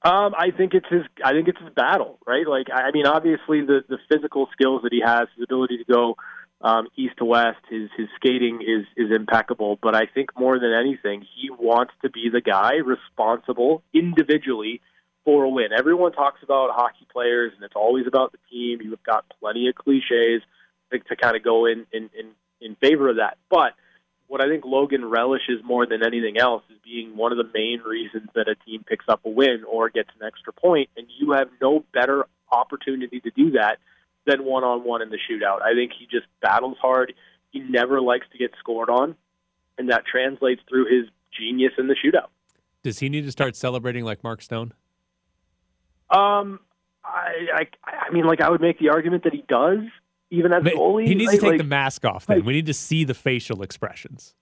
Um, 0.04 0.34
I 0.36 0.50
think 0.50 0.74
it's 0.74 0.86
his. 0.90 1.02
I 1.24 1.32
think 1.32 1.46
it's 1.46 1.60
his 1.60 1.72
battle, 1.74 2.18
right? 2.26 2.46
Like, 2.46 2.66
I 2.72 2.90
mean, 2.90 3.06
obviously 3.06 3.60
the 3.60 3.84
the 3.88 3.98
physical 4.10 4.48
skills 4.52 4.82
that 4.82 4.92
he 4.92 5.00
has, 5.04 5.28
his 5.36 5.44
ability 5.44 5.78
to 5.78 5.84
go 5.84 6.16
um, 6.60 6.88
east 6.96 7.18
to 7.18 7.24
west, 7.24 7.60
his 7.70 7.88
his 7.96 8.08
skating 8.16 8.62
is 8.62 8.84
is 8.96 9.12
impeccable. 9.14 9.78
But 9.80 9.94
I 9.94 10.06
think 10.12 10.30
more 10.36 10.58
than 10.58 10.72
anything, 10.72 11.24
he 11.36 11.50
wants 11.50 11.92
to 12.02 12.10
be 12.10 12.30
the 12.32 12.40
guy 12.40 12.76
responsible 12.76 13.84
individually 13.94 14.80
for 15.24 15.44
a 15.44 15.48
win. 15.48 15.68
Everyone 15.76 16.10
talks 16.10 16.42
about 16.42 16.70
hockey 16.72 17.06
players, 17.12 17.52
and 17.54 17.62
it's 17.62 17.76
always 17.76 18.08
about 18.08 18.32
the 18.32 18.38
team. 18.50 18.80
You've 18.82 19.02
got 19.04 19.24
plenty 19.38 19.68
of 19.68 19.76
cliches 19.76 20.42
to, 20.90 20.98
to 20.98 21.16
kind 21.16 21.36
of 21.36 21.44
go 21.44 21.66
in 21.66 21.86
in 21.92 22.10
in, 22.18 22.30
in 22.60 22.74
favor 22.76 23.08
of 23.08 23.16
that, 23.16 23.38
but 23.48 23.74
what 24.32 24.40
I 24.40 24.48
think 24.48 24.64
Logan 24.64 25.04
relishes 25.04 25.60
more 25.62 25.84
than 25.84 26.00
anything 26.02 26.38
else 26.38 26.62
is 26.70 26.78
being 26.82 27.18
one 27.18 27.32
of 27.32 27.38
the 27.38 27.50
main 27.52 27.82
reasons 27.84 28.30
that 28.34 28.48
a 28.48 28.54
team 28.64 28.82
picks 28.82 29.04
up 29.06 29.20
a 29.26 29.28
win 29.28 29.62
or 29.70 29.90
gets 29.90 30.08
an 30.18 30.26
extra 30.26 30.54
point, 30.54 30.88
and 30.96 31.06
you 31.18 31.32
have 31.32 31.48
no 31.60 31.84
better 31.92 32.24
opportunity 32.50 33.20
to 33.20 33.30
do 33.32 33.50
that 33.50 33.76
than 34.24 34.42
one 34.46 34.64
on 34.64 34.84
one 34.84 35.02
in 35.02 35.10
the 35.10 35.18
shootout. 35.18 35.60
I 35.60 35.74
think 35.74 35.92
he 35.98 36.06
just 36.06 36.24
battles 36.40 36.78
hard. 36.80 37.12
He 37.50 37.60
never 37.60 38.00
likes 38.00 38.24
to 38.32 38.38
get 38.38 38.52
scored 38.58 38.88
on, 38.88 39.16
and 39.76 39.90
that 39.90 40.06
translates 40.10 40.62
through 40.66 40.86
his 40.86 41.10
genius 41.38 41.72
in 41.76 41.86
the 41.86 41.94
shootout. 41.94 42.28
Does 42.82 43.00
he 43.00 43.10
need 43.10 43.26
to 43.26 43.32
start 43.32 43.54
celebrating 43.54 44.02
like 44.02 44.24
Mark 44.24 44.40
Stone? 44.40 44.72
Um, 46.08 46.58
I, 47.04 47.48
I, 47.54 47.66
I 48.08 48.10
mean, 48.14 48.24
like 48.24 48.40
I 48.40 48.48
would 48.48 48.62
make 48.62 48.78
the 48.78 48.88
argument 48.88 49.24
that 49.24 49.34
he 49.34 49.44
does, 49.46 49.80
even 50.32 50.52
as 50.52 50.64
Ma- 50.64 50.70
goalie. 50.70 51.06
He 51.06 51.14
needs 51.14 51.28
right? 51.28 51.34
to 51.36 51.40
take 51.40 51.50
Like, 51.52 51.58
the 51.58 51.64
mask 51.64 52.04
off. 52.04 52.26
Then 52.26 52.44
we 52.44 52.52
need 52.54 52.66
to 52.66 52.74
see 52.74 53.04
the 53.04 53.14
facial 53.14 53.62
expressions. 53.62 54.34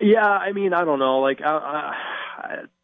Yeah, 0.00 0.26
I 0.26 0.52
mean, 0.52 0.72
I 0.72 0.84
don't 0.84 0.98
know. 0.98 1.20
Like, 1.20 1.40
uh, 1.40 1.46
uh, 1.46 1.92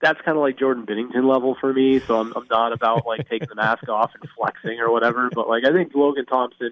that's 0.00 0.20
kind 0.20 0.36
of 0.36 0.42
like 0.42 0.58
Jordan 0.58 0.84
Binnington 0.86 1.24
level 1.24 1.56
for 1.60 1.72
me. 1.72 1.98
So 2.00 2.20
I'm, 2.20 2.32
I'm 2.36 2.46
not 2.50 2.72
about 2.72 3.06
like 3.06 3.28
taking 3.30 3.48
the 3.48 3.54
mask 3.56 3.88
off 3.88 4.10
and 4.20 4.28
flexing 4.36 4.78
or 4.80 4.92
whatever. 4.92 5.30
But 5.34 5.48
like, 5.48 5.64
I 5.66 5.72
think 5.72 5.92
Logan 5.94 6.26
Thompson 6.26 6.70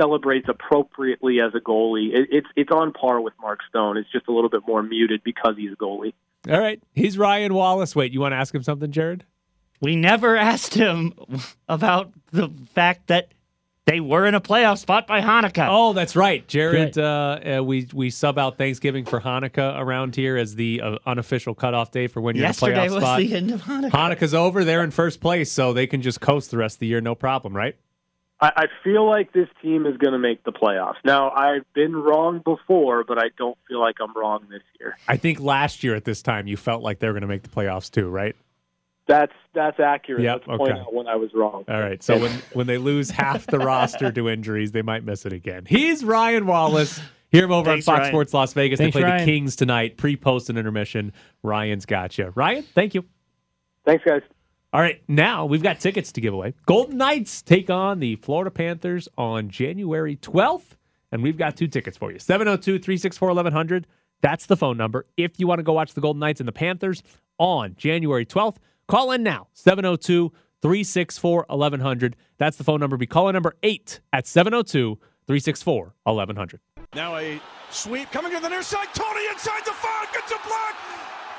celebrates 0.00 0.48
appropriately 0.48 1.40
as 1.40 1.54
a 1.54 1.60
goalie. 1.60 2.12
It, 2.14 2.28
it's 2.32 2.46
it's 2.56 2.70
on 2.70 2.92
par 2.92 3.20
with 3.20 3.34
Mark 3.40 3.60
Stone. 3.68 3.96
It's 3.96 4.10
just 4.10 4.26
a 4.28 4.32
little 4.32 4.50
bit 4.50 4.62
more 4.66 4.82
muted 4.82 5.22
because 5.22 5.54
he's 5.56 5.72
a 5.72 5.76
goalie. 5.76 6.14
All 6.48 6.58
right, 6.60 6.82
he's 6.92 7.16
Ryan 7.16 7.54
Wallace. 7.54 7.94
Wait, 7.94 8.12
you 8.12 8.20
want 8.20 8.32
to 8.32 8.36
ask 8.36 8.54
him 8.54 8.62
something, 8.62 8.90
Jared? 8.90 9.24
We 9.80 9.94
never 9.96 10.36
asked 10.52 10.74
him 10.74 11.12
about 11.68 12.12
the 12.32 12.50
fact 12.74 13.06
that 13.08 13.33
they 13.86 14.00
were 14.00 14.24
in 14.24 14.34
a 14.34 14.40
playoff 14.40 14.78
spot 14.78 15.06
by 15.06 15.20
Hanukkah. 15.20 15.68
Oh, 15.70 15.92
that's 15.92 16.16
right, 16.16 16.46
Jared. 16.48 16.96
Uh, 16.96 17.58
uh, 17.58 17.62
we 17.62 17.86
we 17.92 18.08
sub 18.10 18.38
out 18.38 18.56
Thanksgiving 18.56 19.04
for 19.04 19.20
Hanukkah 19.20 19.78
around 19.78 20.16
here 20.16 20.36
as 20.36 20.54
the 20.54 20.80
uh, 20.80 20.98
unofficial 21.06 21.54
cutoff 21.54 21.90
day 21.90 22.06
for 22.06 22.20
when 22.20 22.34
you're 22.34 22.46
Yesterday 22.46 22.72
in 22.72 22.78
a 22.78 22.80
playoff 22.82 22.94
was 22.94 23.02
spot. 23.02 23.18
the 23.20 23.34
end 23.34 23.50
of 23.50 23.62
Hanukkah. 23.62 23.90
Hanukkah's 23.90 24.34
over. 24.34 24.64
They're 24.64 24.82
in 24.84 24.90
first 24.90 25.20
place, 25.20 25.52
so 25.52 25.72
they 25.72 25.86
can 25.86 26.00
just 26.00 26.20
coast 26.20 26.50
the 26.50 26.56
rest 26.56 26.76
of 26.76 26.80
the 26.80 26.86
year, 26.86 27.00
no 27.02 27.14
problem, 27.14 27.54
right? 27.54 27.76
I, 28.40 28.52
I 28.56 28.64
feel 28.82 29.06
like 29.08 29.32
this 29.32 29.48
team 29.62 29.86
is 29.86 29.96
going 29.98 30.12
to 30.12 30.18
make 30.18 30.42
the 30.44 30.52
playoffs. 30.52 30.96
Now, 31.04 31.30
I've 31.30 31.70
been 31.74 31.94
wrong 31.94 32.40
before, 32.44 33.04
but 33.04 33.18
I 33.18 33.28
don't 33.36 33.56
feel 33.68 33.80
like 33.80 33.96
I'm 34.00 34.12
wrong 34.16 34.46
this 34.50 34.62
year. 34.80 34.96
I 35.06 35.16
think 35.18 35.40
last 35.40 35.84
year 35.84 35.94
at 35.94 36.04
this 36.04 36.22
time 36.22 36.46
you 36.46 36.56
felt 36.56 36.82
like 36.82 36.98
they 36.98 37.06
were 37.06 37.12
going 37.12 37.22
to 37.22 37.28
make 37.28 37.42
the 37.42 37.48
playoffs 37.48 37.90
too, 37.90 38.08
right? 38.08 38.34
That's 39.06 39.32
that's 39.54 39.78
accurate. 39.80 40.22
Yep, 40.22 40.44
Let's 40.46 40.58
point 40.58 40.72
out 40.72 40.94
when 40.94 41.06
I 41.06 41.16
was 41.16 41.30
wrong. 41.34 41.64
All 41.68 41.80
right. 41.80 42.02
So 42.02 42.18
when 42.18 42.30
when 42.54 42.66
they 42.66 42.78
lose 42.78 43.10
half 43.10 43.46
the 43.46 43.58
roster 43.58 44.10
to 44.10 44.28
injuries, 44.28 44.72
they 44.72 44.82
might 44.82 45.04
miss 45.04 45.26
it 45.26 45.32
again. 45.32 45.64
He's 45.66 46.04
Ryan 46.04 46.46
Wallace. 46.46 47.00
Hear 47.30 47.44
him 47.44 47.52
over 47.52 47.70
Thanks, 47.70 47.88
on 47.88 47.94
Fox 47.94 48.00
Ryan. 48.02 48.12
Sports 48.12 48.34
Las 48.34 48.52
Vegas. 48.52 48.78
Thanks, 48.78 48.94
they 48.94 49.00
play 49.00 49.10
Ryan. 49.10 49.26
the 49.26 49.32
Kings 49.32 49.56
tonight, 49.56 49.96
pre, 49.96 50.16
post, 50.16 50.48
and 50.48 50.58
intermission. 50.58 51.12
Ryan's 51.42 51.84
got 51.84 52.16
you. 52.16 52.32
Ryan, 52.34 52.62
thank 52.62 52.94
you. 52.94 53.04
Thanks, 53.84 54.04
guys. 54.04 54.22
All 54.72 54.80
right, 54.80 55.02
now 55.06 55.44
we've 55.44 55.62
got 55.62 55.80
tickets 55.80 56.10
to 56.12 56.20
give 56.20 56.32
away. 56.32 56.54
Golden 56.66 56.96
Knights 56.96 57.42
take 57.42 57.70
on 57.70 58.00
the 58.00 58.16
Florida 58.16 58.50
Panthers 58.50 59.08
on 59.18 59.48
January 59.48 60.16
12th, 60.16 60.76
and 61.12 61.22
we've 61.22 61.36
got 61.36 61.56
two 61.56 61.68
tickets 61.68 61.96
for 61.96 62.10
you 62.10 62.18
702 62.18 62.78
364 62.78 63.28
1100. 63.28 63.86
That's 64.20 64.46
the 64.46 64.56
phone 64.56 64.76
number. 64.76 65.06
If 65.16 65.38
you 65.38 65.46
want 65.46 65.58
to 65.58 65.62
go 65.62 65.74
watch 65.74 65.94
the 65.94 66.00
Golden 66.00 66.20
Knights 66.20 66.40
and 66.40 66.48
the 66.48 66.52
Panthers 66.52 67.02
on 67.38 67.74
January 67.76 68.24
12th, 68.24 68.56
call 68.86 69.12
in 69.12 69.22
now 69.22 69.48
702 69.52 70.32
364 70.62 71.46
1100. 71.48 72.16
That's 72.38 72.56
the 72.56 72.64
phone 72.64 72.80
number. 72.80 72.96
Be 72.96 73.06
calling 73.06 73.34
number 73.34 73.54
8 73.62 74.00
at 74.12 74.26
702 74.26 74.98
364 75.26 75.94
1100. 76.04 76.60
Now 76.94 77.16
a 77.16 77.40
sweep 77.70 78.10
coming 78.10 78.32
to 78.32 78.40
the 78.40 78.48
near 78.48 78.62
side. 78.62 78.88
Toney 78.94 79.26
inside 79.30 79.64
the 79.64 79.72
five 79.72 80.12
gets 80.12 80.32
a 80.32 80.38
block. 80.46 80.74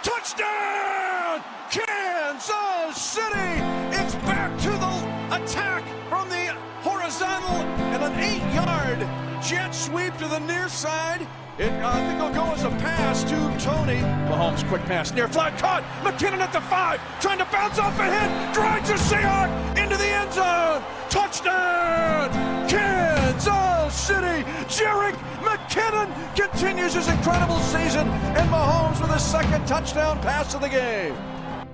Touchdown, 0.04 1.42
Kansas 1.72 3.02
City! 3.02 3.62
It's 3.98 4.14
back 4.16 4.56
to 4.60 4.70
the 4.70 5.44
attack 5.44 5.84
from 6.10 6.30
the 6.30 6.54
horizontal 6.82 7.62
and 7.94 8.04
an 8.04 8.14
eight-yard 8.20 9.25
jet 9.48 9.76
sweep 9.76 10.16
to 10.18 10.28
the 10.28 10.40
near 10.40 10.68
side. 10.68 11.22
It, 11.60 11.72
uh, 11.72 11.88
I 11.88 12.08
think 12.08 12.20
it'll 12.20 12.34
go 12.34 12.52
as 12.52 12.64
a 12.64 12.70
pass 12.82 13.24
to 13.24 13.36
Toney. 13.64 14.02
Mahomes, 14.28 14.68
quick 14.68 14.82
pass, 14.84 15.14
near 15.14 15.28
flat, 15.28 15.58
caught. 15.60 15.84
McKinnon 16.02 16.40
at 16.40 16.52
the 16.52 16.62
five, 16.62 17.00
trying 17.22 17.38
to 17.38 17.46
bounce 17.46 17.78
off 17.78 17.98
ahead, 18.00 18.54
drives 18.54 18.90
a 18.90 18.96
Seahawk 18.96 19.50
into 19.78 19.96
the 19.98 20.08
end 20.08 20.34
zone. 20.34 20.82
Touchdown, 21.10 22.32
Kansas 22.68 23.94
City. 23.94 24.44
Jerick 24.66 25.16
McKinnon 25.46 26.10
continues 26.36 26.96
his 26.96 27.08
incredible 27.08 27.60
season, 27.60 28.08
and 28.10 28.50
Mahomes 28.50 29.00
with 29.00 29.14
his 29.14 29.24
second 29.24 29.66
touchdown 29.68 30.20
pass 30.22 30.56
of 30.56 30.62
the 30.62 30.70
game. 30.70 31.16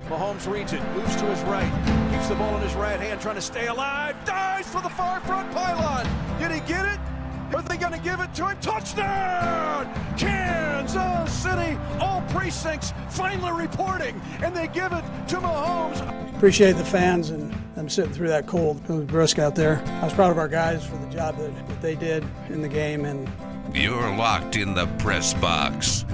Mahomes 0.08 0.46
reads 0.46 0.74
it, 0.74 0.82
moves 0.94 1.16
to 1.16 1.24
his 1.24 1.40
right, 1.44 1.72
keeps 2.12 2.28
the 2.28 2.34
ball 2.34 2.54
in 2.56 2.62
his 2.62 2.74
right 2.74 3.00
hand, 3.00 3.20
trying 3.20 3.36
to 3.36 3.40
stay 3.40 3.68
alive, 3.68 4.14
dives 4.26 4.68
for 4.68 4.82
the 4.82 4.90
far 4.90 5.20
front 5.20 5.50
pylon. 5.52 6.06
Did 6.38 6.52
he 6.52 6.60
get 6.60 6.84
it? 6.84 7.00
Are 7.54 7.62
they 7.62 7.76
going 7.76 7.92
to 7.92 7.98
give 7.98 8.20
it 8.20 8.34
to 8.34 8.48
him? 8.48 8.56
Touchdown! 8.60 9.92
Kansas 10.16 11.32
City! 11.32 11.78
All 12.00 12.22
precincts 12.28 12.94
finally 13.10 13.52
reporting, 13.62 14.20
and 14.42 14.56
they 14.56 14.68
give 14.68 14.92
it 14.92 15.04
to 15.28 15.36
Mahomes. 15.36 16.36
Appreciate 16.36 16.72
the 16.72 16.84
fans 16.84 17.30
and 17.30 17.52
them 17.74 17.88
sitting 17.88 18.12
through 18.12 18.28
that 18.28 18.46
cold. 18.46 18.80
It 18.88 18.92
was 18.92 19.04
brisk 19.04 19.38
out 19.38 19.54
there. 19.54 19.82
I 20.00 20.04
was 20.04 20.12
proud 20.14 20.30
of 20.30 20.38
our 20.38 20.48
guys 20.48 20.84
for 20.84 20.96
the 20.96 21.06
job 21.06 21.36
that, 21.38 21.68
that 21.68 21.82
they 21.82 21.94
did 21.94 22.24
in 22.48 22.62
the 22.62 22.68
game, 22.68 23.04
and 23.04 23.30
You're 23.74 24.16
locked 24.16 24.56
in 24.56 24.74
the 24.74 24.86
press 24.98 25.34
box. 25.34 26.04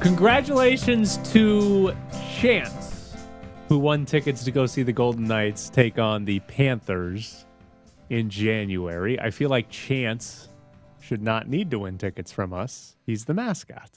Congratulations 0.00 1.18
to 1.32 1.94
Chance, 2.38 3.16
who 3.68 3.78
won 3.78 4.04
tickets 4.04 4.44
to 4.44 4.50
go 4.50 4.66
see 4.66 4.82
the 4.82 4.92
Golden 4.92 5.24
Knights 5.24 5.70
take 5.70 5.98
on 5.98 6.24
the 6.24 6.40
Panthers 6.40 7.43
in 8.14 8.30
January. 8.30 9.18
I 9.18 9.30
feel 9.30 9.50
like 9.50 9.68
Chance 9.70 10.48
should 11.00 11.20
not 11.20 11.48
need 11.48 11.72
to 11.72 11.80
win 11.80 11.98
tickets 11.98 12.30
from 12.30 12.52
us. 12.52 12.94
He's 13.04 13.24
the 13.24 13.34
mascot. 13.34 13.90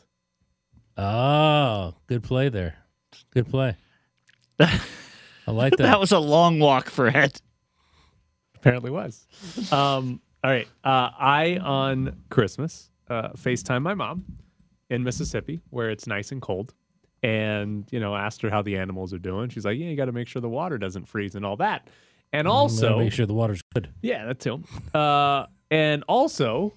Oh, 0.97 1.93
good 2.07 2.23
play 2.23 2.49
there. 2.49 2.77
Good 3.29 3.47
play. 3.47 3.75
I 4.59 4.71
like 5.45 5.73
that. 5.77 5.83
that 5.83 5.99
was 5.99 6.11
a 6.11 6.17
long 6.19 6.57
walk 6.59 6.89
for 6.89 7.15
Ed. 7.15 7.39
Apparently 8.55 8.89
was. 8.89 9.27
Um, 9.71 10.19
all 10.43 10.49
right. 10.49 10.67
Uh, 10.83 11.11
I 11.19 11.59
on 11.61 12.15
Christmas 12.31 12.89
uh, 13.11 13.29
FaceTime 13.33 13.83
my 13.83 13.93
mom 13.93 14.25
in 14.89 15.03
Mississippi 15.03 15.61
where 15.69 15.91
it's 15.91 16.07
nice 16.07 16.31
and 16.31 16.41
cold, 16.41 16.73
and 17.21 17.85
you 17.91 17.99
know 17.99 18.15
asked 18.15 18.41
her 18.41 18.49
how 18.49 18.63
the 18.63 18.77
animals 18.77 19.13
are 19.13 19.19
doing. 19.19 19.49
She's 19.49 19.63
like, 19.63 19.77
"Yeah, 19.77 19.85
you 19.85 19.95
got 19.95 20.05
to 20.05 20.11
make 20.11 20.27
sure 20.27 20.41
the 20.41 20.49
water 20.49 20.79
doesn't 20.79 21.05
freeze 21.07 21.35
and 21.35 21.45
all 21.45 21.57
that." 21.57 21.87
And 22.33 22.47
also 22.47 22.95
Mm, 22.95 22.99
make 23.05 23.13
sure 23.13 23.25
the 23.25 23.33
water's 23.33 23.61
good. 23.73 23.89
Yeah, 24.01 24.25
that 24.25 24.39
too. 24.39 24.63
Uh, 24.93 25.45
and 25.71 26.03
also, 26.07 26.73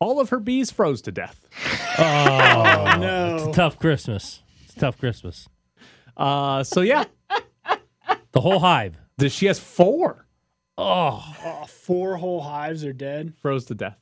all 0.00 0.20
of 0.20 0.30
her 0.30 0.38
bees 0.40 0.70
froze 0.70 1.02
to 1.02 1.12
death. 1.12 1.46
Oh, 1.98 2.96
no. 3.00 3.36
It's 3.36 3.46
a 3.46 3.52
tough 3.52 3.78
Christmas. 3.78 4.42
It's 4.64 4.76
a 4.76 4.80
tough 4.80 4.98
Christmas. 4.98 5.48
Uh, 6.16 6.62
so 6.64 6.80
yeah, 6.80 7.04
the 8.32 8.40
whole 8.40 8.58
hive. 8.58 8.96
Does 9.18 9.32
she 9.32 9.46
has 9.46 9.58
four? 9.58 10.26
Oh, 10.76 11.22
Oh, 11.44 11.64
four 11.66 12.16
whole 12.16 12.40
hives 12.40 12.84
are 12.84 12.92
dead. 12.92 13.34
Froze 13.40 13.64
to 13.66 13.74
death. 13.74 13.96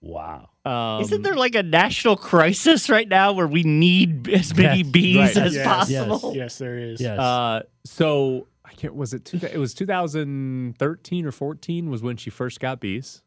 Wow. 0.00 0.50
Um, 0.64 1.00
Isn't 1.02 1.22
there 1.22 1.34
like 1.34 1.54
a 1.54 1.62
national 1.62 2.16
crisis 2.16 2.88
right 2.90 3.08
now 3.08 3.32
where 3.32 3.46
we 3.48 3.62
need 3.64 4.28
as 4.28 4.54
many 4.56 4.82
bees 4.82 5.16
Right. 5.16 5.36
as 5.38 5.54
Yes, 5.56 5.66
possible? 5.66 6.32
Yes, 6.36 6.58
there 6.58 6.78
is. 6.78 7.00
Uh, 7.02 7.62
so 7.84 8.46
I 8.68 8.72
can't. 8.74 8.94
Was 8.94 9.14
it? 9.14 9.24
Two, 9.24 9.38
it 9.38 9.58
was 9.58 9.74
2013 9.74 11.26
or 11.26 11.32
14 11.32 11.90
was 11.90 12.02
when 12.02 12.16
she 12.16 12.30
first 12.30 12.60
got 12.60 12.80
bees. 12.80 13.22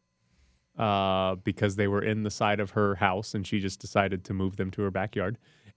Uh, 0.78 1.34
because 1.34 1.76
they 1.76 1.86
were 1.86 2.02
in 2.02 2.22
the 2.22 2.30
side 2.30 2.58
of 2.58 2.70
her 2.70 2.94
house, 2.94 3.34
and 3.34 3.46
she 3.46 3.60
just 3.60 3.78
decided 3.78 4.24
to 4.24 4.32
move 4.32 4.56
them 4.56 4.70
to 4.70 4.80
her 4.80 4.90
backyard. 4.90 5.36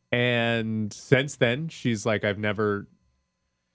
And 0.09 0.93
since 0.93 1.35
then, 1.35 1.67
she's 1.67 2.05
like, 2.05 2.23
I've 2.23 2.39
never 2.39 2.87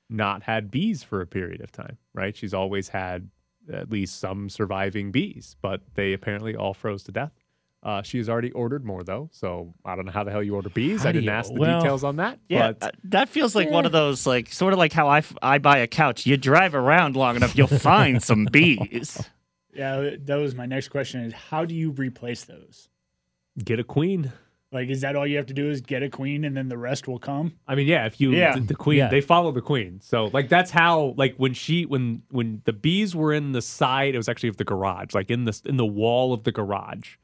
not 0.09 0.43
had 0.43 0.71
bees 0.71 1.03
for 1.03 1.21
a 1.21 1.27
period 1.27 1.61
of 1.61 1.73
time. 1.73 1.99
Right? 2.15 2.35
She's 2.35 2.55
always 2.55 2.89
had 2.89 3.29
at 3.71 3.91
least 3.91 4.19
some 4.19 4.49
surviving 4.49 5.13
bees, 5.13 5.57
but 5.61 5.83
they 5.95 6.15
apparently 6.15 6.57
all 6.57 6.73
froze 6.73 7.03
to 7.05 7.13
death. 7.13 7.33
Uh, 7.83 8.03
she 8.03 8.19
has 8.19 8.29
already 8.29 8.51
ordered 8.53 8.85
more 8.85 9.03
though, 9.03 9.31
so 9.33 9.73
I 9.87 9.97
don't 9.97 10.05
know 10.05 10.13
how 10.13 10.23
the 10.23 10.31
hell 10.31 10.43
you 10.43 10.55
order 10.55 10.69
bees. 10.69 11.03
How 11.03 11.09
I 11.09 11.13
didn't 11.13 11.25
you- 11.25 11.31
ask 11.31 11.51
the 11.53 11.59
well, 11.59 11.81
details 11.81 12.05
on 12.05 12.17
that. 12.17 12.39
Yeah, 12.49 12.73
but 12.73 12.83
uh, 12.89 12.91
that 13.05 13.29
feels 13.31 13.55
like 13.55 13.71
one 13.71 13.87
of 13.87 13.93
those, 13.93 14.27
like, 14.27 14.53
sort 14.53 14.75
of 14.75 14.79
like 14.79 14.93
how 14.93 15.09
I, 15.09 15.19
f- 15.19 15.37
I 15.41 15.57
buy 15.59 15.79
a 15.79 15.87
couch. 15.87 16.27
You 16.27 16.37
drive 16.37 16.75
around 16.75 17.17
long 17.17 17.37
enough, 17.37 17.57
you'll 17.57 17.69
find 17.69 18.23
some 18.23 18.45
bees. 18.53 19.19
Yeah, 19.75 20.11
that 20.25 20.35
was 20.37 20.55
my 20.55 20.67
next 20.67 20.89
question: 20.89 21.23
is 21.25 21.33
how 21.33 21.65
do 21.65 21.75
you 21.75 21.91
replace 21.93 22.45
those? 22.45 22.89
get 23.65 23.79
a 23.81 23.85
queen. 23.85 24.33
Like, 24.73 24.89
is 24.89 25.01
that 25.01 25.17
all 25.17 25.27
you 25.27 25.37
have 25.39 25.47
to 25.47 25.55
do? 25.55 25.69
Is 25.71 25.81
get 25.81 26.03
a 26.03 26.09
queen, 26.09 26.45
and 26.45 26.57
then 26.57 26.69
the 26.69 26.79
rest 26.79 27.09
will 27.09 27.19
come? 27.19 27.55
I 27.67 27.75
mean, 27.75 27.89
yeah, 27.89 28.07
if 28.07 28.21
you 28.21 28.31
Yeah. 28.33 28.55
the, 28.55 28.61
the 28.61 28.75
queen, 28.77 28.99
Yeah. 28.99 29.09
they 29.09 29.21
follow 29.21 29.51
the 29.53 29.61
queen. 29.63 30.01
So 30.03 30.27
like 30.27 30.49
that's 30.49 30.71
how 30.71 31.15
like 31.17 31.35
when 31.39 31.55
she 31.55 31.87
when 31.87 32.23
when 32.31 32.63
the 32.67 32.73
bees 32.73 33.17
were 33.17 33.33
in 33.33 33.53
the 33.53 33.63
side, 33.63 34.15
it 34.15 34.19
was 34.19 34.29
actually 34.29 34.51
of 34.51 34.59
the 34.59 34.65
garage, 34.65 35.15
like 35.15 35.31
in 35.31 35.45
the 35.47 35.61
in 35.65 35.77
the 35.79 35.87
wall 35.87 36.33
of 36.35 36.45
the 36.45 36.53
garage. 36.53 37.17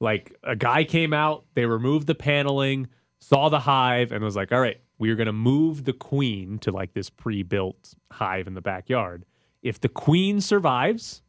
Like 0.00 0.36
a 0.42 0.56
guy 0.56 0.84
came 0.84 1.12
out, 1.12 1.44
they 1.54 1.66
removed 1.66 2.06
the 2.06 2.14
paneling, 2.14 2.88
saw 3.18 3.48
the 3.48 3.60
hive, 3.60 4.12
and 4.12 4.22
was 4.22 4.36
like, 4.36 4.52
"All 4.52 4.60
right, 4.60 4.80
we 4.98 5.10
are 5.10 5.14
going 5.14 5.26
to 5.26 5.32
move 5.32 5.84
the 5.84 5.92
queen 5.92 6.58
to 6.60 6.70
like 6.70 6.92
this 6.92 7.10
pre-built 7.10 7.94
hive 8.12 8.46
in 8.46 8.54
the 8.54 8.60
backyard. 8.60 9.24
If 9.62 9.80
the 9.80 9.88
queen 9.88 10.40
survives, 10.40 11.22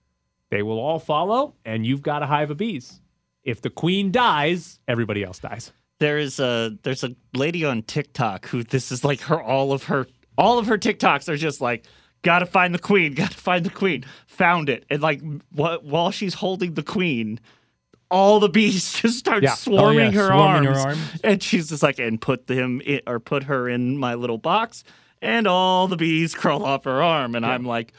they 0.50 0.64
will 0.64 0.80
all 0.80 1.00
follow, 1.00 1.56
and 1.66 1.86
you've 1.86 2.02
got 2.02 2.24
a 2.24 2.28
hive 2.28 2.52
of 2.52 2.58
bees. 2.58 3.02
If 3.44 3.62
the 3.62 3.70
queen 3.70 4.12
dies, 4.12 4.80
everybody 4.88 5.24
else 5.24 5.40
dies." 5.40 5.72
There 6.00 6.20
is 6.20 6.40
a 6.40 6.78
there's 6.84 7.04
a 7.04 7.16
lady 7.34 7.66
on 7.66 7.82
TikTok 7.82 8.48
who 8.48 8.64
this 8.64 8.92
is 8.92 9.04
like 9.04 9.22
her 9.22 9.42
all 9.42 9.72
of 9.72 9.84
her 9.86 10.06
all 10.38 10.60
of 10.60 10.68
her 10.68 10.78
TikToks 10.78 11.28
are 11.28 11.38
just 11.38 11.60
like 11.60 11.86
gotta 12.22 12.46
find 12.46 12.74
the 12.74 12.80
queen, 12.80 13.14
gotta 13.14 13.38
find 13.38 13.66
the 13.66 13.72
queen, 13.72 14.06
found 14.28 14.70
it, 14.70 14.86
and 14.90 15.02
like 15.02 15.22
wh- 15.56 15.84
while 15.84 16.12
she's 16.12 16.36
holding 16.36 16.74
the 16.74 16.84
queen, 16.84 17.40
all 18.10 18.40
the 18.40 18.50
bees 18.50 18.94
just 19.02 19.18
start 19.20 19.44
Yeah. 19.44 19.52
Oh, 19.52 19.56
swarming, 19.56 20.14
yeah, 20.14 20.20
her, 20.22 20.28
swarming 20.28 20.64
her 20.66 20.80
arms, 20.80 20.86
arms. 20.86 21.22
and 21.24 21.44
she's 21.44 21.70
just 21.70 21.84
like 21.84 22.00
and 22.00 22.20
put 22.20 22.48
them 22.48 22.82
in, 22.82 23.02
or 23.08 23.20
put 23.20 23.44
her 23.44 23.68
in 23.70 23.98
my 23.98 24.16
little 24.16 24.38
box, 24.38 24.84
and 25.22 25.48
all 25.48 25.88
the 25.88 25.98
bees 25.98 26.34
crawl 26.42 26.64
off 26.66 26.84
her 26.86 27.02
arm, 27.02 27.36
and 27.36 27.46
I'm 27.46 27.66
like. 27.66 27.94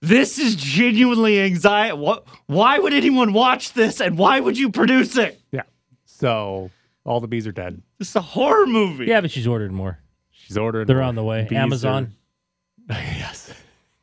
This 0.00 0.38
is 0.38 0.54
genuinely 0.56 1.40
anxiety. 1.40 1.96
What? 1.96 2.26
Why 2.44 2.78
would 2.78 2.92
anyone 2.92 3.32
watch 3.32 3.72
this, 3.72 4.02
and 4.02 4.18
why 4.18 4.38
would 4.38 4.58
you 4.58 4.70
produce 4.70 5.16
it? 5.16 5.40
Yeah. 5.50 5.62
So 6.04 6.70
all 7.06 7.20
the 7.20 7.26
bees 7.26 7.46
are 7.46 7.52
dead. 7.52 7.80
It's 7.98 8.14
a 8.14 8.20
horror 8.20 8.66
movie. 8.66 9.06
Yeah, 9.06 9.22
but 9.22 9.30
she's 9.30 9.46
ordered 9.46 9.72
more. 9.72 9.98
She's 10.30 10.58
ordered. 10.58 10.88
They're 10.88 10.96
more. 10.96 11.04
on 11.04 11.14
the 11.14 11.24
way. 11.24 11.46
Bees 11.48 11.56
Amazon. 11.56 12.12
yes. 12.90 13.50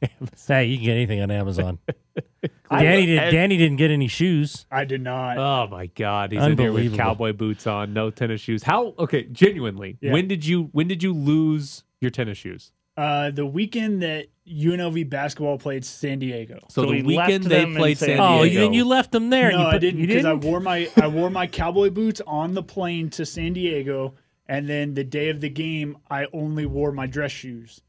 Hey, 0.47 0.65
you 0.65 0.77
can 0.77 0.85
get 0.85 0.93
anything 0.95 1.21
on 1.21 1.31
Amazon. 1.31 1.79
Danny 2.71 3.05
did. 3.05 3.19
and- 3.19 3.31
Danny 3.31 3.57
didn't 3.57 3.77
get 3.77 3.91
any 3.91 4.07
shoes. 4.07 4.65
I 4.71 4.85
did 4.85 5.01
not. 5.01 5.37
Oh 5.37 5.67
my 5.69 5.87
God, 5.87 6.31
he's 6.31 6.41
in 6.43 6.57
here 6.57 6.71
with 6.73 6.95
cowboy 6.95 7.33
boots 7.33 7.67
on, 7.67 7.93
no 7.93 8.09
tennis 8.09 8.41
shoes. 8.41 8.63
How? 8.63 8.93
Okay, 8.97 9.23
genuinely, 9.31 9.97
Yeah. 10.01 10.11
when 10.13 10.27
did 10.27 10.45
you 10.45 10.69
when 10.71 10.87
did 10.87 11.03
you 11.03 11.13
lose 11.13 11.83
your 11.99 12.11
tennis 12.11 12.37
shoes? 12.37 12.71
Uh, 12.97 13.31
the 13.31 13.45
weekend 13.45 14.01
that 14.01 14.27
UNLV 14.47 15.09
basketball 15.09 15.57
played 15.57 15.85
San 15.85 16.19
Diego. 16.19 16.59
So, 16.69 16.81
the 16.85 17.01
weekend 17.01 17.45
they 17.45 17.65
played 17.65 17.97
San 17.97 18.09
Diego. 18.09 18.23
Oh, 18.23 18.43
you, 18.43 18.65
and 18.65 18.75
you 18.75 18.83
left 18.85 19.11
them 19.11 19.29
there. 19.29 19.51
No, 19.51 19.57
and 19.59 19.63
you 19.63 19.69
I 19.69 19.77
didn't 19.77 20.01
because 20.07 20.25
I 20.25 20.33
wore 20.33 20.59
my 20.59 20.89
I 21.01 21.07
wore 21.07 21.29
my 21.29 21.47
cowboy 21.47 21.89
boots 21.89 22.21
on 22.27 22.53
the 22.53 22.63
plane 22.63 23.09
to 23.11 23.25
San 23.25 23.53
Diego, 23.53 24.15
and 24.47 24.67
then 24.67 24.93
the 24.93 25.03
day 25.05 25.29
of 25.29 25.39
the 25.39 25.49
game, 25.49 25.97
I 26.09 26.27
only 26.33 26.65
wore 26.65 26.91
my 26.91 27.07
dress 27.07 27.31
shoes. 27.31 27.81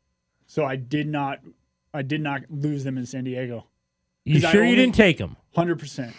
So 0.47 0.65
I 0.65 0.77
did 0.77 1.09
not 1.09 1.41
I 1.95 2.03
did 2.03 2.21
not 2.21 2.43
lose 2.51 2.85
them 2.85 2.97
in 2.99 3.07
San 3.07 3.25
Diego. 3.25 3.67
You 4.25 4.41
sure 4.41 4.65
you 4.65 4.77
didn't 4.77 4.95
take 4.95 5.19
them? 5.19 5.37
Hundred 5.55 5.79
percent. 5.79 6.15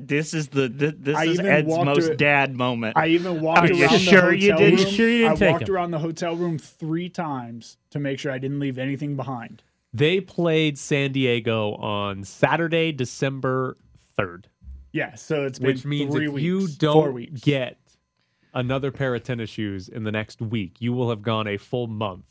This 0.00 0.34
is 0.34 0.48
the 0.48 0.68
th- 0.68 0.94
this 0.98 1.20
is 1.22 1.40
Ed's 1.40 1.68
most 1.68 2.10
ar- 2.10 2.14
dad 2.16 2.54
moment. 2.56 2.96
I 2.96 3.08
even 3.08 3.40
walked 3.40 3.58
Are 3.60 3.64
around 3.66 3.76
you 3.78 3.88
the 3.88 3.98
sure 3.98 4.20
hotel 4.20 4.32
you 4.34 4.48
room. 4.50 4.58
didn't? 4.58 4.78
You 4.80 4.86
sure 4.90 5.08
you 5.08 5.18
didn't 5.18 5.32
I 5.32 5.36
take 5.36 5.52
walked 5.52 5.68
'em? 5.68 5.74
around 5.74 5.90
the 5.92 5.98
hotel 5.98 6.34
room 6.36 6.58
three 6.58 7.08
times 7.08 7.76
to 7.90 7.98
make 7.98 8.18
sure 8.18 8.32
I 8.32 8.38
didn't 8.38 8.58
leave 8.58 8.78
anything 8.78 9.16
behind. 9.16 9.62
They 9.94 10.20
played 10.20 10.76
San 10.76 11.12
Diego 11.12 11.72
on 11.74 12.24
Saturday, 12.24 12.92
December 12.92 13.76
third, 14.16 14.48
Yeah, 14.92 15.14
so 15.14 15.44
it's 15.44 15.58
been 15.58 15.68
which 15.68 15.84
means 15.84 16.14
three 16.14 16.26
if 16.26 16.32
weeks, 16.32 16.44
you 16.44 16.60
four 16.68 16.76
don't 16.78 17.14
weeks. 17.14 17.40
get 17.40 17.78
another 18.54 18.90
pair 18.90 19.14
of 19.14 19.22
tennis 19.22 19.50
shoes 19.50 19.88
in 19.88 20.04
the 20.04 20.12
next 20.12 20.40
week, 20.42 20.80
you 20.80 20.92
will 20.92 21.10
have 21.10 21.22
gone 21.22 21.46
a 21.46 21.56
full 21.58 21.86
month 21.86 22.24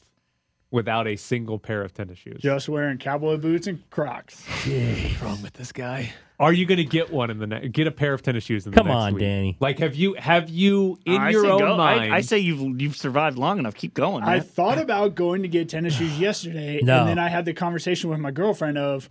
without 0.75 1.07
a 1.07 1.15
single 1.15 1.57
pair 1.57 1.81
of 1.81 1.93
tennis 1.93 2.19
shoes. 2.19 2.39
just 2.41 2.67
wearing 2.69 2.97
cowboy 2.97 3.37
boots 3.37 3.65
and 3.65 3.89
Crocs. 3.89 4.45
What's 4.45 5.21
wrong 5.21 5.41
with 5.41 5.53
this 5.53 5.71
guy? 5.71 6.13
Are 6.37 6.51
you 6.51 6.65
going 6.65 6.79
to 6.79 6.83
get 6.83 7.13
one 7.13 7.29
in 7.31 7.39
the 7.39 7.47
next? 7.47 7.71
Get 7.71 7.87
a 7.87 7.91
pair 7.91 8.13
of 8.13 8.21
tennis 8.21 8.43
shoes 8.43 8.65
in 8.65 8.71
the 8.71 8.75
next? 8.75 8.81
Come 8.83 8.87
next 8.87 9.03
on, 9.07 9.13
week? 9.13 9.21
Danny. 9.21 9.57
Like, 9.61 9.79
have 9.79 9.95
you 9.95 10.15
have 10.15 10.49
you 10.49 10.99
in 11.05 11.21
I 11.21 11.29
your 11.29 11.43
say 11.45 11.49
own 11.49 11.59
go. 11.59 11.73
I- 11.75 11.77
mind? 11.77 12.13
I, 12.13 12.19
say 12.21 12.39
you've 12.39 12.81
you've 12.81 12.97
survived 12.97 13.37
long 13.37 13.57
enough. 13.57 13.73
Keep 13.73 13.93
going. 13.93 14.21
I 14.23 14.35
Man. 14.35 14.41
thought 14.43 14.77
about 14.77 15.15
going 15.15 15.43
to 15.43 15.47
get 15.47 15.69
tennis 15.69 15.95
shoes 15.95 16.19
yesterday, 16.19 16.81
No. 16.83 16.99
and 16.99 17.07
then 17.09 17.19
I 17.19 17.29
had 17.29 17.45
the 17.45 17.53
conversation 17.53 18.09
with 18.09 18.19
my 18.19 18.31
girlfriend 18.31 18.77
of 18.77 19.09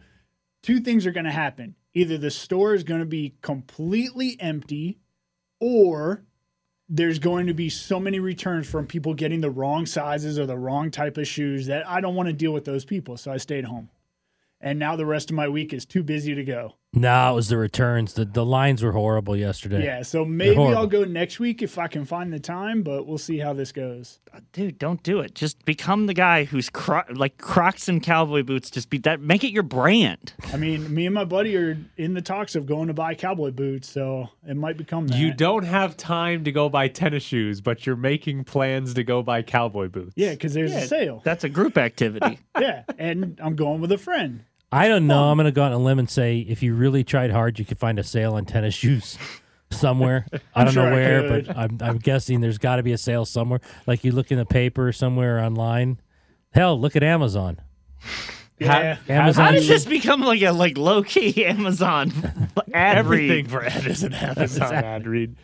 two 0.62 0.80
things 0.80 1.06
are 1.06 1.12
going 1.12 1.24
to 1.24 1.32
happen. 1.32 1.76
Either 1.94 2.18
the 2.18 2.30
store 2.30 2.74
is 2.74 2.84
going 2.84 3.00
to 3.00 3.06
be 3.06 3.34
completely 3.40 4.36
empty, 4.38 4.98
or 5.60 6.24
there's 6.88 7.18
going 7.18 7.46
to 7.46 7.54
be 7.54 7.70
so 7.70 7.98
many 7.98 8.20
returns 8.20 8.68
from 8.68 8.86
people 8.86 9.14
getting 9.14 9.40
the 9.40 9.50
wrong 9.50 9.86
sizes 9.86 10.38
or 10.38 10.46
the 10.46 10.56
wrong 10.56 10.90
type 10.90 11.16
of 11.16 11.26
shoes 11.26 11.66
that 11.66 11.88
I 11.88 12.00
don't 12.00 12.14
want 12.14 12.28
to 12.28 12.32
deal 12.32 12.52
with 12.52 12.64
those 12.64 12.84
people. 12.84 13.16
So 13.16 13.32
I 13.32 13.38
stayed 13.38 13.64
home. 13.64 13.88
And 14.60 14.78
now 14.78 14.96
the 14.96 15.06
rest 15.06 15.30
of 15.30 15.36
my 15.36 15.48
week 15.48 15.72
is 15.72 15.86
too 15.86 16.02
busy 16.02 16.34
to 16.34 16.44
go. 16.44 16.76
No, 16.94 17.32
it 17.32 17.34
was 17.34 17.48
the 17.48 17.56
returns. 17.56 18.14
The 18.14 18.24
the 18.24 18.44
lines 18.44 18.82
were 18.82 18.92
horrible 18.92 19.36
yesterday. 19.36 19.84
Yeah, 19.84 20.02
so 20.02 20.24
maybe 20.24 20.56
I'll 20.60 20.86
go 20.86 21.04
next 21.04 21.40
week 21.40 21.60
if 21.62 21.78
I 21.78 21.88
can 21.88 22.04
find 22.04 22.32
the 22.32 22.38
time, 22.38 22.82
but 22.82 23.06
we'll 23.06 23.18
see 23.18 23.38
how 23.38 23.52
this 23.52 23.72
goes. 23.72 24.20
Uh, 24.32 24.40
dude, 24.52 24.78
don't 24.78 25.02
do 25.02 25.20
it. 25.20 25.34
Just 25.34 25.64
become 25.64 26.06
the 26.06 26.14
guy 26.14 26.44
who's 26.44 26.70
cro- 26.70 27.02
like 27.12 27.38
Crocs 27.38 27.88
and 27.88 28.02
cowboy 28.02 28.42
boots. 28.42 28.70
Just 28.70 28.90
be 28.90 28.98
that. 28.98 29.20
Make 29.20 29.44
it 29.44 29.50
your 29.52 29.62
brand. 29.62 30.32
I 30.52 30.56
mean, 30.56 30.92
me 30.94 31.06
and 31.06 31.14
my 31.14 31.24
buddy 31.24 31.56
are 31.56 31.76
in 31.96 32.14
the 32.14 32.22
talks 32.22 32.54
of 32.54 32.66
going 32.66 32.88
to 32.88 32.94
buy 32.94 33.14
cowboy 33.14 33.50
boots, 33.50 33.88
so 33.88 34.28
it 34.46 34.56
might 34.56 34.76
become 34.76 35.08
that. 35.08 35.18
You 35.18 35.32
don't 35.34 35.64
have 35.64 35.96
time 35.96 36.44
to 36.44 36.52
go 36.52 36.68
buy 36.68 36.88
tennis 36.88 37.22
shoes, 37.22 37.60
but 37.60 37.86
you're 37.86 37.96
making 37.96 38.44
plans 38.44 38.94
to 38.94 39.04
go 39.04 39.22
buy 39.22 39.42
cowboy 39.42 39.88
boots. 39.88 40.12
yeah, 40.16 40.30
because 40.30 40.54
there's 40.54 40.72
Yeah, 40.72 40.78
a 40.78 40.86
sale. 40.86 41.22
That's 41.24 41.44
a 41.44 41.48
group 41.48 41.76
activity. 41.76 42.38
yeah, 42.60 42.84
and 42.98 43.38
I'm 43.42 43.56
going 43.56 43.80
with 43.80 43.90
a 43.92 43.98
friend. 43.98 44.44
I 44.74 44.88
don't 44.88 45.06
know. 45.06 45.30
I'm 45.30 45.36
going 45.36 45.44
to 45.44 45.52
go 45.52 45.62
out 45.62 45.70
on 45.70 45.80
a 45.80 45.84
limb 45.84 46.00
and 46.00 46.10
say 46.10 46.38
if 46.38 46.60
you 46.60 46.74
really 46.74 47.04
tried 47.04 47.30
hard, 47.30 47.60
you 47.60 47.64
could 47.64 47.78
find 47.78 47.96
a 47.96 48.02
sale 48.02 48.34
on 48.34 48.44
tennis 48.44 48.74
shoes 48.82 49.16
somewhere. 49.70 50.26
I 50.54 50.64
don't 50.64 50.72
sure 50.72 50.86
know 50.86 50.92
where, 50.92 51.28
but 51.28 51.56
I'm, 51.56 51.78
I'm 51.80 51.98
guessing 51.98 52.40
there's 52.40 52.58
got 52.58 52.76
to 52.76 52.82
be 52.82 52.90
a 52.90 52.98
sale 52.98 53.24
somewhere. 53.24 53.60
Like 53.86 54.02
you 54.02 54.10
look 54.10 54.32
in 54.32 54.38
the 54.38 54.44
paper 54.44 54.90
somewhere 54.90 55.38
online. 55.38 56.00
Hell, 56.50 56.78
look 56.78 56.96
at 56.96 57.04
Amazon. 57.04 57.60
Yeah. 58.58 58.98
Amazon. 59.08 59.44
How 59.46 59.50
does 59.52 59.66
this 59.66 59.84
become 59.84 60.20
like 60.20 60.40
a 60.42 60.52
like 60.52 60.78
low 60.78 61.02
key 61.02 61.44
Amazon 61.46 62.12
ad 62.72 62.98
Everything 62.98 63.44
read? 63.46 63.50
for 63.50 63.64
Ed 63.64 63.86
is 63.86 64.04
an 64.04 64.14
Amazon 64.14 64.72
ad 64.74 65.06
read. 65.06 65.36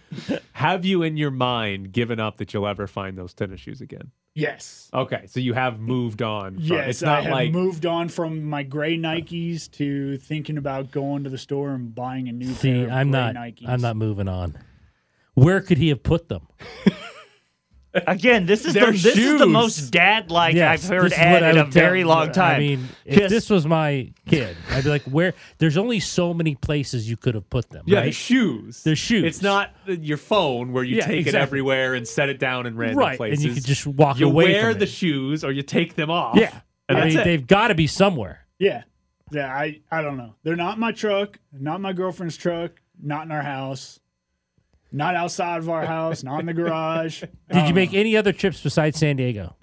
Have 0.52 0.84
you 0.84 1.02
in 1.02 1.16
your 1.16 1.32
mind 1.32 1.92
given 1.92 2.20
up 2.20 2.36
that 2.36 2.54
you'll 2.54 2.68
ever 2.68 2.86
find 2.86 3.18
those 3.18 3.34
tennis 3.34 3.60
shoes 3.60 3.80
again? 3.80 4.12
Yes. 4.34 4.88
Okay, 4.94 5.26
so 5.26 5.40
you 5.40 5.54
have 5.54 5.80
moved 5.80 6.22
on. 6.22 6.54
From, 6.54 6.62
Yes, 6.62 6.88
it's 6.88 7.02
not 7.02 7.18
I 7.18 7.22
have 7.22 7.32
like 7.32 7.50
moved 7.52 7.84
on 7.84 8.08
from 8.08 8.44
my 8.44 8.62
gray 8.62 8.96
Nikes 8.96 9.68
to 9.72 10.16
thinking 10.18 10.56
about 10.56 10.92
going 10.92 11.24
to 11.24 11.30
the 11.30 11.36
store 11.38 11.70
and 11.70 11.92
buying 11.92 12.28
a 12.28 12.32
new 12.32 12.52
See, 12.52 12.72
pair 12.72 12.84
of 12.86 12.92
I'm 12.92 13.10
gray 13.10 13.20
not. 13.20 13.34
Nikes. 13.34 13.68
I'm 13.68 13.80
not 13.80 13.96
moving 13.96 14.28
on. 14.28 14.56
Where 15.34 15.60
could 15.60 15.78
he 15.78 15.88
have 15.88 16.04
put 16.04 16.28
them? 16.28 16.46
Again, 18.06 18.46
this 18.46 18.64
is 18.66 18.74
the 18.74 18.80
They're 18.80 18.92
this 18.92 19.16
is 19.18 19.38
the 19.38 19.46
most 19.46 19.90
dad 19.90 20.30
like 20.30 20.54
Yes, 20.54 20.84
I've 20.84 20.90
heard 20.90 21.04
this 21.06 21.12
is 21.14 21.18
Ed 21.18 21.42
in 21.42 21.58
a 21.58 21.64
would 21.64 21.72
tell- 21.72 21.82
very 21.82 22.04
long 22.04 22.30
time. 22.30 22.54
I 22.56 22.58
mean, 22.60 22.88
if 23.04 23.18
Just- 23.18 23.30
this 23.30 23.50
was 23.50 23.66
my 23.66 24.12
kid, 24.26 24.56
I'd 24.70 24.84
be 24.84 24.90
like, 24.90 25.02
"Where?" 25.02 25.34
There's 25.58 25.76
only 25.76 25.98
so 25.98 26.32
many 26.32 26.54
places 26.54 27.10
you 27.10 27.16
could 27.16 27.34
have 27.34 27.50
put 27.50 27.68
them. 27.70 27.82
yeah, 27.86 27.98
right? 27.98 28.04
the 28.06 28.12
shoes. 28.12 28.84
They're 28.84 28.94
shoes. 28.94 29.24
It's 29.24 29.42
not 29.42 29.74
your 29.86 30.18
phone 30.18 30.72
where 30.72 30.84
you 30.84 30.98
Yeah, 30.98 31.06
take 31.06 31.26
it 31.26 31.34
everywhere 31.34 31.94
and 31.94 32.06
set 32.06 32.28
it 32.28 32.38
down 32.38 32.66
in 32.66 32.76
random 32.76 32.98
Right, 32.98 33.10
and 33.10 33.16
places. 33.18 33.44
you 33.44 33.54
could 33.54 33.64
just 33.66 33.86
walk 33.86 34.20
you 34.20 34.26
away 34.28 34.46
You 34.46 34.52
wear 34.54 34.70
from 34.70 34.78
the 34.78 34.84
it. 34.84 34.88
shoes 34.88 35.42
or 35.42 35.50
you 35.50 35.62
take 35.62 35.96
them 35.96 36.10
off. 36.10 36.36
Yeah, 36.36 36.60
and 36.88 36.96
I 36.98 37.06
mean, 37.08 37.18
it. 37.18 37.24
they've 37.24 37.46
got 37.46 37.68
to 37.68 37.74
be 37.74 37.88
somewhere. 37.88 38.46
Yeah, 38.60 38.82
yeah. 39.32 39.52
I 39.52 39.80
I 39.90 40.00
don't 40.02 40.16
know. 40.16 40.36
They're 40.44 40.54
not 40.54 40.78
my 40.78 40.92
truck. 40.92 41.38
Not 41.52 41.80
my 41.80 41.92
girlfriend's 41.92 42.36
truck. 42.36 42.72
Not 43.02 43.24
in 43.24 43.32
our 43.32 43.42
house. 43.42 43.98
Not 44.92 45.14
outside 45.14 45.58
of 45.58 45.68
our 45.68 45.84
house. 45.86 46.22
Not 46.22 46.40
in 46.40 46.46
the 46.46 46.54
garage. 46.54 47.22
Did 47.52 47.68
you 47.68 47.74
make 47.74 47.94
any 47.94 48.16
other 48.16 48.32
trips 48.32 48.60
besides 48.62 48.98
San 48.98 49.16
Diego? 49.16 49.56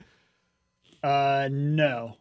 Uh, 1.04 1.50
no. 1.52 2.18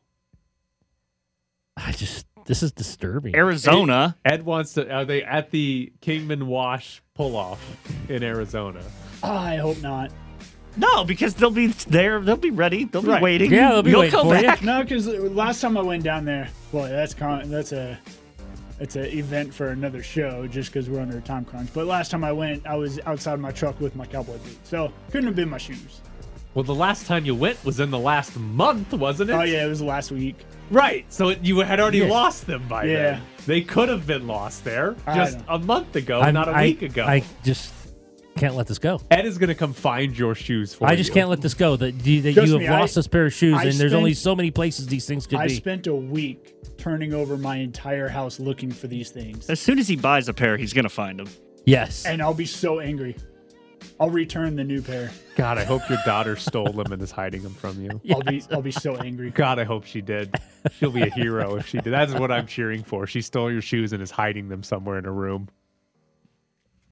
I 1.77 1.93
just 1.93 2.27
this 2.47 2.63
is 2.63 2.73
disturbing. 2.73 3.35
Arizona. 3.37 4.17
Ed 4.25 4.45
wants 4.45 4.75
to. 4.75 4.91
Are 4.93 5.05
they 5.05 5.23
at 5.23 5.51
the 5.51 5.93
Kingman 6.01 6.47
Wash 6.47 7.03
pull 7.15 7.37
off 7.37 7.61
in 8.09 8.23
Arizona? 8.23 8.83
I 9.23 9.57
hope 9.57 9.81
not. 9.83 10.11
No, 10.77 11.05
because 11.05 11.35
they'll 11.35 11.51
be 11.51 11.69
there. 11.69 12.21
They'll 12.21 12.37
be 12.37 12.51
ready. 12.51 12.85
They'll 12.85 13.03
be 13.03 13.09
Right. 13.09 13.23
waiting. 13.23 13.51
Yeah, 13.53 13.73
they'll 13.73 13.83
be 13.83 13.91
You'll 13.91 14.01
waiting 14.01 14.19
come 14.19 14.29
for 14.29 14.37
you. 14.37 14.43
back. 14.43 14.63
No, 14.63 14.83
because 14.83 15.07
last 15.07 15.61
time 15.61 15.77
I 15.77 15.83
went 15.83 16.03
down 16.05 16.25
there, 16.27 16.49
boy, 16.71 16.89
that's 16.89 17.15
con- 17.15 17.51
that's 17.51 17.73
a 17.73 17.99
it's 18.81 18.97
an 18.97 19.05
event 19.07 19.53
for 19.55 19.69
another 19.69 20.03
show 20.03 20.47
just 20.47 20.73
because 20.73 20.89
we're 20.91 21.01
under 21.01 21.19
a 21.19 21.21
time 21.23 21.45
crunch. 21.45 21.71
But 21.73 21.87
last 21.87 22.11
time 22.11 22.25
I 22.25 22.33
went, 22.33 22.67
I 22.67 22.75
was 22.77 22.99
outside 23.07 23.41
my 23.41 23.51
truck 23.53 23.81
with 23.81 23.97
my 23.97 24.07
cowboy 24.07 24.39
boots, 24.39 24.59
so 24.69 24.93
couldn't 25.11 25.27
have 25.27 25.37
been 25.37 25.49
my 25.49 25.59
shoes. 25.59 26.01
Well, 26.55 26.63
the 26.63 26.75
last 26.75 27.07
time 27.07 27.27
you 27.27 27.35
went 27.35 27.63
was 27.65 27.81
in 27.81 27.91
the 27.91 27.99
last 27.99 28.37
month, 28.39 28.93
wasn't 28.95 29.31
it? 29.31 29.35
Oh 29.35 29.43
yeah, 29.43 29.65
it 29.65 29.69
was 29.69 29.83
last 29.83 30.11
week. 30.11 30.37
Right. 30.71 31.05
So 31.13 31.29
it, 31.29 31.45
you 31.45 31.59
had 31.61 31.81
already 31.81 31.99
Yeah. 31.99 32.09
lost 32.09 32.47
them 32.47 32.67
by 32.69 32.85
Yeah. 32.85 32.95
then. 32.95 33.23
They 33.47 33.61
could 33.61 33.89
have 33.89 34.07
been 34.07 34.27
lost 34.27 34.65
there 34.65 34.97
just 35.15 35.39
a 35.49 35.59
month 35.59 35.95
ago, 35.97 36.21
I'm- 36.21 36.35
not 36.35 36.49
a 36.49 36.53
I- 36.53 36.63
week 36.65 36.83
ago. 36.83 37.05
I 37.05 37.23
just 37.45 37.73
can't 38.37 38.55
let 38.55 38.67
this 38.67 38.79
go. 38.79 39.01
Ed 39.11 39.27
is 39.27 39.39
going 39.39 39.49
to 39.49 39.55
come 39.55 39.73
find 39.73 40.17
your 40.17 40.35
shoes 40.35 40.75
for 40.75 40.85
you. 40.87 40.93
I 40.93 40.97
just 40.97 41.13
can't 41.13 41.29
let 41.29 41.41
this 41.41 41.55
go. 41.55 41.77
That 41.77 41.93
you, 42.07 42.23
that 42.23 42.35
Trust 42.35 42.47
you 42.47 42.53
have 42.55 42.61
me, 42.61 42.69
I- 42.69 42.81
lost 42.81 42.95
this 42.95 43.07
pair 43.09 43.27
of 43.27 43.33
shoes, 43.33 43.57
I 43.57 43.65
and 43.65 43.75
there's 43.75 43.95
only 43.95 44.15
so 44.15 44.37
many 44.37 44.51
places 44.51 44.87
these 44.87 45.07
things 45.07 45.27
could 45.27 45.39
be. 45.39 45.45
I 45.45 45.49
be. 45.49 45.55
spent 45.55 45.87
a 45.87 45.95
week 45.95 46.55
turning 46.79 47.13
over 47.15 47.37
my 47.37 47.57
entire 47.57 48.09
house 48.09 48.39
looking 48.39 48.71
for 48.71 48.87
these 48.87 49.11
things, 49.11 49.49
As 49.51 49.59
soon 49.61 49.79
as 49.79 49.89
he 49.89 49.97
buys 49.97 50.29
a 50.29 50.35
pair, 50.35 50.57
he's 50.57 50.73
gonna 50.73 50.89
find 50.89 51.19
them. 51.19 51.29
yes. 51.65 52.05
and 52.07 52.21
I'll 52.23 52.35
be 52.35 52.47
so 52.47 52.81
angry. 52.81 53.17
I'll 53.99 54.11
return 54.11 54.57
the 54.57 54.65
new 54.65 54.83
pair. 54.83 55.11
God, 55.37 55.57
I 55.57 55.65
hope 55.65 55.89
your 55.89 55.99
daughter 56.05 56.37
stole 56.49 56.71
them 56.73 56.93
and 56.93 57.01
is 57.01 57.11
hiding 57.11 57.43
them 57.43 57.55
from 57.55 57.81
you. 57.83 57.99
I'll 58.13 58.21
be 58.23 58.43
I'll 58.51 58.61
be 58.63 58.71
so 58.73 58.97
angry. 58.97 59.31
God, 59.31 59.59
I 59.59 59.65
hope 59.65 59.85
she 59.87 60.03
did. 60.03 60.35
She'll 60.79 60.91
be 60.91 61.03
a 61.03 61.09
hero 61.11 61.57
if 61.57 61.67
she 61.67 61.79
did. 61.79 61.93
That's 61.93 62.13
what 62.13 62.31
I'm 62.31 62.47
cheering 62.47 62.83
for. 62.83 63.07
She 63.07 63.23
stole 63.23 63.51
your 63.51 63.63
shoes 63.63 63.93
and 63.95 64.03
is 64.03 64.11
hiding 64.11 64.49
them 64.51 64.63
somewhere 64.63 64.99
in 64.99 65.07
a 65.07 65.13
room. 65.13 65.49